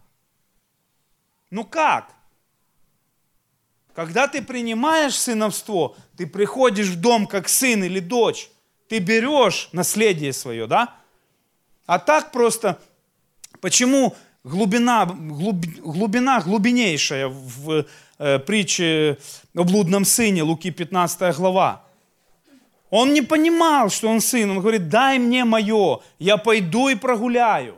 Ну 1.51 1.65
как? 1.65 2.13
Когда 3.95 4.27
ты 4.27 4.43
принимаешь 4.43 5.15
сыновство, 5.15 5.97
ты 6.17 6.27
приходишь 6.27 6.89
в 6.89 7.01
дом 7.01 7.29
как 7.29 7.49
сын 7.49 7.85
или 7.85 8.01
дочь, 8.01 8.51
ты 8.89 8.99
берешь 8.99 9.69
наследие 9.73 10.33
свое, 10.33 10.67
да? 10.67 10.97
А 11.87 12.01
так 12.01 12.33
просто, 12.33 12.81
почему 13.61 14.17
глубина, 14.43 15.07
глуб, 15.07 15.65
глубина 15.79 16.41
глубиннейшая 16.41 17.29
в 17.29 17.87
э, 18.19 18.39
притче 18.41 19.19
о 19.55 19.63
блудном 19.63 20.05
сыне, 20.05 20.43
Луки 20.43 20.73
15 20.73 21.37
глава. 21.37 21.85
Он 22.91 23.15
не 23.15 23.23
понимал, 23.23 23.89
что 23.89 24.09
он 24.09 24.21
сын. 24.21 24.51
Он 24.51 24.61
говорит, 24.61 24.89
дай 24.89 25.19
мне 25.19 25.45
мое, 25.45 26.01
я 26.19 26.37
пойду 26.37 26.89
и 26.89 26.97
прогуляю. 26.97 27.77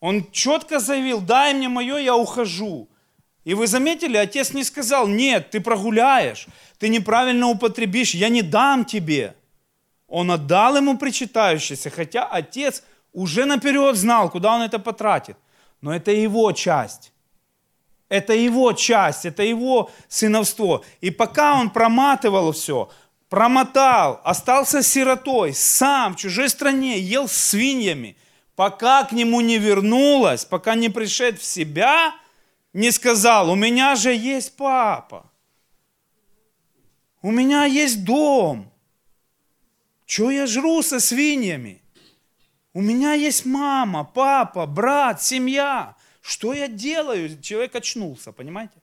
Он 0.00 0.30
четко 0.30 0.78
заявил, 0.80 1.20
дай 1.20 1.54
мне 1.54 1.68
мое, 1.68 1.98
я 1.98 2.16
ухожу. 2.16 2.88
И 3.44 3.54
вы 3.54 3.66
заметили, 3.66 4.16
отец 4.16 4.52
не 4.52 4.64
сказал, 4.64 5.08
нет, 5.08 5.50
ты 5.50 5.60
прогуляешь, 5.60 6.46
ты 6.78 6.88
неправильно 6.88 7.48
употребишь, 7.48 8.14
я 8.14 8.28
не 8.28 8.42
дам 8.42 8.84
тебе. 8.84 9.34
Он 10.06 10.30
отдал 10.30 10.76
ему 10.76 10.96
причитающееся, 10.96 11.90
хотя 11.90 12.24
отец 12.24 12.84
уже 13.12 13.44
наперед 13.44 13.96
знал, 13.96 14.30
куда 14.30 14.54
он 14.54 14.62
это 14.62 14.78
потратит. 14.78 15.36
Но 15.80 15.94
это 15.94 16.12
его 16.12 16.52
часть. 16.52 17.12
Это 18.08 18.34
его 18.34 18.72
часть, 18.74 19.24
это 19.24 19.42
его 19.42 19.90
сыновство. 20.06 20.84
И 21.00 21.10
пока 21.10 21.54
он 21.58 21.70
проматывал 21.70 22.52
все, 22.52 22.90
промотал, 23.32 24.20
остался 24.24 24.82
сиротой, 24.82 25.54
сам 25.54 26.12
в 26.12 26.16
чужой 26.18 26.50
стране, 26.50 26.98
ел 26.98 27.26
с 27.26 27.32
свиньями, 27.32 28.14
пока 28.56 29.04
к 29.04 29.12
нему 29.12 29.40
не 29.40 29.56
вернулась, 29.56 30.44
пока 30.44 30.74
не 30.74 30.90
пришед 30.90 31.40
в 31.40 31.42
себя, 31.42 32.14
не 32.74 32.90
сказал, 32.90 33.50
у 33.50 33.54
меня 33.54 33.96
же 33.96 34.12
есть 34.12 34.54
папа, 34.54 35.32
у 37.22 37.30
меня 37.30 37.64
есть 37.64 38.04
дом, 38.04 38.70
что 40.04 40.30
я 40.30 40.46
жру 40.46 40.82
со 40.82 41.00
свиньями? 41.00 41.80
У 42.74 42.82
меня 42.82 43.14
есть 43.14 43.46
мама, 43.46 44.04
папа, 44.04 44.66
брат, 44.66 45.22
семья. 45.22 45.96
Что 46.20 46.52
я 46.52 46.68
делаю? 46.68 47.40
Человек 47.40 47.74
очнулся, 47.76 48.30
понимаете? 48.32 48.81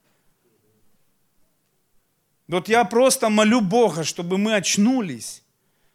Вот 2.49 2.67
я 2.67 2.83
просто 2.83 3.29
молю 3.29 3.61
Бога, 3.61 4.03
чтобы 4.03 4.37
мы 4.37 4.55
очнулись, 4.55 5.43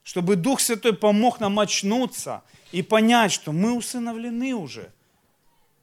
чтобы 0.03 0.37
Дух 0.37 0.61
Святой 0.61 0.95
помог 0.95 1.41
нам 1.41 1.61
очнуться 1.61 2.43
и 2.73 2.81
понять, 2.81 3.33
что 3.33 3.53
мы 3.53 3.75
усыновлены 3.75 4.55
уже. 4.55 4.91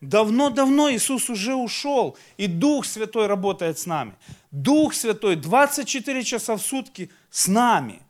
Давно-давно 0.01 0.89
Иисус 0.91 1.29
уже 1.29 1.53
ушел, 1.53 2.17
и 2.37 2.47
Дух 2.47 2.87
Святой 2.87 3.27
работает 3.27 3.77
с 3.77 3.85
нами. 3.85 4.15
Дух 4.49 4.95
Святой 4.95 5.35
24 5.35 6.23
часа 6.23 6.55
в 6.55 6.61
сутки 6.61 7.11
с 7.29 7.47
нами. 7.47 8.01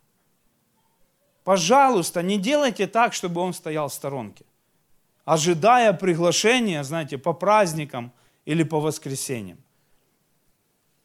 Пожалуйста, 1.43 2.21
не 2.21 2.37
делайте 2.37 2.87
так, 2.87 3.13
чтобы 3.13 3.41
Он 3.41 3.53
стоял 3.53 3.89
в 3.89 3.93
сторонке 3.93 4.45
ожидая 5.25 5.93
приглашения, 5.93 6.83
знаете, 6.83 7.17
по 7.17 7.33
праздникам 7.33 8.11
или 8.45 8.63
по 8.63 8.79
воскресеньям. 8.79 9.57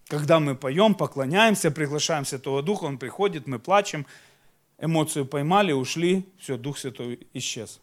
Когда 0.09 0.38
мы 0.38 0.54
поем, 0.54 0.94
поклоняемся, 0.94 1.70
приглашаем 1.70 2.24
Святого 2.24 2.62
Духа, 2.62 2.84
Он 2.84 2.96
приходит, 2.96 3.46
мы 3.46 3.59
плачем, 3.59 4.07
эмоцию 4.78 5.26
поймали, 5.26 5.72
ушли, 5.72 6.24
все, 6.38 6.57
Дух 6.57 6.78
Святой 6.78 7.26
исчез. 7.32 7.80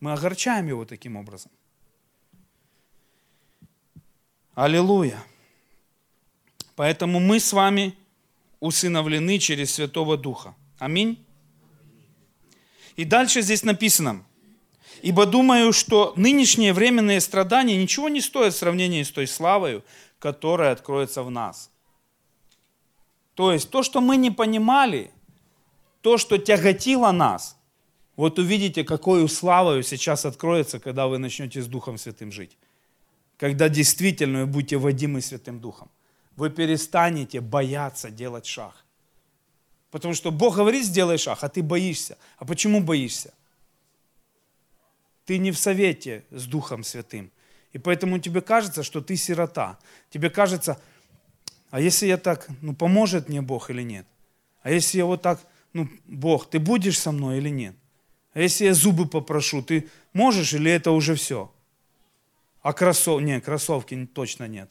Мы 0.00 0.12
огорчаем 0.12 0.66
Его 0.66 0.84
таким 0.84 1.16
образом. 1.16 1.52
Аллилуйя. 4.54 5.22
Поэтому 6.76 7.20
мы 7.20 7.38
с 7.38 7.52
вами 7.52 7.94
усыновлены 8.58 9.38
через 9.38 9.74
Святого 9.74 10.16
Духа. 10.16 10.56
Аминь. 10.78 11.24
И 12.96 13.04
дальше 13.04 13.42
здесь 13.42 13.62
написано, 13.62 14.24
ибо 15.02 15.26
думаю, 15.26 15.72
что 15.72 16.12
нынешние 16.16 16.72
временные 16.72 17.20
страдания 17.20 17.76
ничего 17.76 18.08
не 18.08 18.20
стоят 18.20 18.54
в 18.54 18.58
сравнении 18.58 19.02
с 19.02 19.10
той 19.10 19.26
славою, 19.26 19.84
которая 20.24 20.72
откроется 20.72 21.22
в 21.22 21.30
нас. 21.30 21.70
То 23.34 23.52
есть 23.52 23.68
то, 23.68 23.82
что 23.82 24.00
мы 24.00 24.16
не 24.16 24.30
понимали, 24.30 25.10
то, 26.00 26.16
что 26.16 26.38
тяготило 26.38 27.12
нас, 27.12 27.58
вот 28.16 28.38
увидите, 28.38 28.84
какой 28.84 29.28
славою 29.28 29.82
сейчас 29.82 30.24
откроется, 30.24 30.80
когда 30.80 31.08
вы 31.08 31.18
начнете 31.18 31.60
с 31.60 31.66
Духом 31.66 31.98
Святым 31.98 32.32
жить. 32.32 32.56
Когда 33.36 33.68
действительно 33.68 34.40
вы 34.40 34.46
будете 34.46 34.78
водимы 34.78 35.20
Святым 35.20 35.60
Духом. 35.60 35.90
Вы 36.36 36.48
перестанете 36.48 37.42
бояться 37.42 38.10
делать 38.10 38.46
шаг. 38.46 38.82
Потому 39.90 40.14
что 40.14 40.30
Бог 40.30 40.56
говорит, 40.56 40.86
сделай 40.86 41.18
шаг, 41.18 41.44
а 41.44 41.48
ты 41.50 41.62
боишься. 41.62 42.16
А 42.38 42.46
почему 42.46 42.82
боишься? 42.82 43.34
Ты 45.26 45.36
не 45.36 45.50
в 45.50 45.58
совете 45.58 46.24
с 46.30 46.46
Духом 46.46 46.82
Святым. 46.82 47.30
И 47.74 47.78
поэтому 47.78 48.20
тебе 48.20 48.40
кажется, 48.40 48.84
что 48.84 49.00
ты 49.00 49.16
сирота. 49.16 49.78
Тебе 50.08 50.30
кажется, 50.30 50.80
а 51.70 51.80
если 51.80 52.06
я 52.06 52.16
так, 52.16 52.48
ну 52.62 52.72
поможет 52.74 53.28
мне 53.28 53.42
Бог 53.42 53.68
или 53.68 53.82
нет? 53.82 54.06
А 54.62 54.70
если 54.70 54.98
я 54.98 55.04
вот 55.04 55.22
так, 55.22 55.40
ну 55.72 55.88
Бог, 56.06 56.48
ты 56.48 56.60
будешь 56.60 56.98
со 56.98 57.10
мной 57.10 57.38
или 57.38 57.48
нет? 57.50 57.74
А 58.32 58.40
если 58.40 58.66
я 58.66 58.74
зубы 58.74 59.06
попрошу, 59.06 59.60
ты 59.60 59.90
можешь 60.12 60.54
или 60.54 60.70
это 60.70 60.92
уже 60.92 61.16
все? 61.16 61.52
А 62.62 62.72
кроссов... 62.72 63.20
Нет, 63.20 63.44
кроссовки 63.44 64.06
точно 64.06 64.46
нет. 64.46 64.70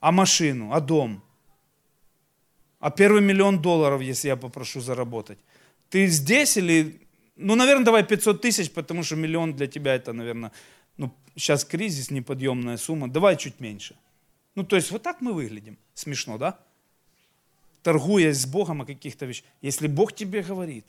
А 0.00 0.12
машину, 0.12 0.70
а 0.72 0.80
дом? 0.80 1.22
А 2.78 2.90
первый 2.90 3.22
миллион 3.22 3.62
долларов, 3.62 4.02
если 4.02 4.28
я 4.28 4.36
попрошу 4.36 4.82
заработать? 4.82 5.38
Ты 5.88 6.08
здесь 6.08 6.58
или... 6.58 7.00
Ну, 7.36 7.54
наверное, 7.54 7.86
давай 7.86 8.04
500 8.04 8.42
тысяч, 8.42 8.70
потому 8.70 9.02
что 9.02 9.16
миллион 9.16 9.54
для 9.54 9.66
тебя 9.66 9.94
это, 9.94 10.12
наверное, 10.12 10.52
ну, 10.96 11.14
сейчас 11.36 11.64
кризис, 11.64 12.10
неподъемная 12.10 12.76
сумма. 12.76 13.08
Давай 13.08 13.36
чуть 13.36 13.60
меньше. 13.60 13.96
Ну, 14.54 14.64
то 14.64 14.76
есть 14.76 14.90
вот 14.90 15.02
так 15.02 15.20
мы 15.20 15.32
выглядим. 15.32 15.78
Смешно, 15.94 16.38
да? 16.38 16.58
Торгуясь 17.82 18.38
с 18.38 18.46
Богом 18.46 18.82
о 18.82 18.86
каких-то 18.86 19.26
вещах. 19.26 19.44
Если 19.60 19.88
Бог 19.88 20.14
тебе 20.14 20.42
говорит, 20.42 20.86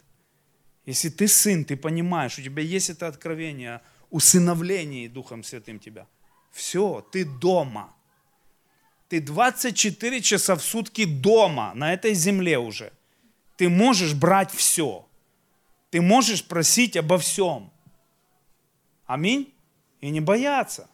если 0.86 1.10
ты 1.10 1.28
сын, 1.28 1.66
ты 1.66 1.76
понимаешь, 1.76 2.38
у 2.38 2.42
тебя 2.42 2.62
есть 2.62 2.90
это 2.90 3.08
откровение 3.08 3.76
о 3.76 3.82
усыновлении 4.12 5.08
Духом 5.08 5.44
Святым 5.44 5.80
тебя. 5.80 6.08
Все, 6.52 7.06
ты 7.12 7.26
дома. 7.26 7.94
Ты 9.10 9.20
24 9.20 10.22
часа 10.22 10.56
в 10.56 10.64
сутки 10.64 11.06
дома, 11.06 11.74
на 11.76 11.94
этой 11.94 12.14
земле 12.14 12.60
уже. 12.60 12.94
Ты 13.58 13.70
можешь 13.70 14.14
брать 14.14 14.52
все. 14.52 15.08
Ты 15.90 16.02
можешь 16.02 16.44
просить 16.46 16.98
обо 16.98 17.18
всем. 17.18 17.72
Аминь. 19.06 19.55
И 20.06 20.10
не 20.12 20.22
бояться. 20.22 20.88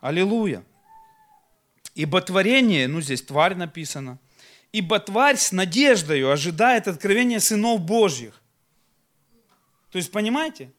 Аллилуйя. 0.00 0.64
Ибо 1.94 2.20
творение, 2.22 2.88
ну 2.88 3.00
здесь 3.00 3.22
тварь 3.22 3.54
написано– 3.54 4.18
Ибо 4.72 5.00
тварь 5.00 5.36
с 5.36 5.52
надеждою 5.52 6.30
ожидает 6.30 6.86
откровения 6.86 7.40
сынов 7.40 7.80
Божьих. 7.80 8.40
То 9.90 9.98
есть, 9.98 10.12
понимаете? 10.12 10.70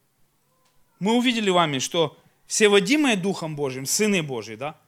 Мы 0.98 1.14
увидели 1.16 1.50
вами, 1.50 1.78
что 1.78 2.16
все 2.46 2.68
водимые 2.68 3.16
Духом 3.16 3.54
Божьим, 3.54 3.84
сыны 3.84 4.22
Божьи, 4.22 4.54
да? 4.54 4.78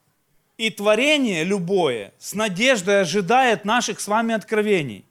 И 0.57 0.71
творение 0.71 1.45
любое 1.45 2.15
с 2.19 2.35
надеждой 2.35 3.01
ожидает 3.01 3.65
наших 3.65 4.01
с 4.01 4.09
вами 4.09 4.35
откровений. 4.35 5.05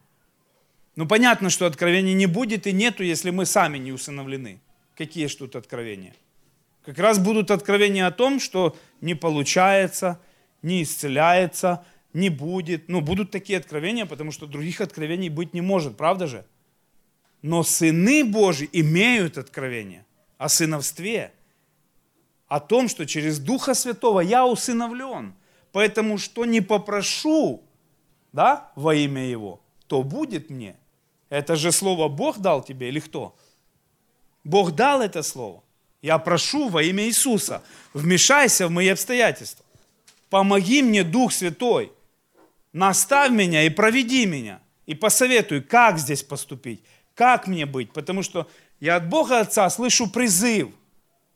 Ну, 0.95 1.07
понятно, 1.07 1.49
что 1.49 1.65
откровений 1.65 2.13
не 2.13 2.25
будет 2.25 2.65
и 2.65 2.71
нету, 2.71 3.03
если 3.03 3.29
мы 3.29 3.45
сами 3.45 3.77
не 3.77 3.91
усыновлены. 3.91 4.59
Какие 4.95 5.27
же 5.27 5.37
тут 5.37 5.55
откровения? 5.55 6.13
Как 6.85 6.99
раз 6.99 7.17
будут 7.19 7.51
откровения 7.51 8.05
о 8.05 8.11
том, 8.11 8.39
что 8.39 8.75
не 9.01 9.15
получается, 9.15 10.19
не 10.61 10.83
исцеляется, 10.83 11.85
не 12.13 12.29
будет. 12.29 12.89
Ну, 12.89 13.01
будут 13.01 13.31
такие 13.31 13.57
откровения, 13.57 14.05
потому 14.05 14.31
что 14.31 14.45
других 14.47 14.81
откровений 14.81 15.29
быть 15.29 15.53
не 15.53 15.61
может, 15.61 15.97
правда 15.97 16.27
же? 16.27 16.45
Но 17.41 17.63
сыны 17.63 18.23
Божьи 18.23 18.69
имеют 18.71 19.37
откровение 19.37 20.05
о 20.37 20.49
сыновстве, 20.49 21.33
о 22.47 22.59
том, 22.59 22.87
что 22.87 23.05
через 23.05 23.39
Духа 23.39 23.73
Святого 23.73 24.19
я 24.19 24.45
усыновлен. 24.45 25.33
Поэтому 25.71 26.17
что 26.17 26.45
не 26.45 26.61
попрошу 26.61 27.63
да, 28.33 28.71
во 28.75 28.93
имя 28.95 29.25
Его, 29.25 29.61
то 29.87 30.03
будет 30.03 30.49
мне. 30.49 30.75
Это 31.29 31.55
же 31.55 31.71
слово 31.71 32.09
Бог 32.09 32.39
дал 32.39 32.63
тебе 32.63 32.89
или 32.89 32.99
кто? 32.99 33.35
Бог 34.43 34.71
дал 34.71 35.01
это 35.01 35.23
слово. 35.23 35.63
Я 36.01 36.17
прошу 36.17 36.67
во 36.67 36.83
имя 36.83 37.05
Иисуса, 37.05 37.63
вмешайся 37.93 38.67
в 38.67 38.71
мои 38.71 38.89
обстоятельства. 38.89 39.65
Помоги 40.29 40.81
мне, 40.81 41.03
Дух 41.03 41.31
Святой, 41.31 41.91
наставь 42.73 43.31
меня 43.31 43.63
и 43.63 43.69
проведи 43.69 44.25
меня. 44.25 44.61
И 44.85 44.95
посоветуй, 44.95 45.61
как 45.61 45.97
здесь 45.97 46.23
поступить, 46.23 46.81
как 47.15 47.47
мне 47.47 47.65
быть. 47.65 47.93
Потому 47.93 48.21
что 48.21 48.49
я 48.81 48.97
от 48.97 49.07
Бога 49.07 49.39
Отца 49.39 49.69
слышу 49.69 50.09
призыв. 50.09 50.69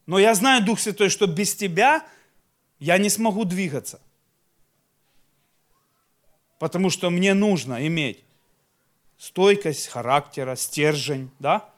Но 0.05 0.19
я 0.19 0.35
знаю, 0.35 0.65
Дух 0.65 0.79
Святой, 0.79 1.09
что 1.09 1.27
без 1.27 1.55
тебя 1.55 2.05
я 2.79 2.97
не 2.97 3.09
смогу 3.09 3.45
двигаться. 3.45 4.01
Потому 6.59 6.89
что 6.89 7.09
мне 7.09 7.33
нужно 7.33 7.85
иметь 7.87 8.23
стойкость 9.17 9.87
характера, 9.87 10.55
стержень, 10.55 11.29
да? 11.39 11.69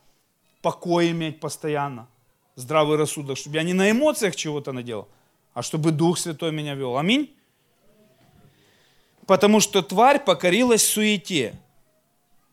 Покой 0.62 1.12
иметь 1.12 1.40
постоянно, 1.40 2.08
здравый 2.56 2.98
рассудок, 2.98 3.38
чтобы 3.38 3.58
я 3.58 3.64
не 3.64 3.74
на 3.74 3.92
эмоциях 3.92 4.36
чего-то 4.36 4.72
наделал, 4.72 5.08
а 5.54 5.62
чтобы 5.62 5.92
Дух 5.92 6.18
Святой 6.18 6.52
меня 6.52 6.76
вел. 6.76 6.98
Аминь 6.98 7.36
потому 9.30 9.60
что 9.60 9.84
тварь 9.84 10.20
покорилась 10.20 10.84
суете, 10.84 11.54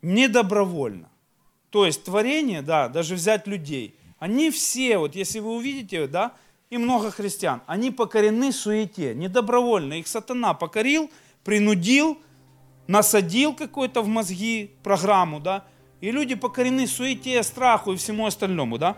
недобровольно. 0.02 1.08
То 1.70 1.86
есть 1.86 2.04
творение, 2.04 2.60
да, 2.60 2.90
даже 2.90 3.14
взять 3.14 3.46
людей, 3.46 3.98
они 4.18 4.50
все, 4.50 4.98
вот 4.98 5.16
если 5.16 5.38
вы 5.38 5.56
увидите, 5.56 6.06
да, 6.06 6.32
и 6.68 6.76
много 6.76 7.10
христиан, 7.10 7.62
они 7.66 7.90
покорены 7.90 8.52
суете, 8.52 9.14
недобровольно. 9.14 9.94
Их 9.94 10.06
сатана 10.06 10.52
покорил, 10.52 11.10
принудил, 11.44 12.18
насадил 12.88 13.54
какой-то 13.54 14.02
в 14.02 14.08
мозги 14.08 14.70
программу, 14.82 15.40
да, 15.40 15.64
и 16.00 16.10
люди 16.10 16.34
покорены 16.34 16.86
суете, 16.86 17.42
страху 17.42 17.92
и 17.92 17.96
всему 17.96 18.26
остальному, 18.26 18.78
да, 18.78 18.96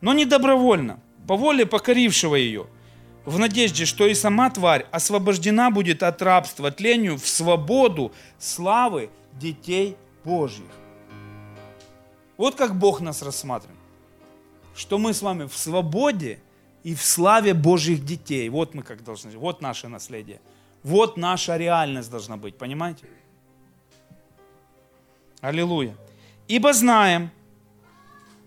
но 0.00 0.12
недобровольно, 0.12 1.00
по 1.26 1.36
воле 1.36 1.66
покорившего 1.66 2.36
ее– 2.36 2.66
в 3.24 3.38
надежде, 3.38 3.86
что 3.86 4.06
и 4.06 4.14
сама 4.14 4.50
тварь 4.50 4.86
освобождена 4.90 5.70
будет 5.70 6.02
от 6.02 6.20
рабства 6.20 6.70
тлению 6.70 7.16
в 7.16 7.26
свободу 7.26 8.12
славы 8.38 9.10
детей 9.32 9.96
Божьих. 10.24 10.70
Вот 12.36 12.54
как 12.54 12.78
Бог 12.78 13.00
нас 13.00 13.22
рассматривает. 13.22 13.78
Что 14.74 14.98
мы 14.98 15.14
с 15.14 15.22
вами 15.22 15.46
в 15.46 15.56
свободе 15.56 16.40
и 16.82 16.94
в 16.94 17.02
славе 17.02 17.54
Божьих 17.54 18.04
детей. 18.04 18.48
Вот 18.48 18.74
мы 18.74 18.82
как 18.82 19.02
должны. 19.04 19.30
Вот 19.38 19.62
наше 19.62 19.88
наследие. 19.88 20.40
Вот 20.82 21.16
наша 21.16 21.56
реальность 21.56 22.10
должна 22.10 22.36
быть. 22.36 22.58
Понимаете? 22.58 23.06
Аллилуйя. 25.44 25.94
Ибо 26.48 26.72
знаем, 26.72 27.30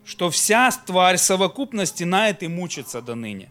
что 0.03 0.31
вся 0.31 0.71
тварь 0.71 1.17
совокупности 1.17 2.03
на 2.03 2.29
и 2.29 2.47
мучится 2.47 3.03
до 3.03 3.13
ныне. 3.13 3.49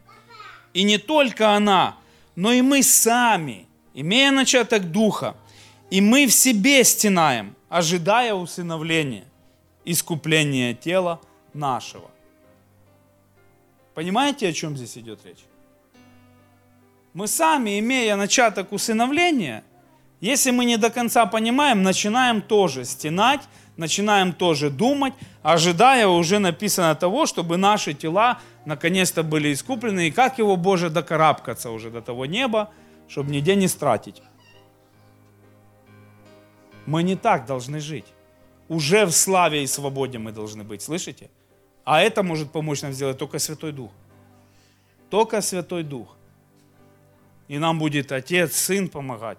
И 0.75 0.83
не 0.83 0.99
только 0.99 1.55
она, 1.55 1.97
но 2.35 2.51
и 2.51 2.61
мы 2.61 2.83
сами, 2.83 3.69
имея 3.95 4.33
начаток 4.33 4.91
Духа, 4.91 5.37
и 5.91 6.01
мы 6.01 6.27
в 6.27 6.33
себе 6.33 6.83
стенаем, 6.83 7.55
ожидая 7.69 8.35
усыновления, 8.35 9.25
искупления 9.85 10.75
тела 10.75 11.21
нашего. 11.55 12.11
Понимаете, 13.95 14.49
о 14.49 14.53
чем 14.53 14.77
здесь 14.77 14.99
идет 14.99 15.25
речь? 15.25 15.45
Мы 17.15 17.29
сами, 17.29 17.79
имея 17.79 18.17
начаток 18.17 18.73
усыновления, 18.73 19.63
если 20.21 20.51
мы 20.51 20.65
не 20.65 20.77
до 20.77 20.91
конца 20.91 21.27
понимаем, 21.27 21.83
начинаем 21.83 22.41
тоже 22.41 22.85
стенать, 22.85 23.43
начинаем 23.77 24.33
тоже 24.33 24.71
думать, 24.71 25.15
ожидая 25.43 26.09
уже 26.09 26.39
написано 26.39 26.95
того, 26.95 27.27
чтобы 27.27 27.57
наши 27.57 27.93
тела 27.95 28.41
наконец-то 28.65 29.23
были 29.23 29.53
искуплены, 29.53 30.09
и 30.09 30.11
как 30.11 30.39
его, 30.39 30.57
Боже, 30.57 30.91
докарабкаться 30.91 31.71
уже 31.71 31.91
до 31.91 32.01
того 32.01 32.27
неба, 32.27 32.71
чтобы 33.09 33.31
нигде 33.31 33.55
не 33.55 33.69
стратить. 33.69 34.23
Мы 36.87 37.03
не 37.03 37.17
так 37.17 37.47
должны 37.47 37.81
жить. 37.81 38.07
Уже 38.69 39.05
в 39.05 39.13
славе 39.13 39.63
и 39.63 39.67
свободе 39.67 40.19
мы 40.19 40.33
должны 40.33 40.65
быть, 40.65 40.83
слышите? 40.83 41.31
А 41.85 42.01
это 42.01 42.23
может 42.23 42.51
помочь 42.51 42.83
нам 42.83 42.93
сделать 42.93 43.19
только 43.19 43.39
Святой 43.39 43.73
Дух. 43.73 43.93
Только 45.11 45.41
Святой 45.41 45.85
Дух. 45.85 46.17
И 47.47 47.59
нам 47.59 47.79
будет 47.79 48.11
Отец, 48.11 48.57
Сын 48.57 48.89
помогать, 48.89 49.39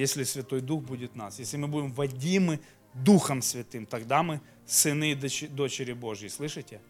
если 0.00 0.24
Святой 0.24 0.60
Дух 0.60 0.82
будет 0.82 1.14
нас. 1.14 1.38
Если 1.38 1.56
мы 1.56 1.68
будем 1.68 1.92
водимы 1.92 2.58
Духом 2.94 3.42
Святым, 3.42 3.86
тогда 3.86 4.22
мы 4.22 4.40
сыны 4.66 5.12
и 5.12 5.14
дочери 5.48 5.92
Божьи. 5.92 6.28
Слышите? 6.28 6.80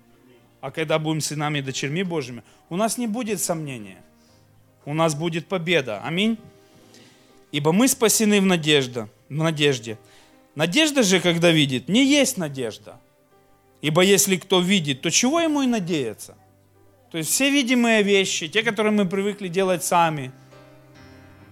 А 0.60 0.70
когда 0.70 0.98
будем 0.98 1.20
сынами 1.20 1.58
и 1.58 1.62
дочерьми 1.62 2.02
Божьими, 2.02 2.42
у 2.68 2.76
нас 2.76 2.98
не 2.98 3.06
будет 3.06 3.40
сомнения. 3.40 4.02
У 4.84 4.94
нас 4.94 5.14
будет 5.14 5.46
победа. 5.46 6.00
Аминь. 6.02 6.38
Ибо 7.52 7.72
мы 7.72 7.88
спасены 7.88 8.40
в 8.40 8.46
надежде. 8.46 9.08
В 9.28 9.34
надежде. 9.34 9.98
Надежда 10.54 11.02
же, 11.02 11.20
когда 11.20 11.50
видит, 11.50 11.88
не 11.88 12.04
есть 12.04 12.36
надежда. 12.36 13.00
Ибо 13.82 14.02
если 14.02 14.36
кто 14.36 14.60
видит, 14.60 15.00
то 15.00 15.10
чего 15.10 15.40
ему 15.40 15.62
и 15.62 15.66
надеяться? 15.66 16.36
То 17.10 17.18
есть 17.18 17.30
все 17.30 17.50
видимые 17.50 18.02
вещи, 18.02 18.48
те, 18.48 18.62
которые 18.62 18.92
мы 18.92 19.06
привыкли 19.06 19.48
делать 19.48 19.82
сами. 19.82 20.32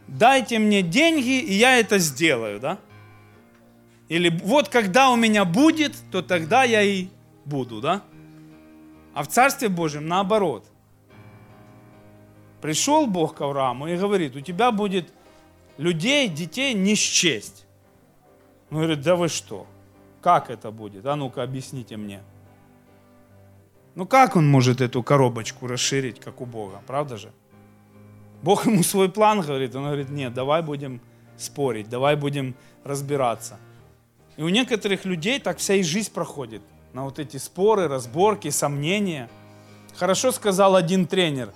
Дайте 0.09 0.59
мне 0.59 0.83
деньги, 0.83 1.39
и 1.39 1.53
я 1.53 1.79
это 1.79 1.99
сделаю, 1.99 2.59
да? 2.59 2.79
Или 4.09 4.31
вот 4.43 4.69
когда 4.69 5.11
у 5.11 5.17
меня 5.17 5.45
будет, 5.45 5.95
то 6.11 6.23
тогда 6.23 6.65
я 6.65 6.83
и 6.83 7.09
буду, 7.45 7.81
да? 7.81 8.03
А 9.13 9.23
в 9.23 9.29
Царстве 9.29 9.69
Божьем 9.69 10.09
наоборот. 10.09 10.67
Пришел 12.63 13.07
Бог 13.07 13.35
к 13.35 13.41
Аврааму 13.43 13.87
и 13.87 13.97
говорит, 13.97 14.35
у 14.35 14.41
тебя 14.41 14.73
будет 14.73 15.13
людей, 15.77 16.29
детей 16.29 16.73
не 16.75 16.95
счесть. 16.95 17.67
Он 18.71 18.79
говорит, 18.79 19.03
да 19.03 19.15
вы 19.15 19.29
что? 19.29 19.67
Как 20.23 20.51
это 20.51 20.71
будет? 20.71 21.07
А 21.07 21.17
ну-ка 21.17 21.43
объясните 21.43 21.97
мне. 21.97 22.23
Ну 23.95 24.07
как 24.07 24.37
он 24.37 24.49
может 24.49 24.81
эту 24.81 25.03
коробочку 25.03 25.67
расширить, 25.67 26.19
как 26.21 26.41
у 26.41 26.47
Бога, 26.47 26.81
правда 26.87 27.17
же? 27.17 27.33
Бог 28.43 28.67
ему 28.67 28.83
свой 28.83 29.09
план 29.09 29.41
говорит, 29.41 29.75
он 29.75 29.85
говорит, 29.85 30.11
нет, 30.11 30.33
давай 30.33 30.63
будем 30.63 31.01
спорить, 31.37 31.89
давай 31.89 32.17
будем 32.17 32.55
разбираться. 32.85 33.59
И 34.37 34.43
у 34.43 34.49
некоторых 34.49 35.05
людей 35.05 35.41
так 35.41 35.59
вся 35.59 35.75
и 35.75 35.83
жизнь 35.83 36.13
проходит. 36.13 36.63
На 36.93 37.05
вот 37.05 37.19
эти 37.19 37.37
споры, 37.37 37.89
разборки, 37.89 38.51
сомнения. 38.51 39.29
Хорошо 39.97 40.31
сказал 40.31 40.77
один 40.77 41.07
тренер, 41.07 41.53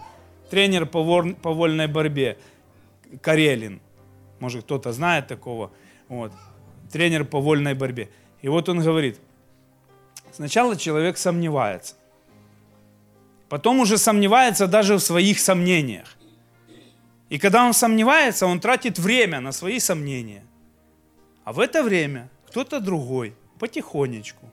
тренер 0.50 0.86
по, 0.86 1.02
вор, 1.02 1.34
по 1.34 1.52
вольной 1.52 1.86
борьбе, 1.86 2.38
Карелин. 3.20 3.80
Может 4.40 4.64
кто-то 4.64 4.92
знает 4.92 5.28
такого. 5.28 5.70
Вот. 6.08 6.32
Тренер 6.90 7.24
по 7.24 7.40
вольной 7.40 7.74
борьбе. 7.74 8.10
И 8.40 8.48
вот 8.48 8.68
он 8.68 8.80
говорит, 8.80 9.20
сначала 10.32 10.76
человек 10.76 11.16
сомневается. 11.16 11.94
Потом 13.48 13.78
уже 13.80 13.98
сомневается 13.98 14.66
даже 14.66 14.96
в 14.96 15.00
своих 15.00 15.38
сомнениях. 15.38 16.16
И 17.32 17.38
когда 17.38 17.64
он 17.64 17.72
сомневается, 17.72 18.46
он 18.46 18.60
тратит 18.60 18.98
время 18.98 19.40
на 19.40 19.52
свои 19.52 19.80
сомнения. 19.80 20.44
А 21.44 21.54
в 21.54 21.60
это 21.60 21.82
время 21.82 22.28
кто-то 22.46 22.78
другой 22.78 23.34
потихонечку 23.58 24.50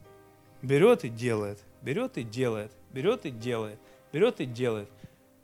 берет 0.62 1.04
и 1.04 1.10
делает, 1.10 1.60
берет 1.82 2.18
и 2.18 2.24
делает, 2.24 2.72
берет 2.94 3.26
и 3.26 3.32
делает, 3.32 3.78
берет 4.14 4.40
и 4.40 4.46
делает. 4.46 4.90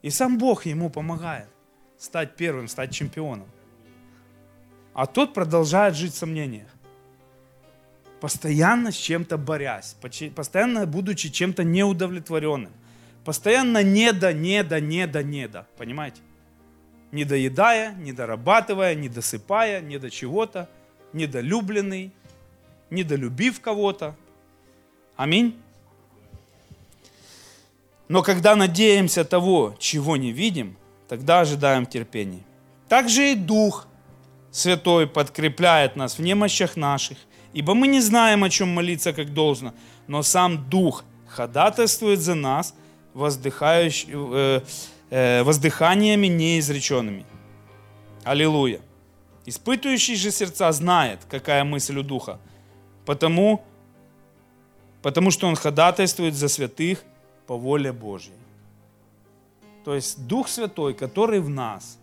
И 0.02 0.12
сам 0.12 0.38
Бог 0.38 0.66
ему 0.66 0.90
помогает 0.90 1.50
стать 1.98 2.38
первым, 2.38 2.70
стать 2.70 2.94
чемпионом. 2.94 3.50
А 4.94 5.06
тот 5.06 5.34
продолжает 5.34 5.94
жить 5.94 6.14
в 6.14 6.18
сомнениях. 6.18 6.70
Постоянно 8.22 8.94
с 8.94 8.96
чем-то 8.96 9.38
борясь, 9.38 9.98
постоянно 10.34 10.86
будучи 10.86 11.30
чем-то 11.30 11.66
неудовлетворенным. 11.66 12.72
Постоянно 13.26 13.84
не 13.84 14.14
да, 14.14 14.32
не 14.32 14.64
да, 14.64 14.80
не 14.80 15.06
да, 15.06 15.22
не 15.22 15.50
да. 15.50 15.68
Понимаете? 15.76 16.22
Не 17.16 17.24
доедая, 17.24 17.94
не 17.94 18.12
дорабатывая, 18.12 18.94
не 18.94 19.08
до 19.08 20.10
чего-то, 20.12 20.68
недолюбленный, 21.14 22.12
недолюбив 22.90 23.62
кого-то. 23.62 24.18
Аминь. 25.16 25.58
Но 28.10 28.22
когда 28.22 28.58
надеемся 28.58 29.24
того, 29.24 29.78
чего 29.80 30.18
не 30.18 30.34
видим, 30.34 30.76
тогда 31.08 31.40
ожидаем 31.40 31.86
терпения. 31.86 32.44
Также 32.90 33.32
и 33.32 33.36
Дух 33.36 33.88
Святой 34.52 35.08
подкрепляет 35.08 35.96
нас 35.96 36.18
в 36.18 36.22
немощах 36.22 36.76
наших, 36.76 37.18
ибо 37.54 37.76
мы 37.76 37.88
не 37.88 38.02
знаем, 38.02 38.44
о 38.44 38.50
чем 38.50 38.68
молиться 38.74 39.14
как 39.14 39.34
должно, 39.34 39.74
но 40.08 40.22
сам 40.22 40.70
Дух 40.70 41.06
ходатайствует 41.30 42.20
за 42.20 42.36
нас 42.36 42.76
воздыхающ, 43.14 44.04
э, 44.10 44.12
э, 44.12 44.62
воздыханиями 45.10 46.28
неизреченными. 46.28 47.26
Аллилуйя. 48.24 48.82
Испытывающий 49.46 50.16
же 50.16 50.32
сердца 50.32 50.72
знает, 50.72 51.20
какая 51.30 51.64
мысль 51.64 51.98
у 52.00 52.04
Духа– 52.04 52.40
Потому, 53.06 53.64
потому 55.02 55.32
что 55.32 55.48
Он 55.48 55.56
ходатайствует 55.56 56.34
за 56.34 56.48
святых 56.48 57.04
по 57.48 57.56
воле 57.56 57.92
Божьей. 57.92 58.34
То 59.84 59.94
есть 59.94 60.26
Дух 60.28 60.48
Святой, 60.48 60.96
который 60.96 61.40
в 61.40 61.50
нас, 61.50 62.00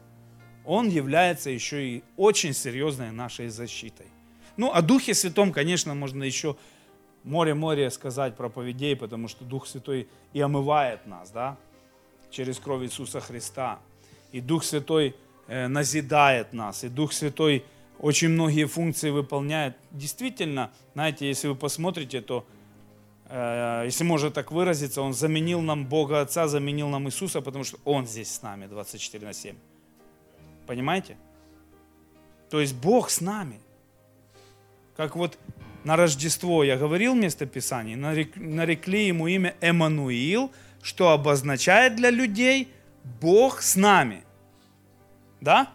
Он 0.65 0.89
является 0.89 1.51
еще 1.51 1.85
и 1.89 2.05
очень 2.17 2.55
серьезной 2.55 3.11
нашей 3.11 3.49
защитой. 3.49 4.07
Ну, 4.57 4.71
о 4.73 4.83
Духе 4.83 5.15
Святом, 5.15 5.53
конечно, 5.53 5.95
можно 5.95 6.23
еще 6.23 6.57
море-море 7.25 7.91
сказать 7.91 8.37
проповедей, 8.37 8.95
потому 8.95 9.27
что 9.27 9.45
Дух 9.45 9.67
Святой 9.67 10.09
и 10.33 10.41
омывает 10.41 11.07
нас, 11.07 11.31
да, 11.31 11.57
через 12.33 12.59
кровь 12.59 12.83
Иисуса 12.85 13.21
Христа. 13.21 13.79
И 14.33 14.41
Дух 14.41 14.65
Святой 14.65 15.15
э, 15.47 15.69
назидает 15.69 16.53
нас, 16.53 16.85
и 16.85 16.89
Дух 16.89 17.13
Святой 17.13 17.65
очень 17.99 18.31
многие 18.31 18.65
функции 18.65 19.11
выполняет. 19.11 19.77
Действительно, 19.93 20.73
знаете, 20.95 21.29
если 21.29 21.49
вы 21.49 21.55
посмотрите, 21.55 22.21
то, 22.21 22.45
э, 23.27 23.83
если 23.85 24.03
можно 24.05 24.31
так 24.31 24.51
выразиться, 24.51 25.03
Он 25.03 25.13
заменил 25.13 25.61
нам 25.61 25.87
Бога 25.87 26.21
Отца, 26.21 26.49
заменил 26.49 26.89
нам 26.89 27.07
Иисуса, 27.07 27.41
потому 27.41 27.65
что 27.65 27.79
Он 27.85 28.07
здесь 28.07 28.33
с 28.33 28.43
нами 28.43 28.67
24 28.67 29.27
на 29.27 29.33
7. 29.33 29.57
Понимаете? 30.67 31.17
То 32.51 32.61
есть 32.61 32.75
Бог 32.75 33.11
с 33.11 33.21
нами. 33.21 33.61
Как 34.97 35.17
вот 35.17 35.39
на 35.85 35.97
Рождество 35.97 36.65
я 36.65 36.77
говорил 36.77 37.15
место 37.15 37.47
Писания, 37.47 37.97
нарекли 37.97 39.07
ему 39.07 39.27
имя 39.27 39.55
Эммануил, 39.61 40.51
что 40.83 41.11
обозначает 41.11 41.97
для 41.97 42.11
людей 42.11 42.73
Бог 43.21 43.63
с 43.63 43.77
нами. 43.77 44.25
Да? 45.41 45.73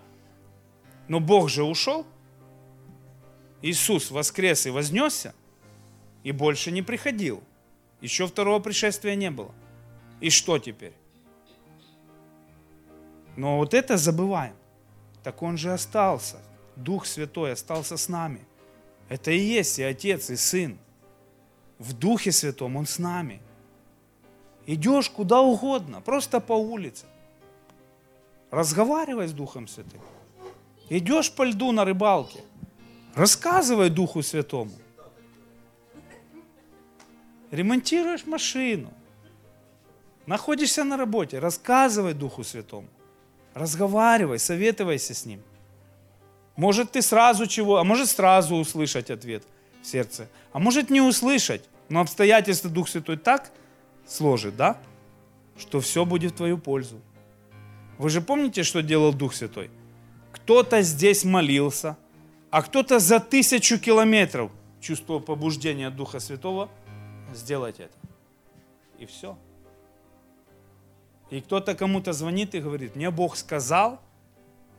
Но 1.07 1.19
Бог 1.19 1.49
же 1.49 1.63
ушел. 1.63 2.05
Иисус 3.61 4.11
воскрес 4.11 4.67
и 4.67 4.69
вознесся, 4.69 5.33
и 6.23 6.31
больше 6.31 6.71
не 6.71 6.81
приходил. 6.81 7.43
Еще 8.01 8.27
второго 8.27 8.59
пришествия 8.59 9.15
не 9.15 9.31
было. 9.31 9.51
И 10.21 10.29
что 10.29 10.59
теперь? 10.59 10.93
Но 13.35 13.57
вот 13.57 13.73
это 13.73 13.97
забываем. 13.97 14.55
Так 15.23 15.41
Он 15.41 15.57
же 15.57 15.73
остался. 15.73 16.37
Дух 16.75 17.05
Святой 17.05 17.53
остался 17.53 17.97
с 17.97 18.09
нами. 18.09 18.41
Это 19.09 19.31
и 19.31 19.39
есть 19.39 19.79
и 19.79 19.83
Отец, 19.83 20.29
и 20.29 20.35
Сын. 20.35 20.77
В 21.79 21.93
Духе 21.93 22.31
Святом 22.31 22.75
Он 22.75 22.85
с 22.85 22.99
нами. 22.99 23.41
Идешь 24.67 25.09
куда 25.09 25.41
угодно, 25.41 26.01
просто 26.01 26.39
по 26.39 26.53
улице. 26.53 27.05
Разговаривай 28.51 29.27
с 29.27 29.33
Духом 29.33 29.67
Святым. 29.67 30.01
Идешь 30.89 31.31
по 31.31 31.43
льду 31.43 31.71
на 31.71 31.83
рыбалке– 31.83 32.41
Рассказывай 33.17 33.89
Духу 33.89 34.21
Святому. 34.21 34.71
Ремонтируешь 37.49 38.27
машину. 38.27 38.93
Находишься 40.27 40.83
на 40.83 40.97
работе. 40.97 41.39
Рассказывай 41.39 42.13
Духу 42.13 42.43
Святому. 42.43 42.87
Разговаривай, 43.55 44.37
советуйся 44.37 45.15
с 45.15 45.25
Ним. 45.25 45.41
Может 46.55 46.91
ты 46.91 47.01
сразу 47.01 47.47
чего, 47.47 47.77
а 47.77 47.83
может 47.83 48.07
сразу 48.07 48.55
услышать 48.55 49.09
ответ 49.09 49.43
в 49.81 49.87
сердце. 49.87 50.27
А 50.53 50.59
может 50.59 50.91
не 50.91 51.01
услышать, 51.01 51.63
но 51.89 52.01
обстоятельства 52.01 52.69
Дух 52.69 52.87
Святой 52.87 53.17
так 53.17 53.51
сложит, 54.07 54.55
да, 54.55 54.77
что 55.57 55.79
все 55.79 56.05
будет 56.05 56.33
в 56.33 56.35
твою 56.37 56.57
пользу. 56.57 56.99
Вы 57.97 58.09
же 58.09 58.21
помните, 58.21 58.63
что 58.63 58.81
делал 58.81 59.13
Дух 59.13 59.33
Святой? 59.33 59.69
Кто-то 60.31 60.81
здесь 60.81 61.23
молился– 61.23 61.97
а 62.49 62.61
кто-то 62.61 62.99
за 62.99 63.19
тысячу 63.19 63.77
километров 63.77 64.51
чувствовал 64.79 65.19
побуждение 65.19 65.89
Духа 65.89 66.19
Святого 66.19 66.69
сделать 67.33 67.79
это. 67.79 67.93
И 68.99 69.05
все. 69.05 69.37
И 71.29 71.41
кто-то 71.41 71.75
кому-то 71.75 72.13
звонит 72.13 72.55
и 72.55 72.59
говорит, 72.59 72.95
мне 72.95 73.11
Бог 73.11 73.35
сказал 73.35 73.99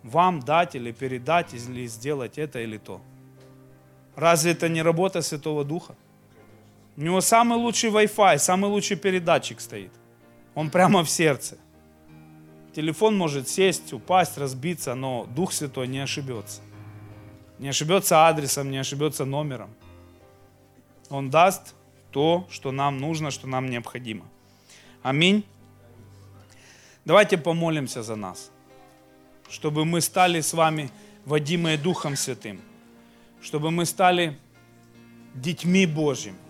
вам 0.02 0.40
дать 0.40 0.74
или 0.74 0.92
передать, 0.92 1.52
или 1.52 1.86
сделать 1.86 2.38
это 2.38 2.60
или 2.60 2.78
то. 2.78 3.00
Разве 4.16 4.52
это 4.52 4.68
не 4.68 4.80
работа 4.82 5.20
Святого 5.20 5.64
Духа? 5.64 5.94
У 6.98 7.00
него 7.00 7.20
самый 7.20 7.56
лучший 7.58 7.90
Wi-Fi, 7.90 8.38
самый 8.38 8.68
лучший 8.68 8.96
передатчик 8.96 9.60
стоит. 9.60 9.92
Он 10.56 10.68
прямо 10.68 11.04
в 11.04 11.08
сердце. 11.08 11.56
Телефон 12.74 13.16
может 13.16 13.48
сесть, 13.48 13.92
упасть, 13.92 14.36
разбиться, 14.36 14.96
но 14.96 15.24
Дух 15.26 15.52
Святой 15.52 15.86
не 15.86 16.00
ошибется. 16.00 16.60
Не 17.60 17.68
ошибется 17.68 18.26
адресом, 18.26 18.72
не 18.72 18.78
ошибется 18.78 19.24
номером. 19.24 19.70
Он 21.08 21.30
даст 21.30 21.76
то, 22.10 22.48
что 22.50 22.72
нам 22.72 22.98
нужно, 22.98 23.30
что 23.30 23.46
нам 23.46 23.70
необходимо. 23.70 24.24
Аминь. 25.04 25.44
Давайте 27.04 27.38
помолимся 27.38 28.02
за 28.02 28.16
нас, 28.16 28.50
чтобы 29.48 29.84
мы 29.84 30.00
стали 30.00 30.40
с 30.40 30.52
вами 30.52 30.90
водимые 31.24 31.78
Духом 31.78 32.16
Святым, 32.16 32.60
чтобы 33.40 33.70
мы 33.70 33.86
стали 33.86 34.36
детьми 35.36 35.86
Божьими. 35.86 36.47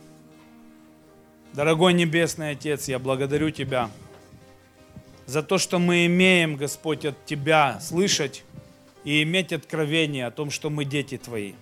Дорогой 1.55 1.95
Небесный 1.95 2.51
Отец, 2.51 2.89
я 2.89 2.99
благодарю 2.99 3.51
Тебя 3.51 3.91
за 5.27 5.43
то, 5.43 5.59
что 5.59 5.79
мы 5.79 6.07
имеем, 6.07 6.57
Господь, 6.57 7.05
от 7.07 7.25
Тебя 7.25 7.81
слышать 7.81 8.45
и 9.03 9.23
иметь 9.23 9.53
откровение 9.53 10.27
о 10.27 10.31
том, 10.31 10.51
что 10.51 10.69
мы 10.69 10.85
дети 10.85 11.17
Твои. 11.17 11.55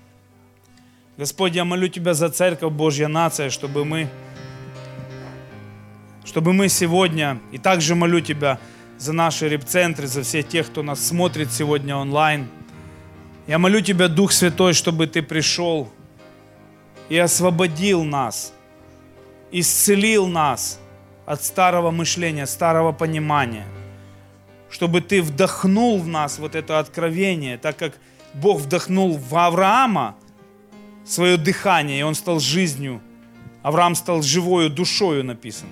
Господь, 1.16 1.54
я 1.54 1.64
молю 1.64 1.86
Тебя 1.88 2.14
за 2.14 2.30
Церковь 2.30 2.72
Божья 2.72 3.06
Нация, 3.06 3.48
чтобы 3.48 3.84
мы, 3.84 4.08
чтобы 6.24 6.52
мы 6.52 6.68
сегодня, 6.68 7.40
и 7.52 7.58
также 7.58 7.94
молю 7.94 8.20
Тебя 8.20 8.58
за 8.98 9.12
наши 9.12 9.48
репцентры, 9.48 10.08
за 10.08 10.24
всех 10.24 10.48
тех, 10.48 10.66
кто 10.66 10.82
нас 10.82 11.00
смотрит 11.00 11.52
сегодня 11.52 11.96
онлайн. 11.96 12.48
Я 13.46 13.58
молю 13.58 13.80
Тебя, 13.80 14.08
Дух 14.08 14.32
Святой, 14.32 14.72
чтобы 14.72 15.06
Ты 15.06 15.22
пришел 15.22 15.88
и 17.08 17.16
освободил 17.16 18.02
нас, 18.02 18.52
исцелил 19.50 20.26
нас 20.26 20.78
от 21.24 21.42
старого 21.42 21.90
мышления, 21.90 22.46
старого 22.46 22.92
понимания, 22.92 23.66
чтобы 24.70 25.00
Ты 25.00 25.22
вдохнул 25.22 25.98
в 25.98 26.06
нас 26.06 26.38
вот 26.38 26.54
это 26.54 26.78
откровение, 26.78 27.58
так 27.58 27.76
как 27.76 27.94
Бог 28.34 28.60
вдохнул 28.60 29.16
в 29.16 29.36
Авраама 29.36 30.16
свое 31.04 31.36
дыхание, 31.36 32.00
и 32.00 32.02
он 32.02 32.14
стал 32.14 32.40
жизнью. 32.40 33.00
Авраам 33.62 33.94
стал 33.94 34.22
живою 34.22 34.70
душою, 34.70 35.24
написано 35.24 35.70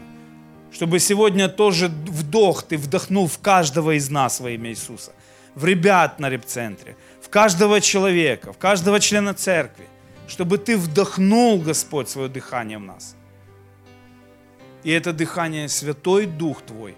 чтобы 0.74 0.98
сегодня 0.98 1.48
тоже 1.48 1.88
вдох 1.88 2.64
ты 2.64 2.76
вдохнул 2.76 3.28
в 3.28 3.38
каждого 3.38 3.96
из 3.96 4.10
нас 4.10 4.40
во 4.40 4.50
имя 4.50 4.70
Иисуса, 4.70 5.12
в 5.54 5.64
ребят 5.64 6.18
на 6.18 6.28
репцентре, 6.28 6.96
в 7.22 7.28
каждого 7.28 7.80
человека, 7.80 8.52
в 8.52 8.58
каждого 8.58 8.98
члена 8.98 9.34
церкви, 9.34 9.86
чтобы 10.26 10.58
ты 10.58 10.76
вдохнул, 10.76 11.60
Господь, 11.60 12.08
свое 12.08 12.28
дыхание 12.28 12.78
в 12.78 12.82
нас. 12.82 13.14
И 14.84 14.90
это 14.90 15.12
дыхание 15.12 15.68
Святой 15.68 16.26
Дух 16.26 16.62
Твой 16.62 16.94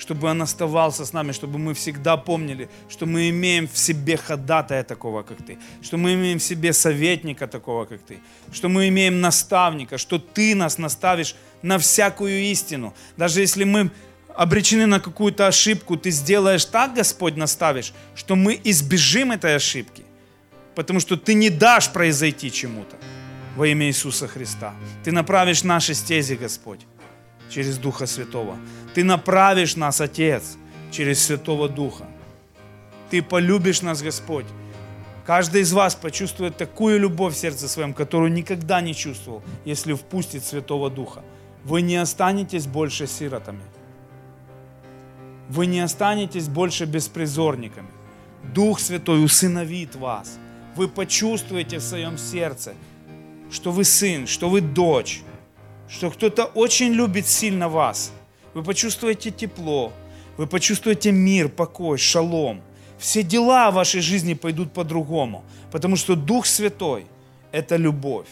чтобы 0.00 0.28
Он 0.28 0.40
оставался 0.42 1.04
с 1.04 1.12
нами, 1.12 1.32
чтобы 1.32 1.58
мы 1.58 1.74
всегда 1.74 2.16
помнили, 2.16 2.70
что 2.88 3.04
мы 3.06 3.28
имеем 3.28 3.68
в 3.68 3.76
себе 3.76 4.16
ходатая 4.16 4.82
такого, 4.82 5.22
как 5.22 5.36
Ты, 5.46 5.58
что 5.82 5.98
мы 5.98 6.14
имеем 6.14 6.38
в 6.38 6.42
себе 6.42 6.72
советника 6.72 7.46
такого, 7.46 7.84
как 7.84 8.00
Ты, 8.00 8.18
что 8.50 8.68
мы 8.68 8.88
имеем 8.88 9.20
наставника, 9.20 9.98
что 9.98 10.18
Ты 10.18 10.54
нас 10.54 10.78
наставишь 10.78 11.36
на 11.62 11.76
всякую 11.76 12.40
истину. 12.50 12.94
Даже 13.18 13.40
если 13.40 13.64
мы 13.64 13.90
обречены 14.34 14.86
на 14.86 15.00
какую-то 15.00 15.46
ошибку, 15.46 15.98
Ты 15.98 16.10
сделаешь 16.10 16.64
так, 16.64 16.94
Господь, 16.94 17.36
наставишь, 17.36 17.92
что 18.14 18.36
мы 18.36 18.58
избежим 18.64 19.32
этой 19.32 19.54
ошибки, 19.54 20.04
потому 20.74 21.00
что 21.00 21.18
Ты 21.18 21.34
не 21.34 21.50
дашь 21.50 21.92
произойти 21.92 22.50
чему-то 22.50 22.96
во 23.54 23.66
имя 23.66 23.86
Иисуса 23.86 24.28
Христа. 24.28 24.72
Ты 25.04 25.12
направишь 25.12 25.62
наши 25.62 25.92
стези, 25.92 26.36
Господь 26.36 26.80
через 27.50 27.78
Духа 27.78 28.06
Святого. 28.06 28.56
Ты 28.94 29.04
направишь 29.04 29.76
нас, 29.76 30.00
Отец, 30.00 30.56
через 30.90 31.24
Святого 31.24 31.68
Духа. 31.68 32.06
Ты 33.10 33.22
полюбишь 33.22 33.82
нас, 33.82 34.02
Господь. 34.02 34.46
Каждый 35.26 35.62
из 35.62 35.72
вас 35.72 35.94
почувствует 35.94 36.56
такую 36.56 36.98
любовь 36.98 37.34
в 37.34 37.38
сердце 37.38 37.68
своем, 37.68 37.92
которую 37.92 38.32
никогда 38.32 38.80
не 38.80 38.94
чувствовал, 38.94 39.42
если 39.64 39.92
впустит 39.92 40.44
Святого 40.44 40.90
Духа. 40.90 41.22
Вы 41.64 41.82
не 41.82 41.96
останетесь 41.96 42.66
больше 42.66 43.06
сиротами. 43.06 43.62
Вы 45.48 45.66
не 45.66 45.80
останетесь 45.80 46.48
больше 46.48 46.84
беспризорниками. 46.84 47.88
Дух 48.54 48.80
Святой 48.80 49.24
усыновит 49.24 49.94
вас. 49.96 50.38
Вы 50.76 50.88
почувствуете 50.88 51.78
в 51.78 51.82
своем 51.82 52.16
сердце, 52.16 52.74
что 53.50 53.72
вы 53.72 53.84
сын, 53.84 54.26
что 54.26 54.48
вы 54.48 54.60
дочь, 54.60 55.22
что 55.90 56.10
кто-то 56.10 56.44
очень 56.44 56.92
любит 56.92 57.26
сильно 57.26 57.68
вас. 57.68 58.12
Вы 58.54 58.62
почувствуете 58.62 59.30
тепло, 59.30 59.92
вы 60.36 60.46
почувствуете 60.46 61.12
мир, 61.12 61.48
покой, 61.48 61.98
шалом. 61.98 62.62
Все 62.98 63.22
дела 63.22 63.70
в 63.70 63.74
вашей 63.74 64.00
жизни 64.00 64.34
пойдут 64.34 64.72
по-другому, 64.72 65.44
потому 65.72 65.96
что 65.96 66.14
Дух 66.14 66.46
Святой– 66.46 67.06
это 67.52 67.76
любовь. 67.76 68.28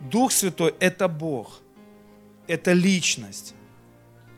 Дух 0.00 0.32
Святой– 0.32 0.74
это 0.80 1.08
Бог, 1.08 1.60
это 2.46 2.72
личность, 2.72 3.54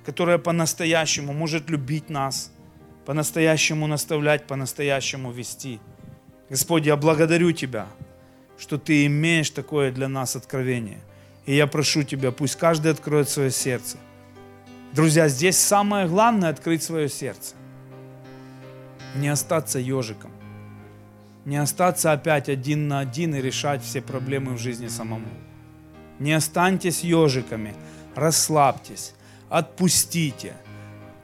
которая 0.05 0.39
по-настоящему 0.39 1.33
может 1.33 1.71
любить 1.71 2.09
нас, 2.09 2.51
по-настоящему 3.05 3.87
наставлять, 3.87 4.47
по-настоящему 4.47 5.33
вести. 5.33 5.81
Господь, 6.49 6.87
я 6.87 6.97
благодарю 6.97 7.53
Тебя, 7.53 7.89
что 8.59 8.79
Ты 8.79 9.07
имеешь 9.07 9.51
такое 9.51 9.93
для 9.93 10.09
нас 10.09 10.37
откровение– 10.37 11.01
и 11.47 11.55
я 11.55 11.67
прошу 11.67 12.03
Тебя, 12.03 12.31
пусть 12.31 12.57
каждый 12.57 12.93
откроет 12.93 13.29
свое 13.29 13.51
сердце. 13.51 13.99
Друзья, 14.93 15.29
здесь 15.29 15.59
самое 15.59 16.07
главное 16.07 16.51
открыть 16.51 16.83
свое 16.83 17.09
сердце. 17.09 17.55
Не 19.15 19.29
остаться 19.29 19.79
ежиком. 19.79 20.31
Не 21.45 21.57
остаться 21.57 22.13
опять 22.13 22.49
один 22.49 22.89
на 22.89 23.01
один 23.01 23.35
и 23.35 23.41
решать 23.41 23.83
все 23.83 24.01
проблемы 24.01 24.55
в 24.55 24.59
жизни 24.59 24.89
самому. 24.89 25.29
Не 26.19 26.35
останьтесь 26.35 27.03
ежиками, 27.03 27.75
расслабьтесь, 28.15 29.15
отпустите. 29.49 30.55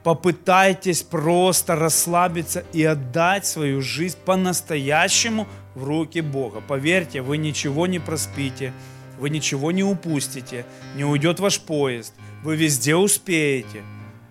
Попытайтесь 0.03 1.03
просто 1.03 1.75
расслабиться 1.75 2.65
и 2.73 2.83
отдать 2.83 3.45
свою 3.45 3.81
жизнь 3.81 4.17
по-настоящему 4.25 5.47
в 5.75 5.83
руки 5.83 6.21
Бога. 6.21 6.61
Поверьте, 6.61 7.21
вы 7.21 7.37
ничего 7.37 7.85
не 7.85 7.99
проспите 7.99 8.73
вы 9.19 9.29
ничего 9.29 9.71
не 9.71 9.83
упустите, 9.83 10.65
не 10.95 11.03
уйдет 11.03 11.39
ваш 11.39 11.59
поезд, 11.59 12.13
вы 12.41 12.55
везде 12.55 12.95
успеете, 12.95 13.83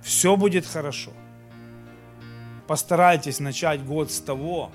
все 0.03 0.37
будет 0.37 0.67
хорошо. 0.67 1.13
Постарайтесь 2.67 3.39
начать 3.39 3.85
год 3.85 4.11
с 4.11 4.21
того, 4.21 4.73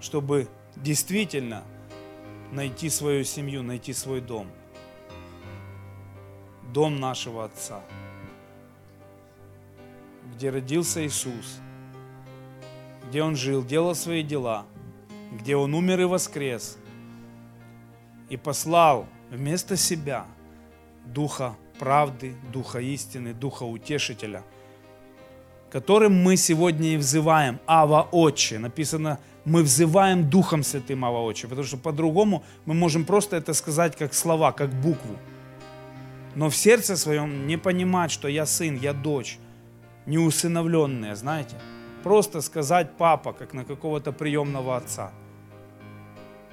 чтобы 0.00 0.48
действительно 0.76 1.64
найти 2.52 2.90
свою 2.90 3.24
семью, 3.24 3.62
найти 3.62 3.92
свой 3.94 4.20
дом. 4.20 4.48
Дом 6.72 7.00
нашего 7.00 7.46
Отца, 7.46 7.80
где 10.34 10.50
родился 10.50 11.06
Иисус, 11.06 11.60
где 13.08 13.22
Он 13.22 13.34
жил, 13.34 13.64
делал 13.64 13.94
свои 13.94 14.22
дела, 14.22 14.66
где 15.32 15.56
Он 15.56 15.72
умер 15.74 16.02
и 16.02 16.04
воскрес– 16.04 16.76
и 18.28 18.36
послал 18.36 19.06
вместо 19.30 19.76
себя 19.76 20.26
Духа 21.04 21.56
правды, 21.78 22.34
Духа 22.52 22.80
истины, 22.80 23.32
Духа 23.32 23.64
Утешителя, 23.64 24.42
которым 25.70 26.22
мы 26.22 26.36
сегодня 26.36 26.94
и 26.94 26.96
взываем 26.96 27.60
Ава 27.66 28.08
Отче. 28.10 28.58
Написано, 28.58 29.18
мы 29.44 29.62
взываем 29.62 30.28
Духом 30.28 30.62
Святым 30.62 31.04
Ава 31.04 31.20
Отче, 31.20 31.48
потому 31.48 31.66
что 31.66 31.76
по-другому 31.76 32.42
мы 32.64 32.74
можем 32.74 33.04
просто 33.04 33.36
это 33.36 33.54
сказать 33.54 33.96
как 33.96 34.14
слова, 34.14 34.52
как 34.52 34.70
букву. 34.70 35.16
Но 36.34 36.50
в 36.50 36.56
сердце 36.56 36.96
своем 36.96 37.46
не 37.46 37.56
понимать, 37.56 38.10
что 38.10 38.28
я 38.28 38.46
сын, 38.46 38.76
я 38.76 38.92
дочь, 38.92 39.38
неусыновленная, 40.06 41.14
знаете. 41.14 41.56
Просто 42.02 42.40
сказать 42.40 42.96
папа, 42.98 43.32
как 43.32 43.54
на 43.54 43.64
какого-то 43.64 44.12
приемного 44.12 44.76
отца. 44.76 45.12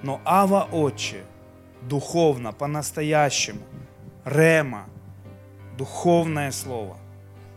Но 0.03 0.21
Ава 0.25 0.67
Отче– 0.71 1.23
духовно, 1.87 2.51
по-настоящему. 2.51 3.61
Рема, 4.25 4.87
духовное 5.77 6.51
слово, 6.51 6.97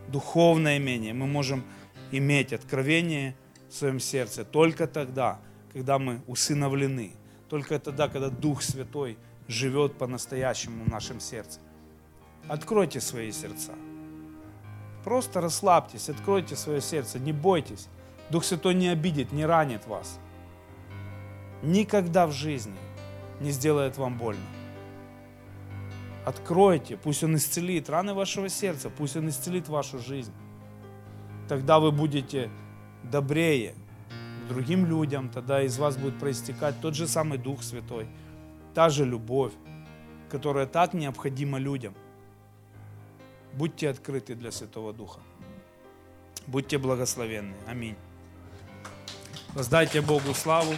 духовное 0.08 0.78
имение. 0.78 1.12
Мы 1.12 1.26
можем 1.26 1.64
иметь 2.10 2.52
откровение 2.52 3.36
в 3.68 3.74
своем 3.74 4.00
сердце 4.00 4.44
только 4.44 4.86
тогда, 4.86 5.38
когда 5.72 5.98
мы 5.98 6.22
усыновлены, 6.26 7.12
только 7.48 7.78
тогда, 7.78 8.08
когда 8.08 8.30
Дух 8.30 8.62
Святой 8.62 9.16
живет 9.48 9.96
по-настоящему 9.96 10.84
в 10.84 10.88
нашем 10.88 11.20
сердце. 11.20 11.60
Откройте 12.48 13.00
свои 13.00 13.30
сердца. 13.32 13.72
Просто 15.04 15.40
расслабьтесь, 15.40 16.08
откройте 16.08 16.56
свое 16.56 16.80
сердце, 16.80 17.20
не 17.20 17.32
бойтесь. 17.32 17.88
Дух 18.30 18.44
Святой 18.44 18.74
не 18.74 18.88
обидит, 18.88 19.30
не 19.30 19.46
ранит 19.46 19.86
вас. 19.86 20.18
Никогда 21.62 22.26
в 22.26 22.32
жизни 22.32 22.76
не 23.40 23.50
сделает 23.50 23.96
вам 23.98 24.18
больно. 24.18 24.42
Откройте, 26.24 26.96
пусть 26.96 27.22
Он 27.22 27.36
исцелит 27.36 27.88
раны 27.88 28.14
вашего 28.14 28.48
сердца, 28.48 28.90
пусть 28.90 29.16
Он 29.16 29.28
исцелит 29.28 29.68
вашу 29.68 29.98
жизнь. 29.98 30.32
тогда 31.48 31.78
вы 31.78 31.92
будете 31.92 32.50
добрее 33.04 33.74
к 34.44 34.48
другим 34.48 34.86
людям, 34.86 35.28
тогда 35.28 35.62
из 35.62 35.78
вас 35.78 35.96
будет 35.96 36.18
проистекать 36.18 36.80
тот 36.80 36.94
же 36.94 37.06
самый 37.06 37.38
Дух 37.38 37.62
Святой, 37.62 38.08
та 38.74 38.88
же 38.88 39.04
любовь, 39.04 39.52
которая 40.28 40.66
так 40.66 40.94
необходима 40.94 41.58
людям. 41.58 41.94
Будьте 43.52 43.88
открыты 43.88 44.34
для 44.34 44.50
Святого 44.50 44.92
Духа. 44.92 45.20
Будьте 46.46 46.78
благословенны. 46.78 47.54
Аминь. 47.66 47.96
Воздайте 49.54 50.00
Богу 50.00 50.34
славу. 50.34 50.74